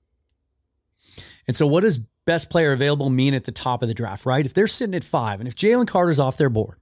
And 1.47 1.57
so, 1.57 1.67
what 1.67 1.81
does 1.81 1.99
best 2.23 2.49
player 2.49 2.71
available 2.71 3.09
mean 3.09 3.33
at 3.33 3.43
the 3.43 3.51
top 3.51 3.81
of 3.81 3.89
the 3.89 3.93
draft, 3.93 4.25
right? 4.25 4.45
If 4.45 4.53
they're 4.53 4.67
sitting 4.67 4.95
at 4.95 5.03
five 5.03 5.41
and 5.41 5.49
if 5.49 5.55
Jalen 5.57 5.85
Carter's 5.85 6.17
off 6.17 6.37
their 6.37 6.49
board, 6.49 6.77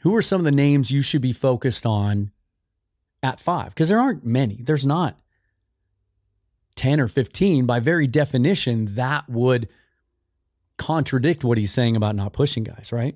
who 0.00 0.14
are 0.14 0.20
some 0.20 0.42
of 0.42 0.44
the 0.44 0.52
names 0.52 0.90
you 0.90 1.00
should 1.00 1.22
be 1.22 1.32
focused 1.32 1.86
on 1.86 2.32
at 3.22 3.40
five? 3.40 3.70
Because 3.70 3.88
there 3.88 3.98
aren't 3.98 4.26
many. 4.26 4.60
There's 4.62 4.84
not 4.84 5.18
10 6.76 7.00
or 7.00 7.08
15. 7.08 7.64
By 7.64 7.80
very 7.80 8.06
definition, 8.06 8.94
that 8.96 9.26
would 9.26 9.70
contradict 10.80 11.44
what 11.44 11.58
he's 11.58 11.70
saying 11.70 11.94
about 11.94 12.16
not 12.16 12.32
pushing 12.32 12.64
guys, 12.64 12.90
right? 12.90 13.14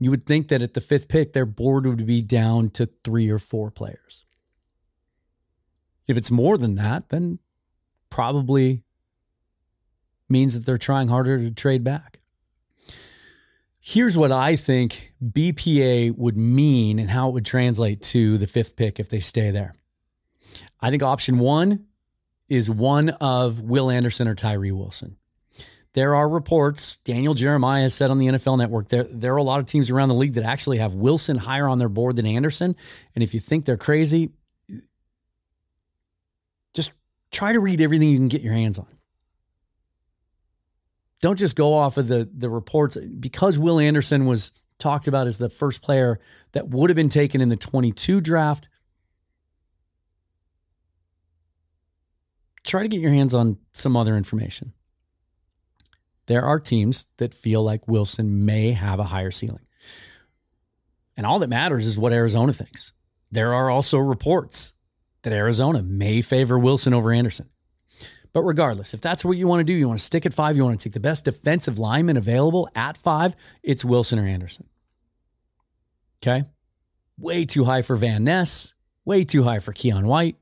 You 0.00 0.08
would 0.08 0.24
think 0.24 0.48
that 0.48 0.62
at 0.62 0.72
the 0.72 0.80
fifth 0.80 1.08
pick, 1.08 1.34
their 1.34 1.44
board 1.44 1.84
would 1.84 2.06
be 2.06 2.22
down 2.22 2.70
to 2.70 2.86
three 3.04 3.28
or 3.28 3.38
four 3.38 3.70
players. 3.70 4.24
If 6.08 6.16
it's 6.16 6.30
more 6.30 6.56
than 6.56 6.76
that, 6.76 7.10
then 7.10 7.38
probably 8.08 8.82
means 10.26 10.54
that 10.54 10.64
they're 10.64 10.78
trying 10.78 11.08
harder 11.08 11.36
to 11.36 11.50
trade 11.50 11.84
back. 11.84 12.20
Here's 13.78 14.16
what 14.16 14.32
I 14.32 14.56
think 14.56 15.12
BPA 15.22 16.16
would 16.16 16.36
mean 16.36 16.98
and 16.98 17.10
how 17.10 17.28
it 17.28 17.32
would 17.32 17.44
translate 17.44 18.00
to 18.02 18.38
the 18.38 18.46
fifth 18.46 18.76
pick 18.76 18.98
if 18.98 19.10
they 19.10 19.20
stay 19.20 19.50
there. 19.50 19.74
I 20.80 20.88
think 20.90 21.02
option 21.02 21.38
one 21.38 21.86
is 22.48 22.70
one 22.70 23.10
of 23.20 23.60
Will 23.60 23.90
Anderson 23.90 24.26
or 24.26 24.34
Tyree 24.34 24.72
Wilson 24.72 25.16
there 25.92 26.14
are 26.14 26.28
reports, 26.28 26.96
Daniel 26.98 27.34
Jeremiah 27.34 27.82
has 27.82 27.94
said 27.94 28.10
on 28.10 28.18
the 28.18 28.26
NFL 28.26 28.58
network, 28.58 28.88
there, 28.88 29.04
there 29.04 29.34
are 29.34 29.38
a 29.38 29.42
lot 29.42 29.58
of 29.58 29.66
teams 29.66 29.90
around 29.90 30.08
the 30.08 30.14
league 30.14 30.34
that 30.34 30.44
actually 30.44 30.78
have 30.78 30.94
Wilson 30.94 31.36
higher 31.36 31.68
on 31.68 31.78
their 31.78 31.88
board 31.88 32.16
than 32.16 32.26
Anderson. 32.26 32.76
And 33.14 33.24
if 33.24 33.34
you 33.34 33.40
think 33.40 33.64
they're 33.64 33.76
crazy, 33.76 34.30
just 36.74 36.92
try 37.32 37.52
to 37.52 37.58
read 37.58 37.80
everything 37.80 38.08
you 38.08 38.18
can 38.18 38.28
get 38.28 38.42
your 38.42 38.52
hands 38.52 38.78
on. 38.78 38.86
Don't 41.22 41.38
just 41.38 41.56
go 41.56 41.74
off 41.74 41.96
of 41.96 42.06
the, 42.06 42.28
the 42.32 42.48
reports. 42.48 42.96
Because 42.96 43.58
Will 43.58 43.80
Anderson 43.80 44.26
was 44.26 44.52
talked 44.78 45.08
about 45.08 45.26
as 45.26 45.38
the 45.38 45.50
first 45.50 45.82
player 45.82 46.20
that 46.52 46.68
would 46.68 46.88
have 46.88 46.96
been 46.96 47.08
taken 47.08 47.40
in 47.40 47.48
the 47.48 47.56
22 47.56 48.20
draft, 48.20 48.68
try 52.64 52.82
to 52.82 52.88
get 52.88 53.00
your 53.00 53.10
hands 53.10 53.34
on 53.34 53.58
some 53.72 53.96
other 53.96 54.16
information 54.16 54.72
there 56.30 56.44
are 56.44 56.60
teams 56.60 57.08
that 57.16 57.34
feel 57.34 57.60
like 57.64 57.88
Wilson 57.88 58.44
may 58.44 58.70
have 58.70 59.00
a 59.00 59.04
higher 59.04 59.32
ceiling. 59.32 59.66
And 61.16 61.26
all 61.26 61.40
that 61.40 61.48
matters 61.48 61.86
is 61.88 61.98
what 61.98 62.12
Arizona 62.12 62.52
thinks. 62.52 62.92
There 63.32 63.52
are 63.52 63.68
also 63.68 63.98
reports 63.98 64.72
that 65.22 65.32
Arizona 65.32 65.82
may 65.82 66.22
favor 66.22 66.56
Wilson 66.56 66.94
over 66.94 67.10
Anderson. 67.10 67.50
But 68.32 68.42
regardless, 68.42 68.94
if 68.94 69.00
that's 69.00 69.24
what 69.24 69.38
you 69.38 69.48
want 69.48 69.58
to 69.58 69.64
do, 69.64 69.72
you 69.72 69.88
want 69.88 69.98
to 69.98 70.04
stick 70.04 70.24
at 70.24 70.32
five, 70.32 70.56
you 70.56 70.64
want 70.64 70.78
to 70.78 70.88
take 70.88 70.92
the 70.92 71.00
best 71.00 71.24
defensive 71.24 71.80
lineman 71.80 72.16
available 72.16 72.68
at 72.76 72.96
five, 72.96 73.34
it's 73.64 73.84
Wilson 73.84 74.20
or 74.20 74.24
Anderson. 74.24 74.68
Okay? 76.22 76.44
Way 77.18 77.44
too 77.44 77.64
high 77.64 77.82
for 77.82 77.96
Van 77.96 78.22
Ness, 78.22 78.74
way 79.04 79.24
too 79.24 79.42
high 79.42 79.58
for 79.58 79.72
Keion 79.72 80.04
White, 80.04 80.36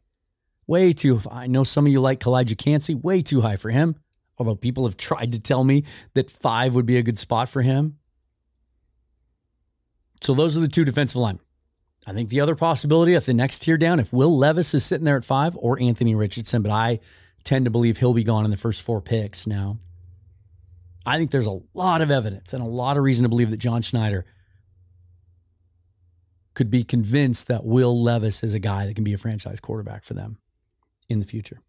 way 0.66 0.92
too, 0.92 1.18
I 1.30 1.46
know 1.46 1.64
some 1.64 1.86
of 1.86 1.92
you 1.92 2.02
like 2.02 2.20
Calijah 2.20 2.58
Kancey, 2.58 2.94
way 2.94 3.22
too 3.22 3.40
high 3.40 3.56
for 3.56 3.70
him 3.70 3.96
although 4.38 4.54
people 4.54 4.84
have 4.84 4.96
tried 4.96 5.32
to 5.32 5.40
tell 5.40 5.64
me 5.64 5.84
that 6.14 6.30
five 6.30 6.74
would 6.74 6.86
be 6.86 6.96
a 6.96 7.02
good 7.02 7.18
spot 7.18 7.48
for 7.48 7.62
him. 7.62 7.98
So 10.22 10.34
those 10.34 10.56
are 10.56 10.60
the 10.60 10.68
two 10.68 10.84
defensive 10.84 11.16
linemen. 11.16 11.44
I 12.06 12.12
think 12.12 12.30
the 12.30 12.40
other 12.40 12.54
possibility 12.54 13.14
at 13.14 13.26
the 13.26 13.34
next 13.34 13.60
tier 13.60 13.76
down, 13.76 14.00
if 14.00 14.12
Will 14.12 14.36
Levis 14.36 14.72
is 14.72 14.84
sitting 14.84 15.04
there 15.04 15.16
at 15.16 15.24
five 15.24 15.56
or 15.56 15.80
Anthony 15.80 16.14
Richardson, 16.14 16.62
but 16.62 16.72
I 16.72 17.00
tend 17.44 17.66
to 17.66 17.70
believe 17.70 17.98
he'll 17.98 18.14
be 18.14 18.24
gone 18.24 18.44
in 18.44 18.50
the 18.50 18.56
first 18.56 18.82
four 18.82 19.00
picks 19.00 19.46
now. 19.46 19.78
I 21.04 21.16
think 21.16 21.30
there's 21.30 21.46
a 21.46 21.60
lot 21.74 22.00
of 22.00 22.10
evidence 22.10 22.52
and 22.52 22.62
a 22.62 22.66
lot 22.66 22.96
of 22.96 23.02
reason 23.02 23.24
to 23.24 23.28
believe 23.28 23.50
that 23.50 23.58
John 23.58 23.82
Schneider 23.82 24.24
could 26.54 26.70
be 26.70 26.82
convinced 26.82 27.48
that 27.48 27.64
Will 27.64 28.02
Levis 28.02 28.42
is 28.42 28.52
a 28.52 28.58
guy 28.58 28.86
that 28.86 28.94
can 28.94 29.04
be 29.04 29.14
a 29.14 29.18
franchise 29.18 29.60
quarterback 29.60 30.04
for 30.04 30.14
them 30.14 30.38
in 31.08 31.20
the 31.20 31.26
future. 31.26 31.60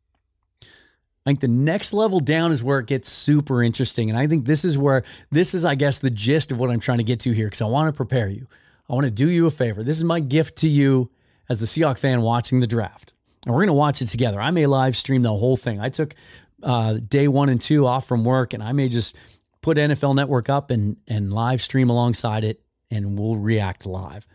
I 1.25 1.29
think 1.29 1.41
the 1.41 1.47
next 1.47 1.93
level 1.93 2.19
down 2.19 2.51
is 2.51 2.63
where 2.63 2.79
it 2.79 2.87
gets 2.87 3.09
super 3.09 3.61
interesting. 3.61 4.09
And 4.09 4.17
I 4.17 4.25
think 4.25 4.45
this 4.45 4.63
is 4.63 4.77
where, 4.77 5.03
this 5.31 5.53
is, 5.53 5.65
I 5.65 5.75
guess, 5.75 5.99
the 5.99 6.09
gist 6.09 6.51
of 6.51 6.59
what 6.59 6.69
I'm 6.69 6.79
trying 6.79 6.99
to 6.99 7.03
get 7.03 7.19
to 7.21 7.31
here 7.31 7.47
because 7.47 7.61
I 7.61 7.65
want 7.65 7.93
to 7.93 7.97
prepare 7.97 8.29
you. 8.29 8.47
I 8.89 8.93
want 8.93 9.05
to 9.05 9.11
do 9.11 9.29
you 9.29 9.45
a 9.45 9.51
favor. 9.51 9.83
This 9.83 9.97
is 9.97 10.03
my 10.03 10.19
gift 10.19 10.57
to 10.57 10.67
you 10.67 11.11
as 11.47 11.59
the 11.59 11.65
Seahawk 11.65 11.99
fan 11.99 12.21
watching 12.21 12.61
the 12.61 12.67
draft. 12.67 13.13
And 13.45 13.53
we're 13.53 13.61
going 13.61 13.67
to 13.67 13.73
watch 13.73 14.01
it 14.01 14.07
together. 14.07 14.39
I 14.39 14.51
may 14.51 14.65
live 14.65 14.97
stream 14.97 15.21
the 15.21 15.33
whole 15.33 15.57
thing. 15.57 15.79
I 15.79 15.89
took 15.89 16.15
uh, 16.63 16.93
day 16.93 17.27
one 17.27 17.49
and 17.49 17.61
two 17.61 17.85
off 17.85 18.07
from 18.07 18.23
work, 18.23 18.53
and 18.53 18.63
I 18.63 18.71
may 18.71 18.89
just 18.89 19.15
put 19.61 19.77
NFL 19.77 20.15
Network 20.15 20.49
up 20.49 20.71
and, 20.71 20.97
and 21.07 21.31
live 21.31 21.61
stream 21.61 21.89
alongside 21.89 22.43
it, 22.43 22.61
and 22.89 23.19
we'll 23.19 23.37
react 23.37 23.85
live. 23.85 24.27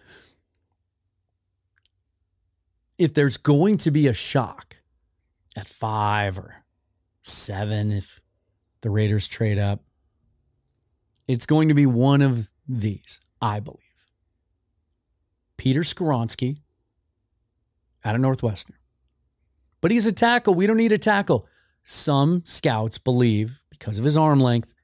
if 2.99 3.15
there's 3.15 3.37
going 3.37 3.77
to 3.79 3.91
be 3.91 4.07
a 4.07 4.15
shock 4.15 4.77
at 5.57 5.67
five 5.67 6.39
or 6.39 6.64
seven, 7.25 7.91
if 7.91 8.21
the 8.83 8.91
Raiders 8.91 9.27
trade 9.27 9.59
up, 9.59 9.83
it's 11.27 11.47
going 11.47 11.69
to 11.69 11.75
be 11.75 11.87
one 11.87 12.23
of 12.23 12.51
these, 12.69 13.21
I 13.41 13.61
believe. 13.61 13.81
Peter 15.57 15.81
Skoronski 15.81 16.59
out 18.05 18.15
of 18.15 18.21
Northwestern. 18.21 18.77
But 19.81 19.91
he's 19.91 20.07
a 20.07 20.13
tackle. 20.13 20.55
We 20.55 20.67
don't 20.67 20.77
need 20.77 20.93
a 20.93 20.99
tackle. 20.99 21.49
Some 21.83 22.43
scouts 22.45 22.99
believe, 22.99 23.61
because 23.71 23.99
of 23.99 24.05
his 24.05 24.17
arm 24.17 24.41
length, 24.41 24.75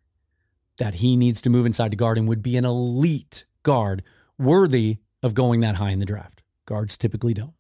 that 0.78 0.95
he 0.95 1.16
needs 1.16 1.43
to 1.43 1.51
move 1.51 1.66
inside 1.66 1.91
to 1.91 1.97
guard 1.97 2.16
and 2.16 2.28
would 2.28 2.43
be 2.43 2.57
an 2.57 2.64
elite 2.64 3.45
guard 3.62 4.03
worthy 4.38 4.99
of 5.22 5.34
going 5.34 5.61
that 5.61 5.76
high 5.76 5.91
in 5.91 5.99
the 5.99 6.07
draft. 6.07 6.43
Guards 6.64 6.97
typically 6.97 7.34
don't. 7.34 7.55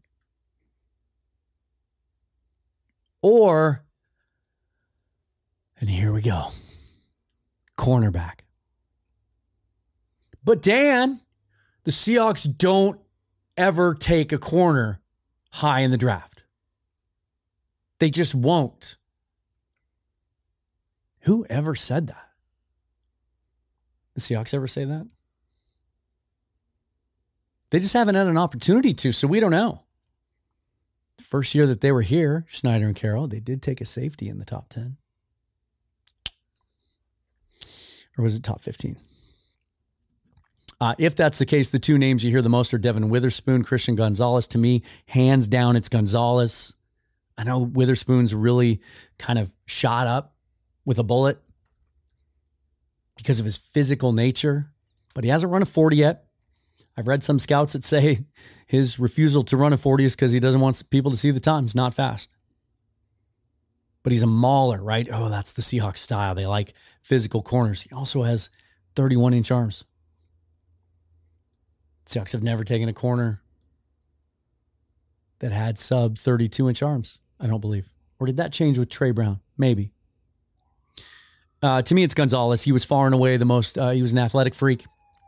Or, 3.22 3.84
and 5.80 5.90
here 5.90 6.12
we 6.12 6.22
go 6.22 6.52
cornerback. 7.80 8.40
But 10.44 10.60
Dan, 10.60 11.20
the 11.84 11.90
Seahawks 11.90 12.46
don't 12.58 13.00
ever 13.56 13.94
take 13.94 14.32
a 14.32 14.38
corner 14.38 15.00
high 15.52 15.80
in 15.80 15.90
the 15.90 15.96
draft. 15.96 16.44
They 17.98 18.10
just 18.10 18.34
won't. 18.34 18.96
Who 21.22 21.46
ever 21.48 21.74
said 21.74 22.06
that? 22.08 22.28
The 24.14 24.20
Seahawks 24.20 24.54
ever 24.54 24.66
say 24.66 24.84
that? 24.84 25.06
They 27.70 27.78
just 27.78 27.94
haven't 27.94 28.14
had 28.14 28.26
an 28.26 28.38
opportunity 28.38 28.92
to, 28.94 29.12
so 29.12 29.28
we 29.28 29.40
don't 29.40 29.52
know. 29.52 29.84
The 31.18 31.24
first 31.24 31.54
year 31.54 31.66
that 31.66 31.82
they 31.82 31.92
were 31.92 32.02
here, 32.02 32.44
Schneider 32.48 32.86
and 32.86 32.96
Carroll, 32.96 33.28
they 33.28 33.40
did 33.40 33.62
take 33.62 33.80
a 33.80 33.84
safety 33.84 34.28
in 34.28 34.38
the 34.38 34.44
top 34.44 34.68
10. 34.70 34.96
Or 38.18 38.22
was 38.22 38.36
it 38.36 38.42
top 38.42 38.60
15? 38.60 38.96
Uh, 40.80 40.94
if 40.98 41.14
that's 41.14 41.38
the 41.38 41.46
case, 41.46 41.68
the 41.68 41.78
two 41.78 41.98
names 41.98 42.24
you 42.24 42.30
hear 42.30 42.40
the 42.40 42.48
most 42.48 42.72
are 42.72 42.78
Devon 42.78 43.10
Witherspoon, 43.10 43.62
Christian 43.62 43.94
Gonzalez. 43.94 44.46
To 44.48 44.58
me, 44.58 44.82
hands 45.06 45.46
down, 45.46 45.76
it's 45.76 45.90
Gonzalez. 45.90 46.74
I 47.36 47.44
know 47.44 47.60
Witherspoon's 47.60 48.34
really 48.34 48.80
kind 49.18 49.38
of 49.38 49.52
shot 49.66 50.06
up 50.06 50.34
with 50.84 50.98
a 50.98 51.02
bullet 51.02 51.38
because 53.16 53.38
of 53.38 53.44
his 53.44 53.58
physical 53.58 54.12
nature, 54.12 54.72
but 55.14 55.24
he 55.24 55.30
hasn't 55.30 55.52
run 55.52 55.62
a 55.62 55.66
40 55.66 55.96
yet. 55.96 56.24
I've 56.96 57.08
read 57.08 57.22
some 57.22 57.38
scouts 57.38 57.74
that 57.74 57.84
say 57.84 58.20
his 58.66 58.98
refusal 58.98 59.42
to 59.44 59.56
run 59.56 59.72
a 59.72 59.76
40 59.76 60.04
is 60.04 60.16
because 60.16 60.32
he 60.32 60.40
doesn't 60.40 60.60
want 60.60 60.82
people 60.90 61.10
to 61.10 61.16
see 61.16 61.30
the 61.30 61.40
time. 61.40 61.64
He's 61.64 61.74
not 61.74 61.94
fast. 61.94 62.34
But 64.02 64.12
he's 64.12 64.22
a 64.22 64.26
mauler, 64.26 64.82
right? 64.82 65.08
Oh, 65.12 65.28
that's 65.28 65.52
the 65.52 65.62
Seahawks 65.62 65.98
style. 65.98 66.34
They 66.34 66.46
like 66.46 66.72
physical 67.02 67.42
corners. 67.42 67.82
He 67.82 67.94
also 67.94 68.22
has 68.22 68.50
31 68.96 69.34
inch 69.34 69.50
arms. 69.50 69.84
Seahawks 72.06 72.32
have 72.32 72.42
never 72.42 72.64
taken 72.64 72.88
a 72.88 72.92
corner 72.92 73.40
that 75.38 75.52
had 75.52 75.78
sub 75.78 76.18
32 76.18 76.68
inch 76.68 76.82
arms, 76.82 77.18
I 77.38 77.46
don't 77.46 77.60
believe. 77.60 77.90
Or 78.18 78.26
did 78.26 78.36
that 78.36 78.52
change 78.52 78.78
with 78.78 78.88
Tre 78.88 79.12
Brown? 79.12 79.40
Maybe. 79.56 79.92
Uh, 81.62 81.82
to 81.82 81.94
me, 81.94 82.02
it's 82.02 82.14
Gonzalez. 82.14 82.62
He 82.62 82.72
was 82.72 82.84
far 82.84 83.06
and 83.06 83.14
away 83.14 83.36
the 83.36 83.44
most, 83.44 83.78
uh, 83.78 83.90
he 83.90 84.02
was 84.02 84.12
an 84.12 84.18
athletic 84.18 84.54
freak 84.54 84.84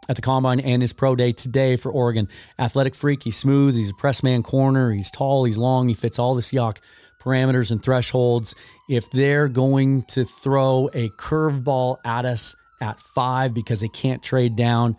at 0.08 0.16
the 0.16 0.22
combine 0.22 0.60
and 0.60 0.82
his 0.82 0.92
pro 0.92 1.14
day 1.14 1.32
today 1.32 1.76
for 1.76 1.90
Oregon. 1.90 2.28
Athletic 2.58 2.94
freak. 2.94 3.22
He's 3.22 3.36
smooth. 3.36 3.74
He's 3.74 3.90
a 3.90 3.94
press 3.94 4.22
man 4.22 4.42
corner. 4.42 4.92
He's 4.92 5.10
tall. 5.10 5.44
He's 5.44 5.58
long. 5.58 5.88
He 5.88 5.94
fits 5.94 6.18
all 6.18 6.34
the 6.34 6.42
Seahawk 6.42 6.78
parameters 7.20 7.70
and 7.70 7.82
thresholds. 7.82 8.54
If 8.88 9.10
they're 9.10 9.48
going 9.48 10.02
to 10.08 10.24
throw 10.24 10.90
a 10.92 11.08
curveball 11.10 11.98
at 12.04 12.24
us 12.24 12.56
at 12.80 13.00
five 13.00 13.54
because 13.54 13.80
they 13.80 13.88
can't 13.88 14.22
trade 14.22 14.56
down, 14.56 14.96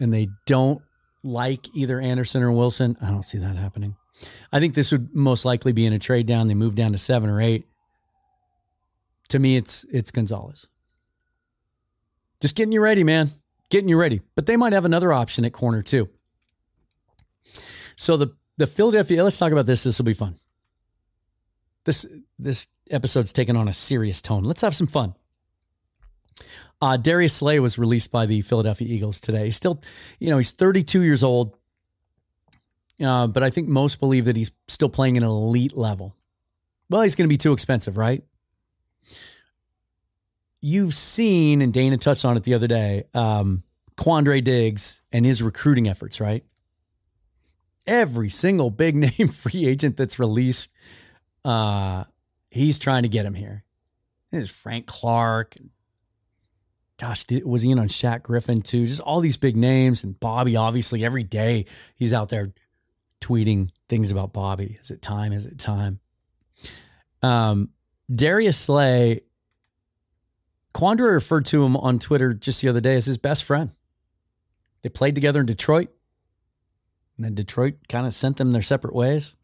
and 0.00 0.12
they 0.12 0.28
don't 0.46 0.82
like 1.22 1.74
either 1.74 2.00
Anderson 2.00 2.42
or 2.42 2.52
Wilson, 2.52 2.96
I 3.00 3.10
don't 3.10 3.22
see 3.22 3.38
that 3.38 3.56
happening. 3.56 3.96
I 4.52 4.60
think 4.60 4.74
this 4.74 4.92
would 4.92 5.14
most 5.14 5.44
likely 5.44 5.72
be 5.72 5.86
in 5.86 5.92
a 5.92 5.98
trade 5.98 6.26
down. 6.26 6.48
They 6.48 6.54
move 6.54 6.74
down 6.74 6.92
to 6.92 6.98
seven 6.98 7.28
or 7.28 7.40
eight. 7.40 7.66
To 9.28 9.38
me, 9.38 9.56
it's 9.56 9.84
it's 9.90 10.10
Gonzalez. 10.10 10.68
Just 12.44 12.56
getting 12.56 12.72
you 12.72 12.82
ready, 12.82 13.04
man. 13.04 13.30
Getting 13.70 13.88
you 13.88 13.96
ready. 13.96 14.20
But 14.34 14.44
they 14.44 14.58
might 14.58 14.74
have 14.74 14.84
another 14.84 15.14
option 15.14 15.46
at 15.46 15.54
corner 15.54 15.80
too. 15.80 16.10
So 17.96 18.18
the 18.18 18.36
the 18.58 18.66
Philadelphia. 18.66 19.24
Let's 19.24 19.38
talk 19.38 19.50
about 19.50 19.64
this. 19.64 19.84
This 19.84 19.98
will 19.98 20.04
be 20.04 20.12
fun. 20.12 20.38
This 21.86 22.04
this 22.38 22.66
episode's 22.90 23.32
taken 23.32 23.56
on 23.56 23.66
a 23.66 23.72
serious 23.72 24.20
tone. 24.20 24.44
Let's 24.44 24.60
have 24.60 24.74
some 24.74 24.86
fun. 24.86 25.14
Uh, 26.82 26.98
Darius 26.98 27.32
Slay 27.32 27.60
was 27.60 27.78
released 27.78 28.12
by 28.12 28.26
the 28.26 28.42
Philadelphia 28.42 28.88
Eagles 28.88 29.20
today. 29.20 29.46
He's 29.46 29.56
still, 29.56 29.80
you 30.18 30.28
know, 30.28 30.36
he's 30.36 30.52
32 30.52 31.00
years 31.00 31.24
old, 31.24 31.56
uh, 33.02 33.26
but 33.26 33.42
I 33.42 33.48
think 33.48 33.70
most 33.70 34.00
believe 34.00 34.26
that 34.26 34.36
he's 34.36 34.52
still 34.68 34.90
playing 34.90 35.16
at 35.16 35.22
an 35.22 35.30
elite 35.30 35.78
level. 35.78 36.14
Well, 36.90 37.00
he's 37.00 37.14
going 37.14 37.26
to 37.26 37.32
be 37.32 37.38
too 37.38 37.54
expensive, 37.54 37.96
right? 37.96 38.22
You've 40.66 40.94
seen, 40.94 41.60
and 41.60 41.74
Dana 41.74 41.98
touched 41.98 42.24
on 42.24 42.38
it 42.38 42.44
the 42.44 42.54
other 42.54 42.66
day, 42.66 43.04
um, 43.12 43.64
Quandre 43.98 44.42
Diggs 44.42 45.02
and 45.12 45.26
his 45.26 45.42
recruiting 45.42 45.88
efforts, 45.88 46.22
right? 46.22 46.42
Every 47.86 48.30
single 48.30 48.70
big 48.70 48.96
name 49.18 49.28
free 49.28 49.66
agent 49.66 49.98
that's 49.98 50.18
released, 50.18 50.72
uh, 51.44 52.04
he's 52.48 52.78
trying 52.78 53.02
to 53.02 53.10
get 53.10 53.26
him 53.26 53.34
here. 53.34 53.62
There's 54.32 54.48
Frank 54.50 54.86
Clark, 54.86 55.54
gosh, 56.98 57.24
did, 57.24 57.44
was 57.44 57.60
he 57.60 57.70
in 57.70 57.78
on 57.78 57.88
Shaq 57.88 58.22
Griffin 58.22 58.62
too? 58.62 58.86
Just 58.86 59.02
all 59.02 59.20
these 59.20 59.36
big 59.36 59.58
names 59.58 60.02
and 60.02 60.18
Bobby. 60.18 60.56
Obviously, 60.56 61.04
every 61.04 61.24
day 61.24 61.66
he's 61.94 62.14
out 62.14 62.30
there 62.30 62.54
tweeting 63.20 63.68
things 63.90 64.10
about 64.10 64.32
Bobby. 64.32 64.78
Is 64.80 64.90
it 64.90 65.02
time? 65.02 65.34
Is 65.34 65.44
it 65.44 65.58
time? 65.58 66.00
Um, 67.22 67.68
Darius 68.10 68.56
Slay, 68.56 69.20
Quandre 70.74 71.12
referred 71.12 71.46
to 71.46 71.64
him 71.64 71.76
on 71.76 71.98
Twitter 71.98 72.32
just 72.32 72.60
the 72.60 72.68
other 72.68 72.80
day 72.80 72.96
as 72.96 73.06
his 73.06 73.18
best 73.18 73.44
friend. 73.44 73.70
They 74.82 74.88
played 74.88 75.14
together 75.14 75.40
in 75.40 75.46
Detroit, 75.46 75.88
and 77.16 77.24
then 77.24 77.34
Detroit 77.34 77.74
kind 77.88 78.06
of 78.06 78.12
sent 78.12 78.36
them 78.36 78.52
their 78.52 78.60
separate 78.60 78.94
ways. 78.94 79.36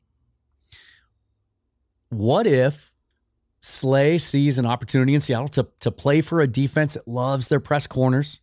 What 2.08 2.46
if 2.46 2.92
Slay 3.60 4.18
sees 4.18 4.58
an 4.58 4.66
opportunity 4.66 5.14
in 5.14 5.20
Seattle 5.20 5.48
to, 5.48 5.68
to 5.80 5.92
play 5.92 6.20
for 6.20 6.40
a 6.40 6.46
defense 6.46 6.94
that 6.94 7.06
loves 7.06 7.48
their 7.48 7.60
press 7.60 7.86
corners, 7.86 8.40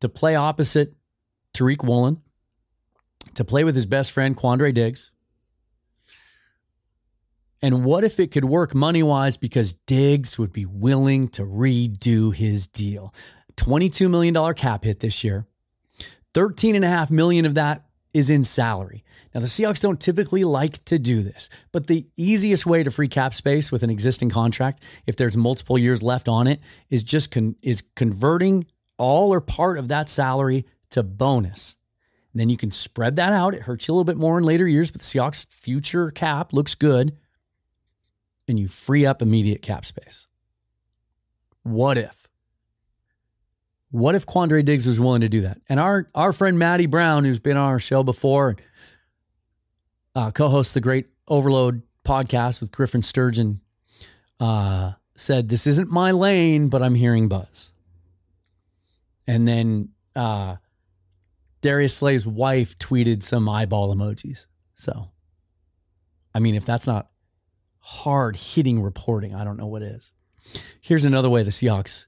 to 0.00 0.08
play 0.08 0.36
opposite 0.36 0.94
Tariq 1.52 1.84
Woolen, 1.84 2.22
to 3.34 3.44
play 3.44 3.64
with 3.64 3.74
his 3.74 3.86
best 3.86 4.12
friend, 4.12 4.36
Quandre 4.36 4.72
Diggs. 4.72 5.10
And 7.62 7.84
what 7.84 8.04
if 8.04 8.18
it 8.18 8.30
could 8.30 8.44
work 8.44 8.74
money 8.74 9.02
wise 9.02 9.36
because 9.36 9.74
Diggs 9.86 10.38
would 10.38 10.52
be 10.52 10.64
willing 10.64 11.28
to 11.28 11.42
redo 11.42 12.34
his 12.34 12.66
deal? 12.66 13.14
$22 13.56 14.10
million 14.10 14.54
cap 14.54 14.84
hit 14.84 15.00
this 15.00 15.22
year. 15.22 15.46
13.5 16.34 17.10
million 17.10 17.44
of 17.44 17.54
that 17.56 17.84
is 18.14 18.30
in 18.30 18.44
salary. 18.44 19.04
Now, 19.34 19.40
the 19.40 19.46
Seahawks 19.46 19.80
don't 19.80 20.00
typically 20.00 20.42
like 20.42 20.84
to 20.86 20.98
do 20.98 21.22
this, 21.22 21.48
but 21.70 21.86
the 21.86 22.06
easiest 22.16 22.66
way 22.66 22.82
to 22.82 22.90
free 22.90 23.08
cap 23.08 23.32
space 23.32 23.70
with 23.70 23.82
an 23.82 23.90
existing 23.90 24.30
contract, 24.30 24.82
if 25.06 25.16
there's 25.16 25.36
multiple 25.36 25.78
years 25.78 26.02
left 26.02 26.28
on 26.28 26.48
it, 26.48 26.60
is 26.88 27.04
just 27.04 27.30
con- 27.30 27.56
is 27.62 27.82
converting 27.94 28.64
all 28.98 29.32
or 29.32 29.40
part 29.40 29.78
of 29.78 29.88
that 29.88 30.08
salary 30.08 30.66
to 30.90 31.02
bonus. 31.02 31.76
And 32.32 32.40
then 32.40 32.48
you 32.48 32.56
can 32.56 32.72
spread 32.72 33.16
that 33.16 33.32
out. 33.32 33.54
It 33.54 33.62
hurts 33.62 33.86
you 33.86 33.92
a 33.92 33.94
little 33.94 34.04
bit 34.04 34.16
more 34.16 34.38
in 34.38 34.44
later 34.44 34.66
years, 34.66 34.90
but 34.90 35.00
the 35.00 35.06
Seahawks' 35.06 35.46
future 35.46 36.10
cap 36.10 36.52
looks 36.52 36.74
good, 36.74 37.16
and 38.50 38.58
you 38.58 38.68
free 38.68 39.06
up 39.06 39.22
immediate 39.22 39.62
cap 39.62 39.86
space. 39.86 40.26
What 41.62 41.96
if? 41.96 42.28
What 43.90 44.14
if 44.14 44.26
Quandre 44.26 44.64
Diggs 44.64 44.86
was 44.86 45.00
willing 45.00 45.22
to 45.22 45.28
do 45.28 45.40
that? 45.42 45.60
And 45.68 45.80
our 45.80 46.10
our 46.14 46.32
friend 46.32 46.58
Maddie 46.58 46.86
Brown, 46.86 47.24
who's 47.24 47.40
been 47.40 47.56
on 47.56 47.68
our 47.68 47.80
show 47.80 48.02
before, 48.02 48.56
uh, 50.14 50.30
co-hosts 50.30 50.74
the 50.74 50.80
great 50.80 51.06
Overload 51.26 51.82
podcast 52.04 52.60
with 52.60 52.72
Griffin 52.72 53.02
Sturgeon, 53.02 53.60
uh, 54.38 54.92
said, 55.16 55.48
"This 55.48 55.66
isn't 55.66 55.90
my 55.90 56.10
lane, 56.10 56.68
but 56.68 56.82
I'm 56.82 56.94
hearing 56.94 57.28
buzz." 57.28 57.72
And 59.26 59.46
then 59.46 59.90
uh, 60.14 60.56
Darius 61.62 61.96
Slay's 61.96 62.26
wife 62.26 62.78
tweeted 62.78 63.22
some 63.22 63.48
eyeball 63.48 63.94
emojis. 63.94 64.46
So, 64.74 65.10
I 66.34 66.38
mean, 66.38 66.54
if 66.54 66.64
that's 66.64 66.86
not 66.86 67.10
hard 67.80 68.36
hitting 68.36 68.82
reporting, 68.82 69.34
I 69.34 69.44
don't 69.44 69.56
know 69.56 69.66
what 69.66 69.82
is. 69.82 70.12
Here's 70.80 71.04
another 71.04 71.30
way 71.30 71.42
the 71.42 71.50
Seahawks 71.50 72.06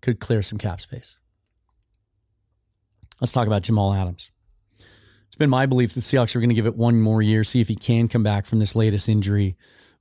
could 0.00 0.20
clear 0.20 0.42
some 0.42 0.58
cap 0.58 0.80
space. 0.80 1.16
Let's 3.20 3.32
talk 3.32 3.46
about 3.46 3.62
Jamal 3.62 3.94
Adams. 3.94 4.30
It's 5.26 5.36
been 5.36 5.50
my 5.50 5.66
belief 5.66 5.94
that 5.94 6.00
the 6.00 6.06
Seahawks 6.06 6.36
are 6.36 6.40
going 6.40 6.50
to 6.50 6.54
give 6.54 6.66
it 6.66 6.76
one 6.76 7.00
more 7.00 7.22
year, 7.22 7.44
see 7.44 7.60
if 7.60 7.68
he 7.68 7.74
can 7.74 8.08
come 8.08 8.22
back 8.22 8.44
from 8.44 8.58
this 8.58 8.76
latest 8.76 9.08
injury, 9.08 9.56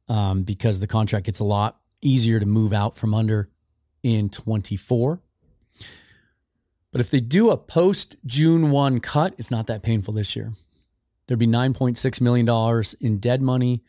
um, 0.09 0.43
because 0.43 0.79
the 0.79 0.87
contract 0.87 1.25
gets 1.25 1.39
a 1.39 1.45
lot 1.45 1.79
easier 2.01 2.39
to 2.39 2.45
move 2.45 2.73
out 2.73 2.95
from 2.95 3.13
under 3.13 3.49
in 4.03 4.29
24. 4.29 5.21
But 6.91 6.99
if 6.99 7.09
they 7.09 7.21
do 7.21 7.49
a 7.49 7.57
post 7.57 8.17
June 8.25 8.71
1 8.71 8.99
cut, 8.99 9.35
it's 9.37 9.51
not 9.51 9.67
that 9.67 9.83
painful 9.83 10.13
this 10.13 10.35
year. 10.35 10.53
There'd 11.27 11.39
be 11.39 11.47
$9.6 11.47 12.21
million 12.21 12.83
in 12.99 13.19
dead 13.19 13.41
money, 13.41 13.83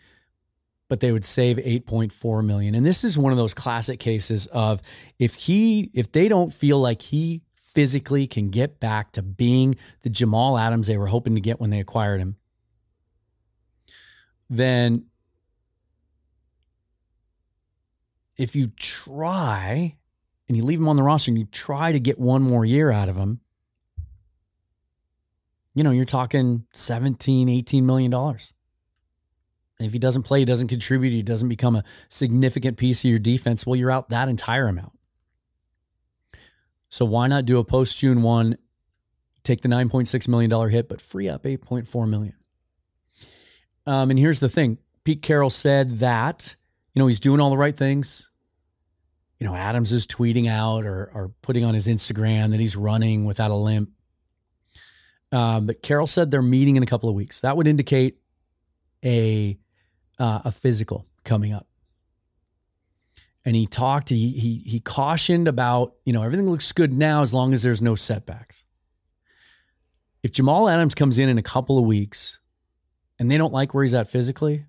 but 0.92 1.00
they 1.00 1.10
would 1.10 1.24
save 1.24 1.56
8.4 1.56 2.44
million. 2.44 2.74
And 2.74 2.84
this 2.84 3.02
is 3.02 3.16
one 3.16 3.32
of 3.32 3.38
those 3.38 3.54
classic 3.54 3.98
cases 3.98 4.46
of 4.48 4.82
if 5.18 5.34
he 5.34 5.90
if 5.94 6.12
they 6.12 6.28
don't 6.28 6.52
feel 6.52 6.78
like 6.80 7.00
he 7.00 7.40
physically 7.54 8.26
can 8.26 8.50
get 8.50 8.78
back 8.78 9.10
to 9.12 9.22
being 9.22 9.74
the 10.02 10.10
Jamal 10.10 10.58
Adams 10.58 10.88
they 10.88 10.98
were 10.98 11.06
hoping 11.06 11.34
to 11.34 11.40
get 11.40 11.58
when 11.58 11.70
they 11.70 11.80
acquired 11.80 12.20
him, 12.20 12.36
then 14.50 15.06
if 18.36 18.54
you 18.54 18.66
try 18.76 19.96
and 20.46 20.58
you 20.58 20.62
leave 20.62 20.78
him 20.78 20.88
on 20.88 20.96
the 20.96 21.02
roster 21.02 21.30
and 21.30 21.38
you 21.38 21.46
try 21.46 21.90
to 21.90 22.00
get 22.00 22.18
one 22.18 22.42
more 22.42 22.66
year 22.66 22.90
out 22.90 23.08
of 23.08 23.16
him, 23.16 23.40
you 25.74 25.84
know, 25.84 25.90
you're 25.90 26.04
talking 26.04 26.66
17, 26.74 27.48
18 27.48 27.86
million 27.86 28.10
dollars. 28.10 28.52
If 29.82 29.92
he 29.92 29.98
doesn't 29.98 30.22
play, 30.22 30.40
he 30.40 30.44
doesn't 30.44 30.68
contribute, 30.68 31.10
he 31.10 31.22
doesn't 31.22 31.48
become 31.48 31.76
a 31.76 31.84
significant 32.08 32.76
piece 32.76 33.04
of 33.04 33.10
your 33.10 33.18
defense, 33.18 33.66
well, 33.66 33.76
you're 33.76 33.90
out 33.90 34.08
that 34.10 34.28
entire 34.28 34.68
amount. 34.68 34.92
So 36.88 37.04
why 37.04 37.26
not 37.26 37.46
do 37.46 37.58
a 37.58 37.64
post 37.64 37.98
June 37.98 38.22
1, 38.22 38.56
take 39.42 39.62
the 39.62 39.68
$9.6 39.68 40.28
million 40.28 40.70
hit, 40.70 40.88
but 40.88 41.00
free 41.00 41.28
up 41.28 41.44
8.4 41.44 42.08
million? 42.08 42.34
Um, 43.86 44.10
and 44.10 44.18
here's 44.18 44.40
the 44.40 44.48
thing. 44.48 44.78
Pete 45.04 45.22
Carroll 45.22 45.50
said 45.50 45.98
that, 45.98 46.56
you 46.94 47.00
know, 47.00 47.06
he's 47.06 47.18
doing 47.20 47.40
all 47.40 47.50
the 47.50 47.56
right 47.56 47.76
things 47.76 48.30
you 49.42 49.48
know, 49.48 49.56
Adams 49.56 49.90
is 49.90 50.06
tweeting 50.06 50.46
out 50.46 50.84
or, 50.84 51.10
or 51.12 51.32
putting 51.42 51.64
on 51.64 51.74
his 51.74 51.88
Instagram 51.88 52.52
that 52.52 52.60
he's 52.60 52.76
running 52.76 53.24
without 53.24 53.50
a 53.50 53.56
limp. 53.56 53.90
Um, 55.32 55.66
but 55.66 55.82
Carroll 55.82 56.06
said 56.06 56.30
they're 56.30 56.40
meeting 56.40 56.76
in 56.76 56.84
a 56.84 56.86
couple 56.86 57.08
of 57.08 57.16
weeks. 57.16 57.40
That 57.40 57.56
would 57.56 57.66
indicate 57.66 58.18
a 59.04 59.58
uh, 60.18 60.40
a 60.44 60.52
physical 60.52 61.06
coming 61.24 61.52
up. 61.52 61.66
And 63.44 63.56
he 63.56 63.66
talked. 63.66 64.08
He 64.08 64.30
he 64.30 64.58
he 64.58 64.78
cautioned 64.78 65.48
about 65.48 65.94
you 66.04 66.12
know 66.12 66.22
everything 66.22 66.48
looks 66.48 66.70
good 66.70 66.92
now 66.92 67.22
as 67.22 67.34
long 67.34 67.52
as 67.52 67.62
there's 67.62 67.82
no 67.82 67.96
setbacks. 67.96 68.64
If 70.22 70.30
Jamal 70.30 70.68
Adams 70.68 70.94
comes 70.94 71.18
in 71.18 71.28
in 71.28 71.38
a 71.38 71.42
couple 71.42 71.76
of 71.76 71.84
weeks, 71.84 72.38
and 73.18 73.30
they 73.30 73.38
don't 73.38 73.52
like 73.52 73.74
where 73.74 73.82
he's 73.82 73.94
at 73.94 74.08
physically, 74.08 74.66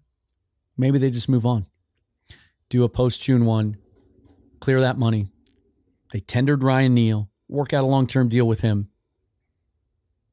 maybe 0.75 0.97
they 0.97 1.11
just 1.11 1.29
move 1.29 1.45
on. 1.45 1.67
Do 2.69 2.83
a 2.83 2.89
post 2.89 3.21
June 3.21 3.45
one, 3.45 3.77
clear 4.59 4.81
that 4.81 4.97
money. 4.97 5.27
They 6.11 6.19
tendered 6.19 6.63
Ryan 6.63 6.93
Neal, 6.93 7.29
work 7.47 7.73
out 7.73 7.83
a 7.83 7.87
long 7.87 8.07
term 8.07 8.29
deal 8.29 8.47
with 8.47 8.61
him. 8.61 8.89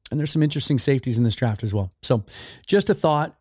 And 0.09 0.19
there's 0.19 0.31
some 0.31 0.43
interesting 0.43 0.77
safeties 0.77 1.17
in 1.17 1.23
this 1.23 1.35
draft 1.35 1.63
as 1.63 1.73
well. 1.73 1.91
So, 2.01 2.25
just 2.67 2.89
a 2.89 2.93
thought. 2.93 3.37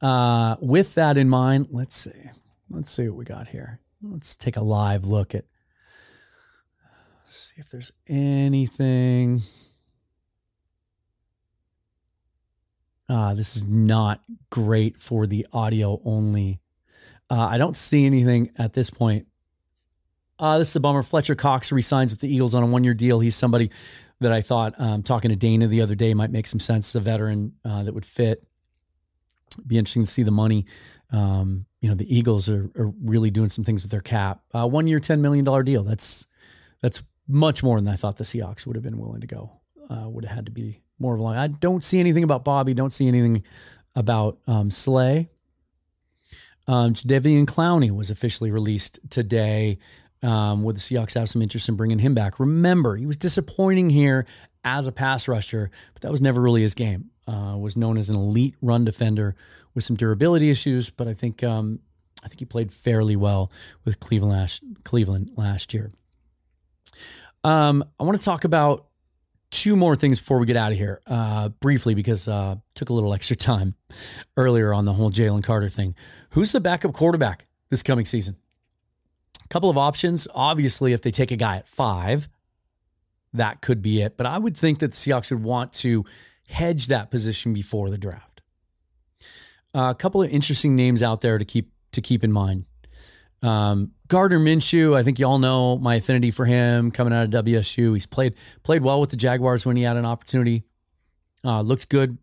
Uh, 0.00 0.56
with 0.60 0.94
that 0.94 1.16
in 1.16 1.28
mind, 1.28 1.68
let's 1.70 1.96
see. 1.96 2.30
Let's 2.68 2.90
see 2.90 3.08
what 3.08 3.16
we 3.16 3.24
got 3.24 3.48
here. 3.48 3.80
Let's 4.02 4.36
take 4.36 4.56
a 4.56 4.62
live 4.62 5.04
look 5.04 5.34
at. 5.34 5.44
See 7.26 7.54
if 7.58 7.70
there's 7.70 7.92
anything. 8.06 9.42
Uh, 13.08 13.34
this 13.34 13.56
is 13.56 13.64
not 13.64 14.20
great 14.50 15.00
for 15.00 15.26
the 15.26 15.46
audio 15.52 16.00
only. 16.04 16.60
Uh, 17.30 17.46
I 17.46 17.58
don't 17.58 17.76
see 17.76 18.06
anything 18.06 18.50
at 18.56 18.74
this 18.74 18.90
point 18.90 19.26
uh, 20.38 20.58
this 20.58 20.70
is 20.70 20.76
a 20.76 20.80
bummer. 20.80 21.02
Fletcher 21.02 21.34
Cox 21.34 21.72
resigns 21.72 22.12
with 22.12 22.20
the 22.20 22.32
Eagles 22.32 22.54
on 22.54 22.62
a 22.62 22.66
one 22.66 22.84
year 22.84 22.94
deal. 22.94 23.20
He's 23.20 23.36
somebody 23.36 23.70
that 24.20 24.32
I 24.32 24.42
thought, 24.42 24.78
um, 24.78 25.02
talking 25.02 25.30
to 25.30 25.36
Dana 25.36 25.66
the 25.66 25.80
other 25.80 25.94
day, 25.94 26.12
might 26.14 26.30
make 26.30 26.46
some 26.46 26.60
sense. 26.60 26.94
A 26.94 27.00
veteran 27.00 27.54
uh, 27.64 27.84
that 27.84 27.94
would 27.94 28.04
fit. 28.04 28.46
Be 29.66 29.78
interesting 29.78 30.04
to 30.04 30.10
see 30.10 30.22
the 30.22 30.30
money. 30.30 30.66
Um, 31.12 31.66
you 31.80 31.88
know, 31.88 31.94
the 31.94 32.14
Eagles 32.14 32.48
are, 32.48 32.70
are, 32.76 32.92
really 33.02 33.30
doing 33.30 33.48
some 33.48 33.62
things 33.64 33.82
with 33.82 33.92
their 33.92 34.00
cap. 34.00 34.40
Uh, 34.52 34.66
one 34.66 34.86
year, 34.86 34.98
$10 34.98 35.20
million 35.20 35.44
deal. 35.64 35.84
That's, 35.84 36.26
that's 36.80 37.02
much 37.28 37.62
more 37.62 37.80
than 37.80 37.92
I 37.92 37.96
thought 37.96 38.16
the 38.16 38.24
Seahawks 38.24 38.66
would 38.66 38.74
have 38.74 38.82
been 38.82 38.98
willing 38.98 39.20
to 39.20 39.26
go. 39.26 39.52
Uh, 39.88 40.08
would 40.08 40.24
have 40.24 40.34
had 40.34 40.46
to 40.46 40.52
be 40.52 40.82
more 40.98 41.14
of 41.14 41.20
a. 41.20 41.36
I 41.36 41.46
don't 41.46 41.84
see 41.84 42.00
anything 42.00 42.24
about 42.24 42.44
Bobby. 42.44 42.74
Don't 42.74 42.92
see 42.92 43.06
anything 43.06 43.44
about 43.94 44.38
um, 44.48 44.70
Slay. 44.70 45.30
Um, 46.66 46.94
Clowney 47.46 47.92
was 47.92 48.10
officially 48.10 48.50
released 48.50 48.98
today 49.08 49.78
um, 50.22 50.62
would 50.62 50.76
the 50.76 50.80
Seahawks 50.80 51.14
have 51.14 51.28
some 51.28 51.42
interest 51.42 51.68
in 51.68 51.76
bringing 51.76 51.98
him 51.98 52.14
back? 52.14 52.40
Remember, 52.40 52.96
he 52.96 53.06
was 53.06 53.16
disappointing 53.16 53.90
here 53.90 54.26
as 54.66 54.86
a 54.86 54.92
pass 54.92 55.28
rusher, 55.28 55.70
but 55.94 56.02
that 56.02 56.10
was 56.10 56.20
never 56.20 56.42
really 56.42 56.60
his 56.60 56.74
game. 56.74 57.10
Uh, 57.26 57.56
was 57.58 57.76
known 57.76 57.96
as 57.96 58.10
an 58.10 58.16
elite 58.16 58.54
run 58.60 58.84
defender 58.84 59.34
with 59.74 59.84
some 59.84 59.96
durability 59.96 60.50
issues, 60.50 60.90
but 60.90 61.08
I 61.08 61.14
think 61.14 61.42
um, 61.42 61.80
I 62.22 62.28
think 62.28 62.40
he 62.40 62.44
played 62.44 62.72
fairly 62.72 63.16
well 63.16 63.50
with 63.84 64.00
Cleveland 64.00 64.32
last, 64.32 64.62
Cleveland 64.84 65.30
last 65.36 65.72
year. 65.72 65.92
Um, 67.44 67.84
I 67.98 68.04
want 68.04 68.18
to 68.18 68.24
talk 68.24 68.44
about 68.44 68.86
two 69.50 69.76
more 69.76 69.94
things 69.94 70.18
before 70.18 70.38
we 70.38 70.46
get 70.46 70.56
out 70.56 70.72
of 70.72 70.78
here, 70.78 71.00
uh, 71.06 71.48
briefly 71.48 71.94
because 71.94 72.26
uh, 72.26 72.56
took 72.74 72.90
a 72.90 72.92
little 72.92 73.14
extra 73.14 73.36
time 73.36 73.74
earlier 74.36 74.74
on 74.74 74.84
the 74.84 74.92
whole 74.92 75.10
Jalen 75.10 75.44
Carter 75.44 75.68
thing. 75.68 75.94
Who's 76.30 76.52
the 76.52 76.60
backup 76.60 76.92
quarterback 76.92 77.46
this 77.70 77.82
coming 77.82 78.04
season? 78.04 78.36
A 79.44 79.48
couple 79.48 79.70
of 79.70 79.78
options. 79.78 80.26
Obviously, 80.34 80.92
if 80.92 81.02
they 81.02 81.12
take 81.12 81.30
a 81.30 81.36
guy 81.36 81.56
at 81.56 81.68
five, 81.68 82.28
that 83.36 83.60
could 83.60 83.82
be 83.82 84.02
it. 84.02 84.16
But 84.16 84.26
I 84.26 84.38
would 84.38 84.56
think 84.56 84.80
that 84.80 84.92
the 84.92 84.96
Seahawks 84.96 85.30
would 85.30 85.42
want 85.42 85.72
to 85.74 86.04
hedge 86.48 86.88
that 86.88 87.10
position 87.10 87.52
before 87.52 87.90
the 87.90 87.98
draft. 87.98 88.40
Uh, 89.74 89.90
a 89.90 89.94
couple 89.94 90.22
of 90.22 90.30
interesting 90.30 90.74
names 90.76 91.02
out 91.02 91.20
there 91.20 91.38
to 91.38 91.44
keep 91.44 91.72
to 91.92 92.00
keep 92.00 92.24
in 92.24 92.32
mind. 92.32 92.64
Um, 93.42 93.92
Gardner 94.08 94.38
Minshew, 94.38 94.96
I 94.96 95.02
think 95.02 95.18
you 95.18 95.26
all 95.26 95.38
know 95.38 95.76
my 95.78 95.96
affinity 95.96 96.30
for 96.30 96.44
him 96.44 96.90
coming 96.90 97.12
out 97.12 97.24
of 97.24 97.44
WSU. 97.44 97.92
He's 97.94 98.06
played 98.06 98.34
played 98.62 98.82
well 98.82 99.00
with 99.00 99.10
the 99.10 99.16
Jaguars 99.16 99.66
when 99.66 99.76
he 99.76 99.82
had 99.82 99.96
an 99.96 100.06
opportunity. 100.06 100.64
Uh, 101.44 101.60
looked 101.60 101.88
good 101.88 102.18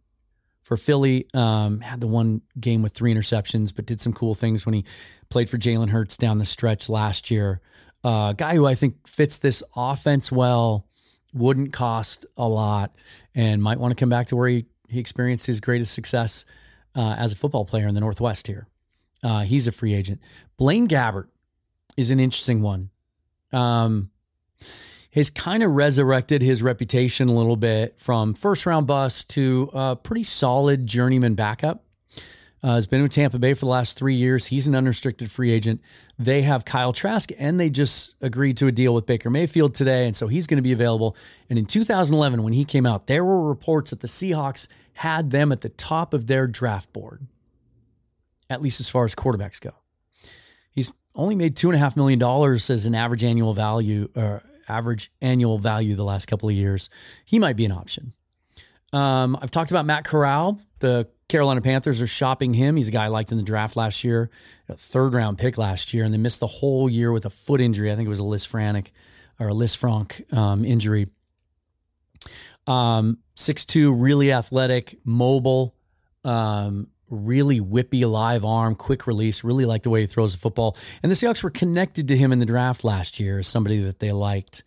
for 0.61 0.77
Philly. 0.77 1.27
Um, 1.33 1.81
had 1.81 2.01
the 2.01 2.07
one 2.07 2.41
game 2.59 2.81
with 2.81 2.93
three 2.93 3.13
interceptions, 3.13 3.75
but 3.75 3.85
did 3.85 4.01
some 4.01 4.13
cool 4.13 4.33
things 4.33 4.65
when 4.65 4.73
he 4.73 4.85
played 5.29 5.49
for 5.49 5.57
Jalen 5.57 5.89
Hurts 5.89 6.17
down 6.17 6.37
the 6.37 6.45
stretch 6.45 6.89
last 6.89 7.29
year. 7.29 7.61
Uh, 8.03 8.33
guy 8.33 8.55
who 8.55 8.65
I 8.65 8.75
think 8.75 9.07
fits 9.07 9.37
this 9.37 9.63
offense 9.75 10.31
well, 10.31 10.87
wouldn't 11.33 11.73
cost 11.73 12.25
a 12.37 12.47
lot, 12.47 12.95
and 13.35 13.61
might 13.61 13.79
want 13.79 13.91
to 13.91 14.01
come 14.01 14.09
back 14.09 14.27
to 14.27 14.35
where 14.35 14.49
he, 14.49 14.65
he 14.87 14.99
experienced 14.99 15.47
his 15.47 15.59
greatest 15.59 15.93
success 15.93 16.45
uh, 16.95 17.15
as 17.17 17.33
a 17.33 17.35
football 17.35 17.65
player 17.65 17.87
in 17.87 17.95
the 17.95 18.01
Northwest 18.01 18.47
here. 18.47 18.67
Uh, 19.23 19.41
he's 19.41 19.67
a 19.67 19.71
free 19.71 19.93
agent. 19.93 20.19
Blaine 20.57 20.87
Gabbert 20.87 21.27
is 21.97 22.11
an 22.11 22.19
interesting 22.19 22.61
one. 22.61 22.89
Um, 23.51 24.09
has 25.13 25.29
kind 25.29 25.61
of 25.61 25.71
resurrected 25.71 26.41
his 26.41 26.63
reputation 26.63 27.29
a 27.29 27.33
little 27.33 27.55
bit 27.55 27.99
from 27.99 28.33
first 28.33 28.65
round 28.65 28.87
bust 28.87 29.29
to 29.29 29.69
a 29.73 29.95
pretty 29.95 30.23
solid 30.23 30.87
journeyman 30.87 31.35
backup. 31.35 31.82
Uh, 32.63 32.75
has 32.75 32.87
been 32.87 33.01
with 33.01 33.11
Tampa 33.11 33.37
Bay 33.37 33.53
for 33.53 33.65
the 33.65 33.71
last 33.71 33.97
three 33.97 34.13
years. 34.13 34.45
He's 34.47 34.69
an 34.69 34.75
unrestricted 34.75 35.29
free 35.29 35.51
agent. 35.51 35.81
They 36.17 36.43
have 36.43 36.63
Kyle 36.63 36.93
Trask, 36.93 37.29
and 37.37 37.59
they 37.59 37.69
just 37.69 38.15
agreed 38.21 38.55
to 38.57 38.67
a 38.67 38.71
deal 38.71 38.93
with 38.93 39.05
Baker 39.05 39.29
Mayfield 39.29 39.73
today, 39.73 40.05
and 40.05 40.15
so 40.15 40.27
he's 40.27 40.47
going 40.47 40.59
to 40.59 40.63
be 40.63 40.71
available. 40.71 41.17
And 41.49 41.59
in 41.59 41.65
2011, 41.65 42.41
when 42.41 42.53
he 42.53 42.63
came 42.63 42.85
out, 42.85 43.07
there 43.07 43.25
were 43.25 43.41
reports 43.41 43.89
that 43.89 43.99
the 43.99 44.07
Seahawks 44.07 44.69
had 44.93 45.31
them 45.31 45.51
at 45.51 45.59
the 45.59 45.67
top 45.67 46.13
of 46.13 46.27
their 46.27 46.47
draft 46.47 46.93
board, 46.93 47.27
at 48.49 48.61
least 48.61 48.79
as 48.79 48.89
far 48.89 49.03
as 49.03 49.13
quarterbacks 49.13 49.59
go. 49.59 49.71
He's 50.71 50.93
only 51.15 51.35
made 51.35 51.57
two 51.57 51.67
and 51.69 51.75
a 51.75 51.79
half 51.79 51.97
million 51.97 52.17
dollars 52.17 52.69
as 52.69 52.85
an 52.85 52.95
average 52.95 53.25
annual 53.25 53.53
value, 53.53 54.07
average 54.67 55.11
annual 55.21 55.57
value 55.57 55.95
the 55.95 56.03
last 56.03 56.27
couple 56.27 56.49
of 56.49 56.55
years, 56.55 56.89
he 57.25 57.39
might 57.39 57.55
be 57.55 57.65
an 57.65 57.71
option. 57.71 58.13
Um, 58.91 59.37
I've 59.41 59.51
talked 59.51 59.71
about 59.71 59.85
Matt 59.85 60.05
Corral. 60.05 60.59
The 60.79 61.07
Carolina 61.33 61.61
Panthers 61.61 61.99
are 61.99 62.05
shopping 62.05 62.53
him. 62.53 62.75
He's 62.75 62.89
a 62.89 62.91
guy 62.91 63.05
I 63.05 63.07
liked 63.07 63.31
in 63.31 63.39
the 63.39 63.43
draft 63.43 63.75
last 63.75 64.03
year, 64.03 64.29
a 64.69 64.75
third 64.75 65.15
round 65.15 65.39
pick 65.39 65.57
last 65.57 65.91
year, 65.91 66.05
and 66.05 66.13
they 66.13 66.19
missed 66.19 66.39
the 66.39 66.45
whole 66.45 66.87
year 66.87 67.11
with 67.11 67.25
a 67.25 67.31
foot 67.31 67.59
injury. 67.59 67.91
I 67.91 67.95
think 67.95 68.05
it 68.05 68.09
was 68.09 68.19
a 68.19 68.21
Lisfranc 68.21 68.91
or 69.39 69.49
a 69.49 69.51
Lisfranc 69.51 70.31
um, 70.31 70.63
injury. 70.63 71.07
Um, 72.67 73.17
6'2, 73.35 73.95
really 73.97 74.31
athletic, 74.31 74.99
mobile, 75.03 75.73
um, 76.23 76.89
really 77.09 77.59
whippy 77.59 78.07
live 78.07 78.45
arm, 78.45 78.75
quick 78.75 79.07
release. 79.07 79.43
Really 79.43 79.65
like 79.65 79.81
the 79.81 79.89
way 79.89 80.01
he 80.01 80.05
throws 80.05 80.33
the 80.33 80.39
football. 80.39 80.77
And 81.01 81.11
the 81.11 81.15
Seahawks 81.15 81.41
were 81.41 81.49
connected 81.49 82.09
to 82.09 82.15
him 82.15 82.31
in 82.31 82.37
the 82.37 82.45
draft 82.45 82.83
last 82.83 83.19
year 83.19 83.39
as 83.39 83.47
somebody 83.47 83.79
that 83.85 83.97
they 83.97 84.11
liked. 84.11 84.63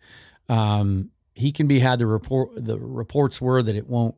Um, 0.49 1.11
he 1.33 1.53
can 1.53 1.67
be 1.67 1.79
had 1.79 1.99
the 1.99 2.07
report. 2.07 2.49
The 2.57 2.77
reports 2.77 3.39
were 3.39 3.63
that 3.63 3.77
it 3.77 3.87
won't 3.87 4.15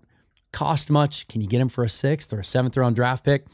cost 0.51 0.89
much? 0.89 1.27
Can 1.27 1.41
you 1.41 1.47
get 1.47 1.61
him 1.61 1.69
for 1.69 1.83
a 1.83 1.89
sixth 1.89 2.33
or 2.33 2.39
a 2.39 2.43
seventh 2.43 2.75
round 2.77 2.95
draft 2.95 3.23
pick? 3.23 3.45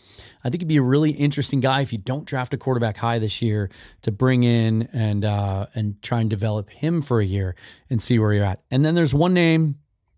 I 0.44 0.50
think 0.50 0.62
he'd 0.62 0.68
be 0.68 0.78
a 0.78 0.82
really 0.82 1.12
interesting 1.12 1.60
guy 1.60 1.82
if 1.82 1.92
you 1.92 2.00
don't 2.00 2.26
draft 2.26 2.54
a 2.54 2.58
quarterback 2.58 2.98
high 2.98 3.20
this 3.20 3.42
year 3.42 3.70
to 4.04 4.12
bring 4.12 4.44
in 4.44 4.90
and 4.94 5.26
uh, 5.26 5.68
and 5.76 6.02
try 6.02 6.22
and 6.22 6.30
develop 6.30 6.70
him 6.70 7.02
for 7.02 7.20
a 7.20 7.26
year 7.26 7.56
and 7.90 8.02
see 8.02 8.20
where 8.20 8.34
you're 8.34 8.46
at. 8.46 8.62
And 8.72 8.86
then 8.86 8.96
there's 8.96 9.14
one 9.14 9.34
name, 9.34 9.76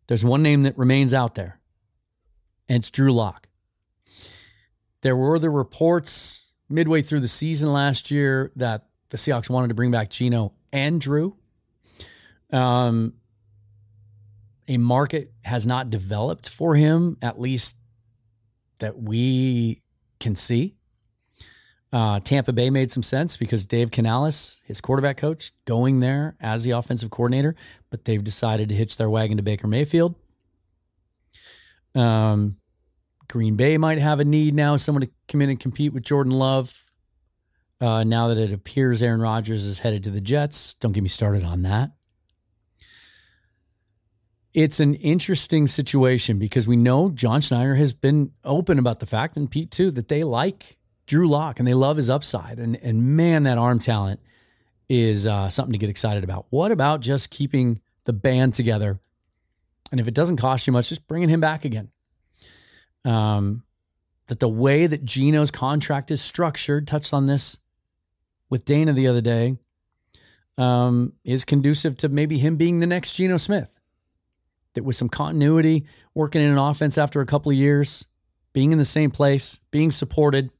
there's 0.07 0.25
one 0.25 0.43
name 0.43 0.63
that 0.63 0.77
remains 0.77 1.13
out 1.13 1.35
there, 1.35 1.59
and 2.69 2.77
it's 2.77 2.91
Drew 2.91 3.13
Lock. 3.13 3.47
There 5.01 5.15
were 5.15 5.39
the 5.39 5.49
reports 5.49 6.51
midway 6.69 7.01
through 7.01 7.21
the 7.21 7.27
season 7.27 7.71
last 7.71 8.11
year 8.11 8.51
that 8.55 8.87
the 9.09 9.17
Seahawks 9.17 9.49
wanted 9.49 9.69
to 9.69 9.73
bring 9.73 9.91
back 9.91 10.09
Geno 10.09 10.53
and 10.73 10.99
Drew. 10.99 11.37
Um, 12.51 13.13
a 14.67 14.77
market 14.77 15.31
has 15.43 15.65
not 15.65 15.89
developed 15.89 16.49
for 16.49 16.75
him, 16.75 17.17
at 17.21 17.39
least 17.39 17.77
that 18.79 18.97
we 18.97 19.81
can 20.19 20.35
see. 20.35 20.75
Uh, 21.93 22.19
Tampa 22.19 22.51
Bay 22.51 22.69
made 22.69 22.91
some 22.91 23.03
sense 23.03 23.37
because 23.37 23.65
Dave 23.65 23.91
Canales, 23.91 24.61
his 24.65 24.81
quarterback 24.81 25.15
coach, 25.15 25.53
going 25.65 26.01
there 26.01 26.35
as 26.41 26.63
the 26.63 26.71
offensive 26.71 27.09
coordinator, 27.09 27.55
but 27.89 28.03
they've 28.03 28.23
decided 28.23 28.67
to 28.69 28.75
hitch 28.75 28.97
their 28.97 29.09
wagon 29.09 29.37
to 29.37 29.43
Baker 29.43 29.67
Mayfield. 29.67 30.15
Um, 31.95 32.57
Green 33.29 33.55
Bay 33.55 33.77
might 33.77 33.99
have 33.99 34.19
a 34.19 34.25
need 34.25 34.53
now, 34.53 34.75
someone 34.75 35.03
to 35.03 35.09
come 35.29 35.41
in 35.41 35.49
and 35.49 35.59
compete 35.59 35.93
with 35.93 36.03
Jordan 36.03 36.33
Love. 36.33 36.83
Uh, 37.79 38.03
now 38.03 38.27
that 38.27 38.37
it 38.37 38.51
appears 38.51 39.01
Aaron 39.01 39.21
Rodgers 39.21 39.63
is 39.63 39.79
headed 39.79 40.03
to 40.03 40.09
the 40.09 40.21
Jets, 40.21 40.73
don't 40.75 40.91
get 40.91 41.03
me 41.03 41.09
started 41.09 41.43
on 41.43 41.61
that 41.61 41.96
it's 44.53 44.79
an 44.79 44.95
interesting 44.95 45.67
situation 45.67 46.39
because 46.39 46.67
we 46.67 46.75
know 46.75 47.09
John 47.09 47.41
Schneider 47.41 47.75
has 47.75 47.93
been 47.93 48.31
open 48.43 48.79
about 48.79 48.99
the 48.99 49.05
fact, 49.05 49.37
and 49.37 49.49
Pete 49.49 49.71
too, 49.71 49.91
that 49.91 50.07
they 50.07 50.23
like 50.23 50.77
Drew 51.05 51.27
Lock 51.27 51.59
and 51.59 51.67
they 51.67 51.73
love 51.73 51.97
his 51.97 52.09
upside. 52.09 52.59
And 52.59 52.77
and 52.83 53.15
man, 53.15 53.43
that 53.43 53.57
arm 53.57 53.79
talent 53.79 54.19
is 54.89 55.27
uh, 55.27 55.49
something 55.49 55.73
to 55.73 55.77
get 55.77 55.89
excited 55.89 56.23
about. 56.23 56.45
What 56.49 56.71
about 56.71 57.01
just 57.01 57.29
keeping 57.29 57.81
the 58.05 58.13
band 58.13 58.53
together? 58.53 58.99
And 59.91 59.99
if 59.99 60.07
it 60.07 60.13
doesn't 60.13 60.37
cost 60.37 60.67
you 60.67 60.73
much, 60.73 60.89
just 60.89 61.07
bringing 61.07 61.29
him 61.29 61.39
back 61.39 61.65
again. 61.65 61.89
Um, 63.05 63.63
that 64.27 64.39
the 64.39 64.49
way 64.49 64.87
that 64.87 65.05
Geno's 65.05 65.51
contract 65.51 66.11
is 66.11 66.21
structured, 66.21 66.87
touched 66.87 67.13
on 67.13 67.25
this 67.25 67.59
with 68.49 68.65
Dana 68.65 68.91
the 68.91 69.07
other 69.07 69.21
day, 69.21 69.57
um, 70.57 71.13
is 71.23 71.45
conducive 71.45 71.95
to 71.97 72.09
maybe 72.09 72.37
him 72.37 72.57
being 72.57 72.79
the 72.79 72.87
next 72.87 73.13
Geno 73.13 73.37
Smith 73.37 73.77
that 74.77 74.83
with 74.83 74.95
some 74.95 75.09
continuity, 75.09 75.85
working 76.13 76.39
in 76.39 76.51
an 76.51 76.57
offense 76.57 76.97
after 76.97 77.19
a 77.19 77.25
couple 77.25 77.51
of 77.51 77.57
years, 77.57 78.05
being 78.53 78.71
in 78.71 78.77
the 78.77 78.85
same 78.85 79.09
place, 79.09 79.59
being 79.71 79.91
supported, 79.91 80.51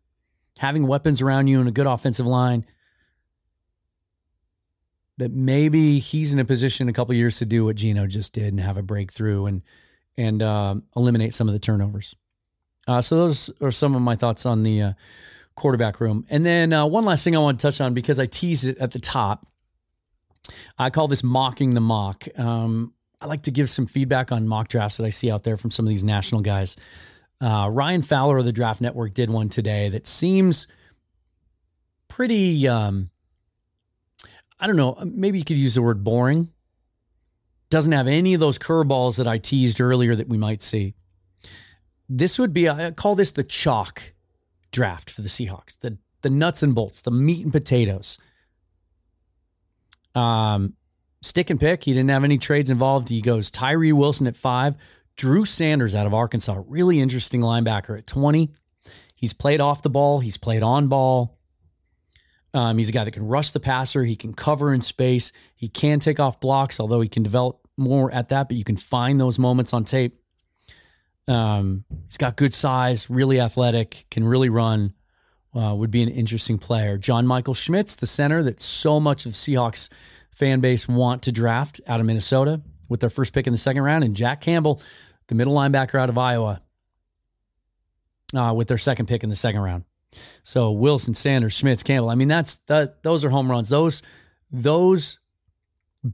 having 0.57 0.87
weapons 0.87 1.21
around 1.21 1.47
you 1.47 1.59
and 1.59 1.69
a 1.69 1.71
good 1.71 1.85
offensive 1.85 2.25
line, 2.25 2.65
that 5.17 5.31
maybe 5.31 5.99
he's 5.99 6.33
in 6.33 6.39
a 6.39 6.45
position 6.45 6.89
a 6.89 6.93
couple 6.93 7.11
of 7.11 7.17
years 7.17 7.37
to 7.37 7.45
do 7.45 7.65
what 7.65 7.75
Geno 7.75 8.07
just 8.07 8.33
did 8.33 8.51
and 8.51 8.59
have 8.59 8.77
a 8.77 8.83
breakthrough 8.83 9.45
and 9.45 9.61
and 10.17 10.41
uh, 10.41 10.75
eliminate 10.95 11.35
some 11.35 11.47
of 11.47 11.53
the 11.53 11.59
turnovers. 11.59 12.15
Uh, 12.87 13.01
so 13.01 13.15
those 13.15 13.51
are 13.61 13.69
some 13.69 13.93
of 13.93 14.01
my 14.01 14.15
thoughts 14.15 14.47
on 14.47 14.63
the 14.63 14.81
uh, 14.81 14.93
quarterback 15.55 15.99
room. 15.99 16.25
And 16.31 16.43
then 16.43 16.73
uh, 16.73 16.87
one 16.87 17.03
last 17.03 17.23
thing 17.23 17.35
I 17.35 17.39
want 17.39 17.59
to 17.59 17.67
touch 17.67 17.79
on 17.81 17.93
because 17.93 18.19
I 18.19 18.25
teased 18.25 18.65
it 18.65 18.79
at 18.79 18.91
the 18.91 18.99
top. 18.99 19.45
I 20.79 20.89
call 20.89 21.07
this 21.07 21.23
mocking 21.23 21.75
the 21.75 21.81
mock. 21.81 22.27
Um, 22.35 22.93
I 23.19 23.25
like 23.25 23.43
to 23.43 23.51
give 23.51 23.69
some 23.69 23.87
feedback 23.87 24.31
on 24.31 24.47
mock 24.47 24.67
drafts 24.67 24.97
that 24.97 25.05
I 25.05 25.09
see 25.09 25.31
out 25.31 25.43
there 25.43 25.57
from 25.57 25.71
some 25.71 25.85
of 25.85 25.89
these 25.89 26.03
national 26.03 26.41
guys. 26.41 26.75
Uh, 27.41 27.69
Ryan 27.71 28.01
Fowler 28.01 28.37
of 28.37 28.45
the 28.45 28.51
Draft 28.51 28.81
Network 28.81 29.13
did 29.13 29.29
one 29.29 29.49
today 29.49 29.89
that 29.89 30.07
seems 30.07 30.67
pretty, 32.07 32.67
um, 32.67 33.09
I 34.59 34.67
don't 34.67 34.75
know, 34.75 34.97
maybe 35.05 35.39
you 35.39 35.45
could 35.45 35.57
use 35.57 35.75
the 35.75 35.81
word 35.81 36.03
boring. 36.03 36.51
Doesn't 37.69 37.91
have 37.91 38.07
any 38.07 38.33
of 38.33 38.39
those 38.39 38.57
curveballs 38.57 39.17
that 39.17 39.27
I 39.27 39.37
teased 39.37 39.81
earlier 39.81 40.15
that 40.15 40.29
we 40.29 40.37
might 40.37 40.61
see. 40.61 40.93
This 42.09 42.39
would 42.39 42.53
be, 42.53 42.69
I 42.69 42.91
call 42.91 43.15
this 43.15 43.31
the 43.31 43.43
chalk 43.43 44.13
draft 44.71 45.09
for 45.09 45.21
the 45.21 45.27
Seahawks, 45.27 45.77
the, 45.79 45.97
the 46.21 46.29
nuts 46.29 46.63
and 46.63 46.73
bolts, 46.73 47.01
the 47.01 47.11
meat 47.11 47.43
and 47.43 47.51
potatoes. 47.51 48.17
Um, 50.15 50.73
stick 51.21 51.49
and 51.49 51.59
pick. 51.59 51.83
He 51.83 51.93
didn't 51.93 52.09
have 52.09 52.23
any 52.23 52.37
trades 52.37 52.69
involved. 52.69 53.09
He 53.09 53.21
goes 53.21 53.51
Tyree 53.51 53.93
Wilson 53.93 54.27
at 54.27 54.35
five, 54.35 54.75
Drew 55.15 55.45
Sanders 55.45 55.95
out 55.95 56.05
of 56.05 56.13
Arkansas, 56.13 56.61
really 56.67 56.99
interesting 56.99 57.41
linebacker 57.41 57.97
at 57.97 58.07
20. 58.07 58.51
He's 59.15 59.33
played 59.33 59.59
off 59.59 59.81
the 59.81 59.89
ball, 59.89 60.19
he's 60.19 60.37
played 60.37 60.63
on 60.63 60.87
ball. 60.87 61.39
Um, 62.53 62.77
he's 62.77 62.89
a 62.89 62.91
guy 62.91 63.03
that 63.03 63.11
can 63.11 63.27
rush 63.27 63.51
the 63.51 63.59
passer, 63.59 64.03
he 64.03 64.15
can 64.15 64.33
cover 64.33 64.73
in 64.73 64.81
space, 64.81 65.31
he 65.55 65.67
can 65.67 65.99
take 65.99 66.19
off 66.19 66.39
blocks, 66.39 66.79
although 66.79 67.01
he 67.01 67.09
can 67.09 67.23
develop 67.23 67.67
more 67.77 68.11
at 68.11 68.29
that, 68.29 68.47
but 68.47 68.57
you 68.57 68.63
can 68.63 68.77
find 68.77 69.19
those 69.19 69.37
moments 69.37 69.73
on 69.73 69.83
tape. 69.83 70.19
Um, 71.27 71.83
he's 72.05 72.17
got 72.17 72.37
good 72.37 72.53
size, 72.53 73.09
really 73.09 73.39
athletic, 73.39 74.05
can 74.09 74.23
really 74.23 74.49
run. 74.49 74.93
Uh, 75.55 75.73
would 75.73 75.89
be 75.89 76.03
an 76.03 76.09
interesting 76.09 76.59
player. 76.59 76.99
John 76.99 77.25
Michael 77.25 77.55
Schmitz, 77.55 77.95
the 77.95 78.05
center 78.05 78.43
that 78.43 78.59
so 78.59 78.99
much 78.99 79.25
of 79.25 79.31
Seahawks 79.31 79.89
fan 80.37 80.59
base 80.59 80.87
want 80.87 81.23
to 81.23 81.31
draft 81.31 81.81
out 81.87 81.99
of 81.99 82.05
Minnesota 82.05 82.61
with 82.89 82.99
their 82.99 83.09
first 83.09 83.33
pick 83.33 83.47
in 83.47 83.53
the 83.53 83.57
second 83.57 83.81
round, 83.81 84.03
and 84.03 84.15
Jack 84.15 84.39
Campbell, 84.41 84.81
the 85.27 85.35
middle 85.35 85.55
linebacker 85.55 85.99
out 85.99 86.09
of 86.09 86.17
Iowa, 86.17 86.61
uh, 88.35 88.53
with 88.55 88.67
their 88.67 88.77
second 88.77 89.07
pick 89.07 89.23
in 89.23 89.29
the 89.29 89.35
second 89.35 89.61
round. 89.61 89.83
So 90.43 90.71
Wilson, 90.71 91.13
Sanders, 91.13 91.53
Schmitz, 91.53 91.83
Campbell. 91.83 92.09
I 92.09 92.15
mean, 92.15 92.27
that's 92.27 92.57
that. 92.67 93.03
Those 93.03 93.25
are 93.25 93.29
home 93.29 93.49
runs. 93.49 93.69
Those 93.69 94.03
those 94.51 95.19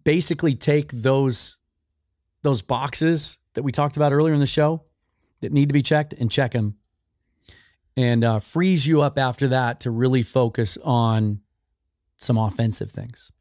basically 0.04 0.56
take 0.56 0.92
those 0.92 1.60
those 2.42 2.62
boxes 2.62 3.40
that 3.54 3.64
we 3.64 3.72
talked 3.72 3.98
about 3.98 4.14
earlier 4.14 4.34
in 4.34 4.40
the 4.40 4.48
show 4.48 4.84
that 5.42 5.52
need 5.52 5.70
to 5.70 5.74
be 5.74 5.82
checked 5.82 6.14
and 6.14 6.32
check 6.32 6.52
them, 6.52 6.78
and 7.98 8.24
uh, 8.24 8.40
frees 8.40 8.88
you 8.88 9.02
up 9.02 9.20
after 9.20 9.50
that 9.50 9.82
to 9.82 9.92
really 9.92 10.24
focus 10.24 10.78
on 10.84 11.42
some 12.18 12.38
offensive 12.38 12.90
things. 12.90 13.32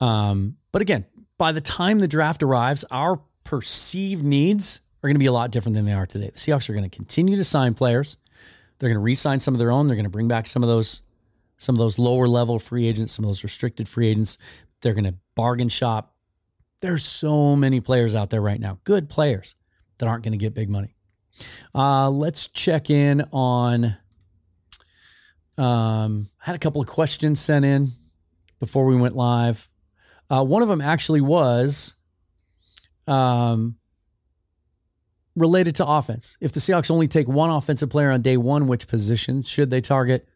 Um, 0.00 0.56
but 0.72 0.82
again, 0.82 1.06
by 1.38 1.52
the 1.52 1.60
time 1.60 2.00
the 2.00 2.08
draft 2.08 2.42
arrives, 2.42 2.84
our 2.90 3.20
perceived 3.44 4.24
needs 4.24 4.80
are 5.02 5.08
going 5.08 5.14
to 5.14 5.20
be 5.20 5.26
a 5.26 5.32
lot 5.32 5.50
different 5.50 5.74
than 5.74 5.84
they 5.84 5.92
are 5.92 6.06
today. 6.06 6.30
The 6.32 6.38
Seahawks 6.38 6.68
are 6.68 6.74
going 6.74 6.88
to 6.88 6.94
continue 6.94 7.36
to 7.36 7.44
sign 7.44 7.74
players. 7.74 8.16
They're 8.78 8.88
going 8.88 8.96
to 8.96 9.02
re-sign 9.02 9.40
some 9.40 9.54
of 9.54 9.58
their 9.58 9.72
own. 9.72 9.86
They're 9.86 9.96
going 9.96 10.04
to 10.04 10.10
bring 10.10 10.28
back 10.28 10.46
some 10.46 10.62
of 10.62 10.68
those 10.68 11.02
some 11.56 11.74
of 11.74 11.78
those 11.78 11.98
lower 11.98 12.26
level 12.26 12.58
free 12.58 12.86
agents, 12.86 13.12
some 13.12 13.24
of 13.24 13.28
those 13.28 13.44
restricted 13.44 13.86
free 13.86 14.08
agents. 14.08 14.38
They're 14.80 14.94
going 14.94 15.04
to 15.04 15.14
bargain 15.34 15.68
shop. 15.68 16.14
There's 16.80 17.04
so 17.04 17.54
many 17.54 17.80
players 17.82 18.14
out 18.14 18.30
there 18.30 18.40
right 18.40 18.58
now, 18.58 18.78
good 18.84 19.10
players 19.10 19.56
that 19.98 20.08
aren't 20.08 20.24
going 20.24 20.32
to 20.32 20.38
get 20.38 20.54
big 20.54 20.70
money. 20.70 20.94
Uh, 21.74 22.08
let's 22.08 22.48
check 22.48 22.88
in 22.88 23.22
on. 23.32 23.96
Um, 25.58 26.30
I 26.40 26.46
had 26.46 26.54
a 26.54 26.58
couple 26.58 26.80
of 26.80 26.86
questions 26.86 27.40
sent 27.40 27.66
in 27.66 27.92
before 28.60 28.86
we 28.86 28.94
went 28.94 29.16
live. 29.16 29.68
Uh, 30.30 30.44
one 30.44 30.62
of 30.62 30.68
them 30.68 30.80
actually 30.80 31.20
was 31.20 31.96
um, 33.08 33.76
related 35.34 35.74
to 35.76 35.86
offense. 35.86 36.36
If 36.40 36.52
the 36.52 36.60
Seahawks 36.60 36.90
only 36.90 37.08
take 37.08 37.26
one 37.26 37.50
offensive 37.50 37.90
player 37.90 38.10
on 38.10 38.22
day 38.22 38.36
one, 38.36 38.68
which 38.68 38.86
position 38.86 39.42
should 39.42 39.70
they 39.70 39.80
target? 39.80 40.28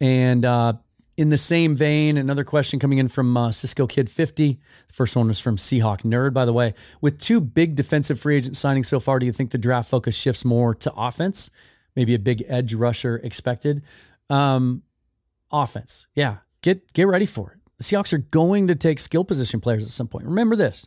And 0.00 0.46
uh, 0.46 0.74
in 1.18 1.28
the 1.28 1.36
same 1.36 1.76
vein, 1.76 2.16
another 2.16 2.44
question 2.44 2.78
coming 2.78 2.96
in 2.96 3.08
from 3.08 3.36
uh, 3.36 3.52
Cisco 3.52 3.86
Kid 3.86 4.08
50. 4.08 4.58
The 4.88 4.94
first 4.94 5.14
one 5.14 5.28
was 5.28 5.38
from 5.38 5.56
Seahawk 5.56 6.02
Nerd, 6.02 6.32
by 6.32 6.46
the 6.46 6.52
way. 6.52 6.72
With 7.02 7.18
two 7.18 7.40
big 7.42 7.74
defensive 7.74 8.18
free 8.18 8.38
agent 8.38 8.54
signings 8.54 8.86
so 8.86 9.00
far, 9.00 9.18
do 9.18 9.26
you 9.26 9.32
think 9.32 9.50
the 9.50 9.58
draft 9.58 9.90
focus 9.90 10.16
shifts 10.16 10.46
more 10.46 10.74
to 10.76 10.92
offense? 10.96 11.50
Maybe 11.94 12.14
a 12.14 12.18
big 12.18 12.42
edge 12.48 12.72
rusher 12.72 13.16
expected. 13.22 13.82
Um, 14.30 14.82
offense, 15.52 16.06
yeah. 16.14 16.38
Get 16.62 16.92
get 16.92 17.06
ready 17.06 17.26
for 17.26 17.52
it. 17.52 17.58
The 17.78 17.84
Seahawks 17.84 18.12
are 18.12 18.18
going 18.18 18.68
to 18.68 18.74
take 18.74 18.98
skill 18.98 19.24
position 19.24 19.60
players 19.60 19.84
at 19.84 19.90
some 19.90 20.08
point. 20.08 20.26
Remember 20.26 20.56
this. 20.56 20.86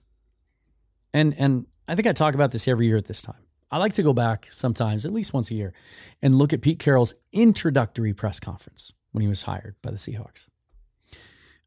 And 1.14 1.34
and 1.38 1.66
I 1.88 1.96
think 1.96 2.08
I 2.08 2.14
talk 2.14 2.36
about 2.36 2.52
this 2.52 2.68
every 2.68 2.88
year 2.88 2.98
at 2.98 3.06
this 3.06 3.22
time. 3.22 3.44
I 3.72 3.78
like 3.78 3.94
to 3.94 4.04
go 4.04 4.14
back 4.14 4.48
sometimes, 4.52 5.04
at 5.04 5.12
least 5.12 5.34
once 5.34 5.50
a 5.50 5.56
year, 5.56 5.74
and 6.22 6.36
look 6.36 6.54
at 6.54 6.62
Pete 6.62 6.78
Carroll's 6.78 7.16
introductory 7.32 8.14
press 8.14 8.40
conference 8.40 8.94
when 9.12 9.24
he 9.24 9.28
was 9.28 9.44
hired 9.44 9.76
by 9.82 9.90
the 9.90 9.98
Seahawks. 9.98 10.48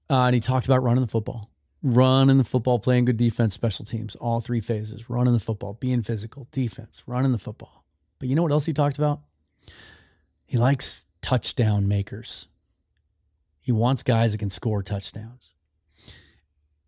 Uh, 0.09 0.26
and 0.26 0.34
he 0.34 0.40
talked 0.40 0.66
about 0.66 0.84
running 0.84 1.00
the 1.00 1.09
football, 1.09 1.50
running 1.82 2.38
the 2.38 2.44
football, 2.44 2.78
playing 2.78 3.07
good 3.07 3.16
defense, 3.16 3.54
special 3.54 3.84
teams, 3.84 4.14
all 4.14 4.40
three 4.40 4.61
phases, 4.61 5.11
running 5.11 5.32
the 5.32 5.40
football, 5.40 5.74
being 5.74 6.02
physical, 6.02 6.46
defense, 6.52 7.02
running 7.09 7.32
the 7.32 7.38
football. 7.38 7.84
But 8.20 8.28
you 8.28 8.36
know 8.36 8.42
what 8.42 8.52
else 8.52 8.66
he 8.66 8.72
talked 8.72 8.98
about? 8.98 9.22
He 10.44 10.59
likes 10.59 11.07
touchdown 11.22 11.88
makers. 11.88 12.46
He 13.66 13.72
wants 13.72 14.04
guys 14.04 14.30
that 14.30 14.38
can 14.38 14.48
score 14.48 14.80
touchdowns. 14.80 15.56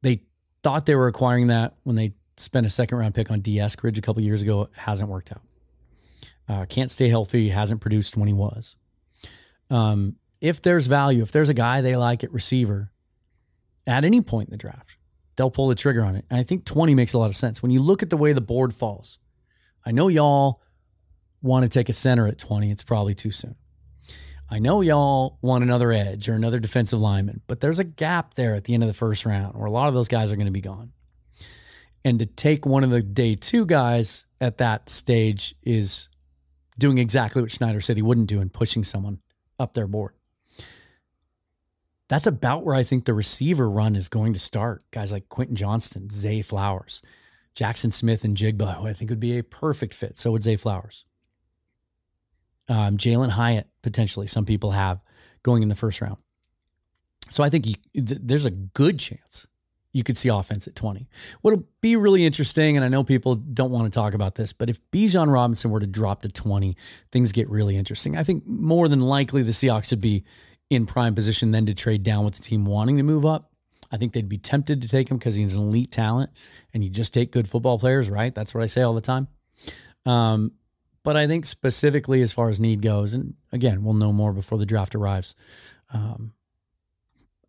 They 0.02 0.22
thought 0.62 0.86
they 0.86 0.94
were 0.94 1.08
acquiring 1.08 1.48
that 1.48 1.74
when 1.82 1.96
they 1.96 2.14
spent 2.36 2.66
a 2.66 2.70
second 2.70 2.98
round 2.98 3.16
pick 3.16 3.32
on 3.32 3.40
Dee 3.40 3.56
Eskridge 3.56 3.98
a 3.98 4.00
couple 4.00 4.22
years 4.22 4.42
ago. 4.42 4.62
It 4.62 4.70
hasn't 4.76 5.10
worked 5.10 5.32
out. 5.32 5.42
Uh, 6.48 6.66
can't 6.66 6.88
stay 6.88 7.08
healthy. 7.08 7.48
Hasn't 7.48 7.80
produced 7.80 8.16
when 8.16 8.28
he 8.28 8.32
was. 8.32 8.76
Um, 9.70 10.18
if 10.40 10.62
there's 10.62 10.86
value, 10.86 11.20
if 11.20 11.32
there's 11.32 11.48
a 11.48 11.54
guy 11.54 11.80
they 11.80 11.96
like 11.96 12.22
at 12.22 12.32
receiver 12.32 12.92
at 13.84 14.04
any 14.04 14.20
point 14.20 14.46
in 14.46 14.52
the 14.52 14.56
draft, 14.56 14.98
they'll 15.34 15.50
pull 15.50 15.66
the 15.66 15.74
trigger 15.74 16.04
on 16.04 16.14
it. 16.14 16.26
And 16.30 16.38
I 16.38 16.44
think 16.44 16.64
20 16.64 16.94
makes 16.94 17.12
a 17.12 17.18
lot 17.18 17.26
of 17.26 17.34
sense. 17.34 17.60
When 17.60 17.72
you 17.72 17.82
look 17.82 18.04
at 18.04 18.10
the 18.10 18.16
way 18.16 18.32
the 18.32 18.40
board 18.40 18.72
falls, 18.72 19.18
I 19.84 19.90
know 19.90 20.06
y'all 20.06 20.62
want 21.42 21.64
to 21.64 21.68
take 21.68 21.88
a 21.88 21.92
center 21.92 22.28
at 22.28 22.38
20. 22.38 22.70
It's 22.70 22.84
probably 22.84 23.16
too 23.16 23.32
soon. 23.32 23.56
I 24.50 24.58
know 24.58 24.80
y'all 24.80 25.38
want 25.42 25.62
another 25.62 25.92
edge 25.92 26.28
or 26.28 26.34
another 26.34 26.58
defensive 26.58 27.00
lineman, 27.00 27.42
but 27.46 27.60
there's 27.60 27.78
a 27.78 27.84
gap 27.84 28.34
there 28.34 28.54
at 28.54 28.64
the 28.64 28.74
end 28.74 28.82
of 28.82 28.88
the 28.88 28.94
first 28.94 29.26
round 29.26 29.54
where 29.54 29.66
a 29.66 29.70
lot 29.70 29.88
of 29.88 29.94
those 29.94 30.08
guys 30.08 30.32
are 30.32 30.36
going 30.36 30.46
to 30.46 30.52
be 30.52 30.62
gone. 30.62 30.92
And 32.04 32.18
to 32.18 32.26
take 32.26 32.64
one 32.64 32.84
of 32.84 32.90
the 32.90 33.02
day 33.02 33.34
two 33.34 33.66
guys 33.66 34.26
at 34.40 34.58
that 34.58 34.88
stage 34.88 35.54
is 35.62 36.08
doing 36.78 36.96
exactly 36.96 37.42
what 37.42 37.50
Schneider 37.50 37.80
said 37.80 37.96
he 37.96 38.02
wouldn't 38.02 38.28
do 38.28 38.40
and 38.40 38.52
pushing 38.52 38.84
someone 38.84 39.18
up 39.58 39.74
their 39.74 39.86
board. 39.86 40.14
That's 42.08 42.26
about 42.26 42.64
where 42.64 42.74
I 42.74 42.84
think 42.84 43.04
the 43.04 43.12
receiver 43.12 43.68
run 43.68 43.94
is 43.94 44.08
going 44.08 44.32
to 44.32 44.38
start. 44.38 44.82
Guys 44.92 45.12
like 45.12 45.28
Quentin 45.28 45.56
Johnston, 45.56 46.08
Zay 46.08 46.40
Flowers, 46.40 47.02
Jackson 47.54 47.90
Smith-Njigba, 47.90 48.76
who 48.76 48.86
I 48.86 48.94
think 48.94 49.10
would 49.10 49.20
be 49.20 49.36
a 49.36 49.44
perfect 49.44 49.92
fit. 49.92 50.16
So 50.16 50.30
would 50.30 50.42
Zay 50.42 50.56
Flowers. 50.56 51.04
Um, 52.68 52.96
Jalin 52.96 53.30
Hyatt, 53.30 53.66
potentially, 53.82 54.26
some 54.26 54.44
people 54.44 54.72
have 54.72 55.02
going 55.42 55.62
in 55.62 55.68
the 55.68 55.74
first 55.74 56.00
round. 56.00 56.18
So 57.30 57.42
I 57.44 57.50
think 57.50 57.66
you, 57.66 57.74
th- 57.94 58.20
there's 58.22 58.46
a 58.46 58.50
good 58.50 58.98
chance 58.98 59.46
you 59.92 60.04
could 60.04 60.16
see 60.16 60.28
offense 60.28 60.68
at 60.68 60.74
20. 60.74 61.08
What'll 61.40 61.64
be 61.80 61.96
really 61.96 62.24
interesting, 62.24 62.76
and 62.76 62.84
I 62.84 62.88
know 62.88 63.02
people 63.04 63.34
don't 63.36 63.70
want 63.70 63.92
to 63.92 63.98
talk 63.98 64.14
about 64.14 64.34
this, 64.34 64.52
but 64.52 64.68
if 64.68 64.80
Bijan 64.90 65.32
Robinson 65.32 65.70
were 65.70 65.80
to 65.80 65.86
drop 65.86 66.22
to 66.22 66.28
20, 66.28 66.76
things 67.10 67.32
get 67.32 67.48
really 67.48 67.76
interesting. 67.76 68.16
I 68.16 68.22
think 68.22 68.46
more 68.46 68.88
than 68.88 69.00
likely 69.00 69.42
the 69.42 69.52
Seahawks 69.52 69.90
would 69.90 70.00
be 70.00 70.24
in 70.70 70.84
prime 70.86 71.14
position 71.14 71.50
then 71.50 71.66
to 71.66 71.74
trade 71.74 72.02
down 72.02 72.24
with 72.24 72.36
the 72.36 72.42
team 72.42 72.64
wanting 72.66 72.98
to 72.98 73.02
move 73.02 73.24
up. 73.24 73.50
I 73.90 73.96
think 73.96 74.12
they'd 74.12 74.28
be 74.28 74.38
tempted 74.38 74.82
to 74.82 74.88
take 74.88 75.10
him 75.10 75.16
because 75.16 75.34
he's 75.34 75.54
an 75.54 75.62
elite 75.62 75.90
talent 75.90 76.30
and 76.74 76.84
you 76.84 76.90
just 76.90 77.14
take 77.14 77.32
good 77.32 77.48
football 77.48 77.78
players, 77.78 78.10
right? 78.10 78.34
That's 78.34 78.54
what 78.54 78.62
I 78.62 78.66
say 78.66 78.82
all 78.82 78.92
the 78.92 79.00
time. 79.00 79.28
Um, 80.04 80.52
but 81.02 81.16
I 81.16 81.26
think 81.26 81.44
specifically 81.46 82.22
as 82.22 82.32
far 82.32 82.48
as 82.48 82.60
need 82.60 82.82
goes, 82.82 83.14
and 83.14 83.34
again, 83.52 83.82
we'll 83.82 83.94
know 83.94 84.12
more 84.12 84.32
before 84.32 84.58
the 84.58 84.66
draft 84.66 84.94
arrives. 84.94 85.34
Um, 85.92 86.32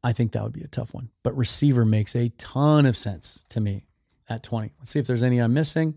I 0.04 0.14
think 0.14 0.32
that 0.32 0.44
would 0.44 0.54
be 0.54 0.64
a 0.64 0.68
tough 0.68 0.94
one. 0.94 1.10
But 1.24 1.36
receiver 1.36 1.86
makes 1.86 2.16
a 2.16 2.30
ton 2.38 2.86
of 2.86 2.96
sense 2.96 3.46
to 3.50 3.60
me 3.60 3.86
at 4.30 4.44
20. 4.44 4.72
Let's 4.80 4.92
see 4.92 5.00
if 5.00 5.08
there's 5.08 5.24
any 5.24 5.40
I'm 5.40 5.54
missing. 5.54 5.96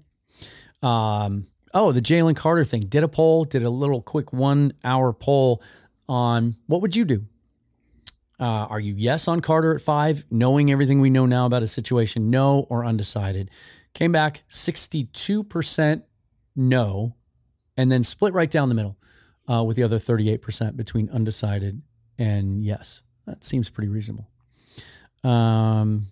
Um, 0.83 1.47
oh, 1.73 1.93
the 1.93 2.01
Jalen 2.01 2.37
Carter 2.37 2.65
thing. 2.65 2.81
Did 2.83 3.05
a 3.05 3.09
poll, 3.09 3.45
did 3.45 3.63
a 3.63 3.71
little 3.71 4.03
quick 4.03 4.33
one 4.33 4.73
hour 4.83 5.13
poll 5.13 5.63
on 6.09 6.57
what 6.67 6.81
would 6.83 6.97
you 6.97 7.05
do? 7.05 7.27
Uh, 8.41 8.67
are 8.69 8.81
you 8.81 8.95
yes 8.97 9.29
on 9.29 9.41
Carter 9.41 9.73
at 9.73 9.81
five, 9.81 10.27
knowing 10.29 10.73
everything 10.73 11.01
we 11.01 11.11
know 11.11 11.27
now 11.27 11.47
about 11.47 11.63
his 11.63 11.71
situation? 11.71 12.29
No 12.29 12.67
or 12.69 12.85
undecided? 12.85 13.51
Came 13.95 14.11
back 14.11 14.43
62% 14.51 16.03
no, 16.57 17.15
and 17.77 17.91
then 17.91 18.03
split 18.03 18.33
right 18.33 18.51
down 18.51 18.68
the 18.68 18.75
middle 18.75 18.97
uh, 19.51 19.62
with 19.62 19.77
the 19.77 19.83
other 19.83 19.99
38% 19.99 20.77
between 20.77 21.09
undecided 21.11 21.83
and 22.18 22.62
yes. 22.62 23.03
That 23.27 23.45
seems 23.45 23.70
pretty 23.70 23.89
reasonable. 23.89 24.29
Um, 25.23 26.09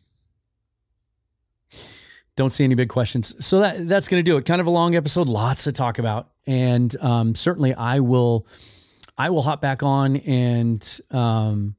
don't 2.36 2.50
see 2.50 2.64
any 2.64 2.74
big 2.74 2.88
questions. 2.88 3.44
So 3.44 3.60
that 3.60 3.88
that's 3.88 4.08
going 4.08 4.24
to 4.24 4.30
do 4.30 4.36
it. 4.36 4.46
Kind 4.46 4.60
of 4.60 4.66
a 4.66 4.70
long 4.70 4.94
episode, 4.94 5.28
lots 5.28 5.64
to 5.64 5.72
talk 5.72 5.98
about, 5.98 6.30
and 6.46 6.94
um, 7.02 7.34
certainly 7.34 7.74
I 7.74 8.00
will 8.00 8.46
I 9.18 9.30
will 9.30 9.42
hop 9.42 9.60
back 9.60 9.82
on 9.82 10.16
and 10.16 11.00
um, 11.10 11.76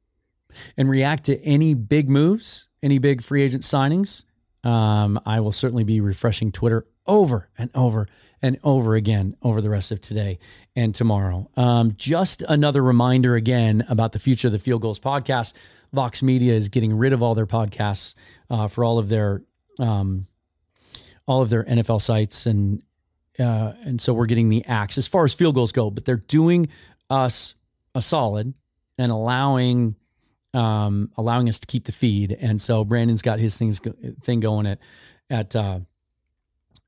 and 0.77 0.89
react 0.89 1.25
to 1.25 1.41
any 1.41 1.73
big 1.73 2.09
moves, 2.09 2.69
any 2.84 2.99
big 2.99 3.23
free 3.23 3.41
agent 3.41 3.63
signings. 3.63 4.25
Um, 4.63 5.19
I 5.25 5.39
will 5.39 5.51
certainly 5.51 5.84
be 5.84 6.01
refreshing 6.01 6.51
Twitter 6.51 6.86
over 7.07 7.49
and 7.57 7.71
over 7.73 8.07
and 8.41 8.57
over 8.63 8.95
again 8.95 9.35
over 9.41 9.61
the 9.61 9.69
rest 9.69 9.91
of 9.91 10.01
today 10.01 10.39
and 10.75 10.95
tomorrow. 10.95 11.49
Um, 11.55 11.93
just 11.95 12.41
another 12.43 12.81
reminder 12.81 13.35
again 13.35 13.85
about 13.89 14.11
the 14.13 14.19
future 14.19 14.47
of 14.47 14.51
the 14.51 14.59
Field 14.59 14.81
Gulls 14.81 14.99
podcast. 14.99 15.53
Vox 15.93 16.23
Media 16.23 16.53
is 16.53 16.69
getting 16.69 16.97
rid 16.97 17.13
of 17.13 17.21
all 17.21 17.35
their 17.35 17.45
podcasts 17.45 18.15
uh, 18.49 18.67
for 18.67 18.83
all 18.83 18.97
of 18.97 19.09
their 19.09 19.43
um, 19.79 20.27
all 21.27 21.41
of 21.41 21.49
their 21.49 21.63
NFL 21.63 22.01
sites 22.01 22.45
and 22.45 22.83
uh, 23.39 23.73
and 23.83 24.01
so 24.01 24.13
we're 24.13 24.25
getting 24.25 24.49
the 24.49 24.65
axe 24.65 24.97
as 24.97 25.07
far 25.07 25.23
as 25.23 25.33
Field 25.33 25.55
Gulls 25.55 25.71
go. 25.71 25.89
But 25.89 26.05
they're 26.05 26.17
doing 26.17 26.67
us 27.09 27.55
a 27.95 28.01
solid 28.01 28.53
and 28.97 29.11
allowing 29.11 29.95
um, 30.53 31.11
allowing 31.17 31.47
us 31.47 31.59
to 31.59 31.67
keep 31.67 31.85
the 31.85 31.91
feed. 31.91 32.37
And 32.39 32.61
so 32.61 32.83
Brandon's 32.83 33.21
got 33.21 33.39
his 33.39 33.57
things 33.57 33.79
thing 34.21 34.39
going 34.39 34.65
at 34.65 34.79
at 35.29 35.55
uh, 35.55 35.79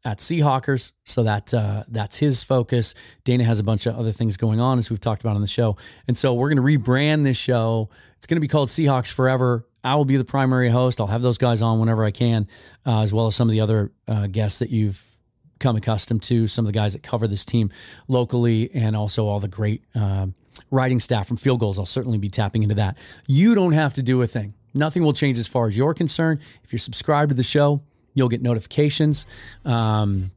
at 0.06 0.20
Seahawkers. 0.20 0.94
So 1.06 1.24
that 1.24 1.54
uh, 1.54 1.84
that's 1.88 2.18
his 2.18 2.44
focus. 2.44 2.94
Dana 3.24 3.44
has 3.44 3.60
a 3.60 3.64
bunch 3.64 3.86
of 3.86 3.96
other 3.96 4.12
things 4.12 4.38
going 4.38 4.60
on, 4.60 4.78
as 4.78 4.90
we've 4.90 5.02
talked 5.02 5.24
about 5.24 5.36
on 5.36 5.42
the 5.42 5.48
show. 5.48 5.78
And 6.08 6.18
so 6.18 6.34
we're 6.34 6.54
going 6.54 6.66
to 6.66 6.80
rebrand 6.80 7.24
this 7.24 7.38
show. 7.38 7.90
It's 8.18 8.26
going 8.26 8.38
to 8.38 8.42
be 8.42 8.48
called 8.48 8.70
Seahawks 8.70 9.12
Forever. 9.12 9.68
I 9.84 9.96
will 9.96 10.06
be 10.06 10.16
the 10.16 10.24
primary 10.26 10.70
host. 10.70 11.02
I'll 11.02 11.08
have 11.08 11.22
those 11.22 11.38
guys 11.38 11.62
on 11.62 11.80
whenever 11.80 12.06
I 12.06 12.12
can, 12.12 12.48
uh, 12.86 13.02
as 13.02 13.14
well 13.14 13.28
as 13.28 13.36
some 13.36 13.50
of 13.50 13.52
the 13.52 13.62
other 13.62 13.92
uh, 14.08 14.28
guests 14.28 14.60
that 14.60 14.70
you've 14.70 15.18
come 15.60 15.76
accustomed 15.76 16.24
to, 16.24 16.48
some 16.48 16.66
of 16.66 16.72
the 16.72 16.78
guys 16.78 16.94
that 16.94 17.04
cover 17.04 17.28
this 17.28 17.46
team 17.46 17.70
locally, 18.08 18.70
and 18.74 18.96
also 18.96 19.28
all 19.28 19.40
the 19.40 19.48
great 19.48 19.84
uh, 19.96 20.28
writing 20.72 21.00
staff 21.00 21.28
from 21.28 21.38
Field 21.38 21.60
Gulls. 21.60 21.80
I'll 21.80 21.86
certainly 21.86 22.18
be 22.18 22.30
tapping 22.30 22.64
into 22.64 22.76
that. 22.76 22.98
You 23.28 23.56
don't 23.56 23.74
have 23.74 23.94
to 23.94 24.04
do 24.04 24.22
a 24.22 24.28
thing. 24.28 24.54
Nothing 24.74 25.04
will 25.04 25.14
change 25.14 25.38
as 25.38 25.48
far 25.48 25.68
as 25.68 25.78
you're 25.78 25.94
concerned. 25.94 26.40
If 26.64 26.72
you're 26.72 26.80
subscribed 26.80 27.30
to 27.30 27.36
the 27.36 27.44
show, 27.44 27.82
You'll 28.14 28.30
get 28.30 28.42
notifications 28.42 29.26
um, 29.66 30.32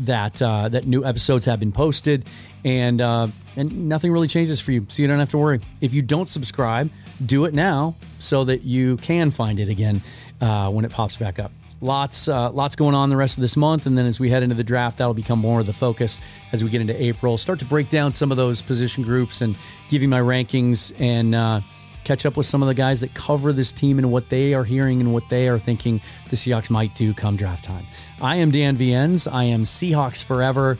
that 0.00 0.40
uh, 0.42 0.68
that 0.68 0.86
new 0.86 1.04
episodes 1.04 1.46
have 1.46 1.60
been 1.60 1.72
posted, 1.72 2.28
and 2.64 3.00
uh, 3.00 3.28
and 3.56 3.88
nothing 3.88 4.12
really 4.12 4.28
changes 4.28 4.60
for 4.60 4.72
you, 4.72 4.86
so 4.88 5.02
you 5.02 5.08
don't 5.08 5.18
have 5.18 5.30
to 5.30 5.38
worry. 5.38 5.60
If 5.80 5.94
you 5.94 6.02
don't 6.02 6.28
subscribe, 6.28 6.90
do 7.24 7.44
it 7.44 7.54
now 7.54 7.94
so 8.18 8.44
that 8.44 8.62
you 8.62 8.96
can 8.98 9.30
find 9.30 9.58
it 9.60 9.68
again 9.68 10.02
uh, 10.40 10.70
when 10.70 10.84
it 10.84 10.90
pops 10.90 11.16
back 11.16 11.38
up. 11.38 11.52
Lots, 11.80 12.28
uh, 12.28 12.50
lots 12.50 12.76
going 12.76 12.94
on 12.94 13.10
the 13.10 13.16
rest 13.16 13.36
of 13.36 13.42
this 13.42 13.58
month, 13.58 13.84
and 13.84 13.98
then 13.98 14.06
as 14.06 14.18
we 14.18 14.30
head 14.30 14.42
into 14.42 14.54
the 14.54 14.64
draft, 14.64 14.98
that'll 14.98 15.12
become 15.12 15.38
more 15.38 15.60
of 15.60 15.66
the 15.66 15.72
focus 15.72 16.18
as 16.52 16.64
we 16.64 16.70
get 16.70 16.80
into 16.80 17.00
April. 17.02 17.36
Start 17.36 17.58
to 17.58 17.66
break 17.66 17.90
down 17.90 18.12
some 18.12 18.30
of 18.30 18.38
those 18.38 18.62
position 18.62 19.02
groups 19.02 19.42
and 19.42 19.54
give 19.90 20.00
you 20.00 20.08
my 20.08 20.20
rankings 20.20 20.98
and 20.98 21.34
uh, 21.34 21.60
catch 22.04 22.26
up 22.26 22.36
with 22.36 22.46
some 22.46 22.62
of 22.62 22.68
the 22.68 22.74
guys 22.74 23.00
that 23.00 23.14
cover 23.14 23.52
this 23.52 23.72
team 23.72 23.98
and 23.98 24.12
what 24.12 24.28
they 24.28 24.54
are 24.54 24.64
hearing 24.64 25.00
and 25.00 25.12
what 25.12 25.28
they 25.28 25.48
are 25.48 25.58
thinking 25.58 26.00
the 26.30 26.36
Seahawks 26.36 26.70
might 26.70 26.94
do 26.94 27.14
come 27.14 27.36
draft 27.36 27.64
time. 27.64 27.86
I 28.20 28.36
am 28.36 28.50
Dan 28.50 28.76
Viens. 28.76 29.26
I 29.26 29.44
am 29.44 29.64
Seahawks 29.64 30.22
Forever 30.22 30.78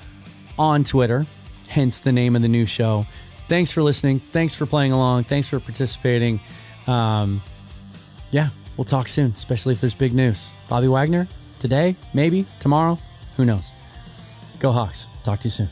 on 0.59 0.85
Twitter, 0.85 1.27
hence 1.68 2.01
the 2.01 2.12
name 2.12 2.37
of 2.37 2.43
the 2.43 2.49
new 2.49 2.66
show. 2.66 3.07
Thanks 3.49 3.72
for 3.72 3.83
listening. 3.83 4.20
Thanks 4.33 4.55
for 4.55 4.66
playing 4.66 4.93
along. 4.93 5.25
Thanks 5.25 5.49
for 5.49 5.61
participating. 5.61 6.41
Um, 6.87 7.43
yeah, 8.31 8.51
we'll 8.77 8.85
talk 8.85 9.09
soon, 9.09 9.33
especially 9.33 9.75
if 9.75 9.81
there's 9.81 9.95
big 9.95 10.14
news. 10.14 10.53
Bobby 10.68 10.89
Wagner, 10.89 11.29
today, 11.59 11.97
maybe, 12.12 12.47
tomorrow, 12.59 12.99
who 13.37 13.45
knows? 13.45 13.72
Go 14.61 14.72
Hawks. 14.72 15.09
Talk 15.25 15.41
to 15.41 15.47
you 15.47 15.51
soon. 15.51 15.68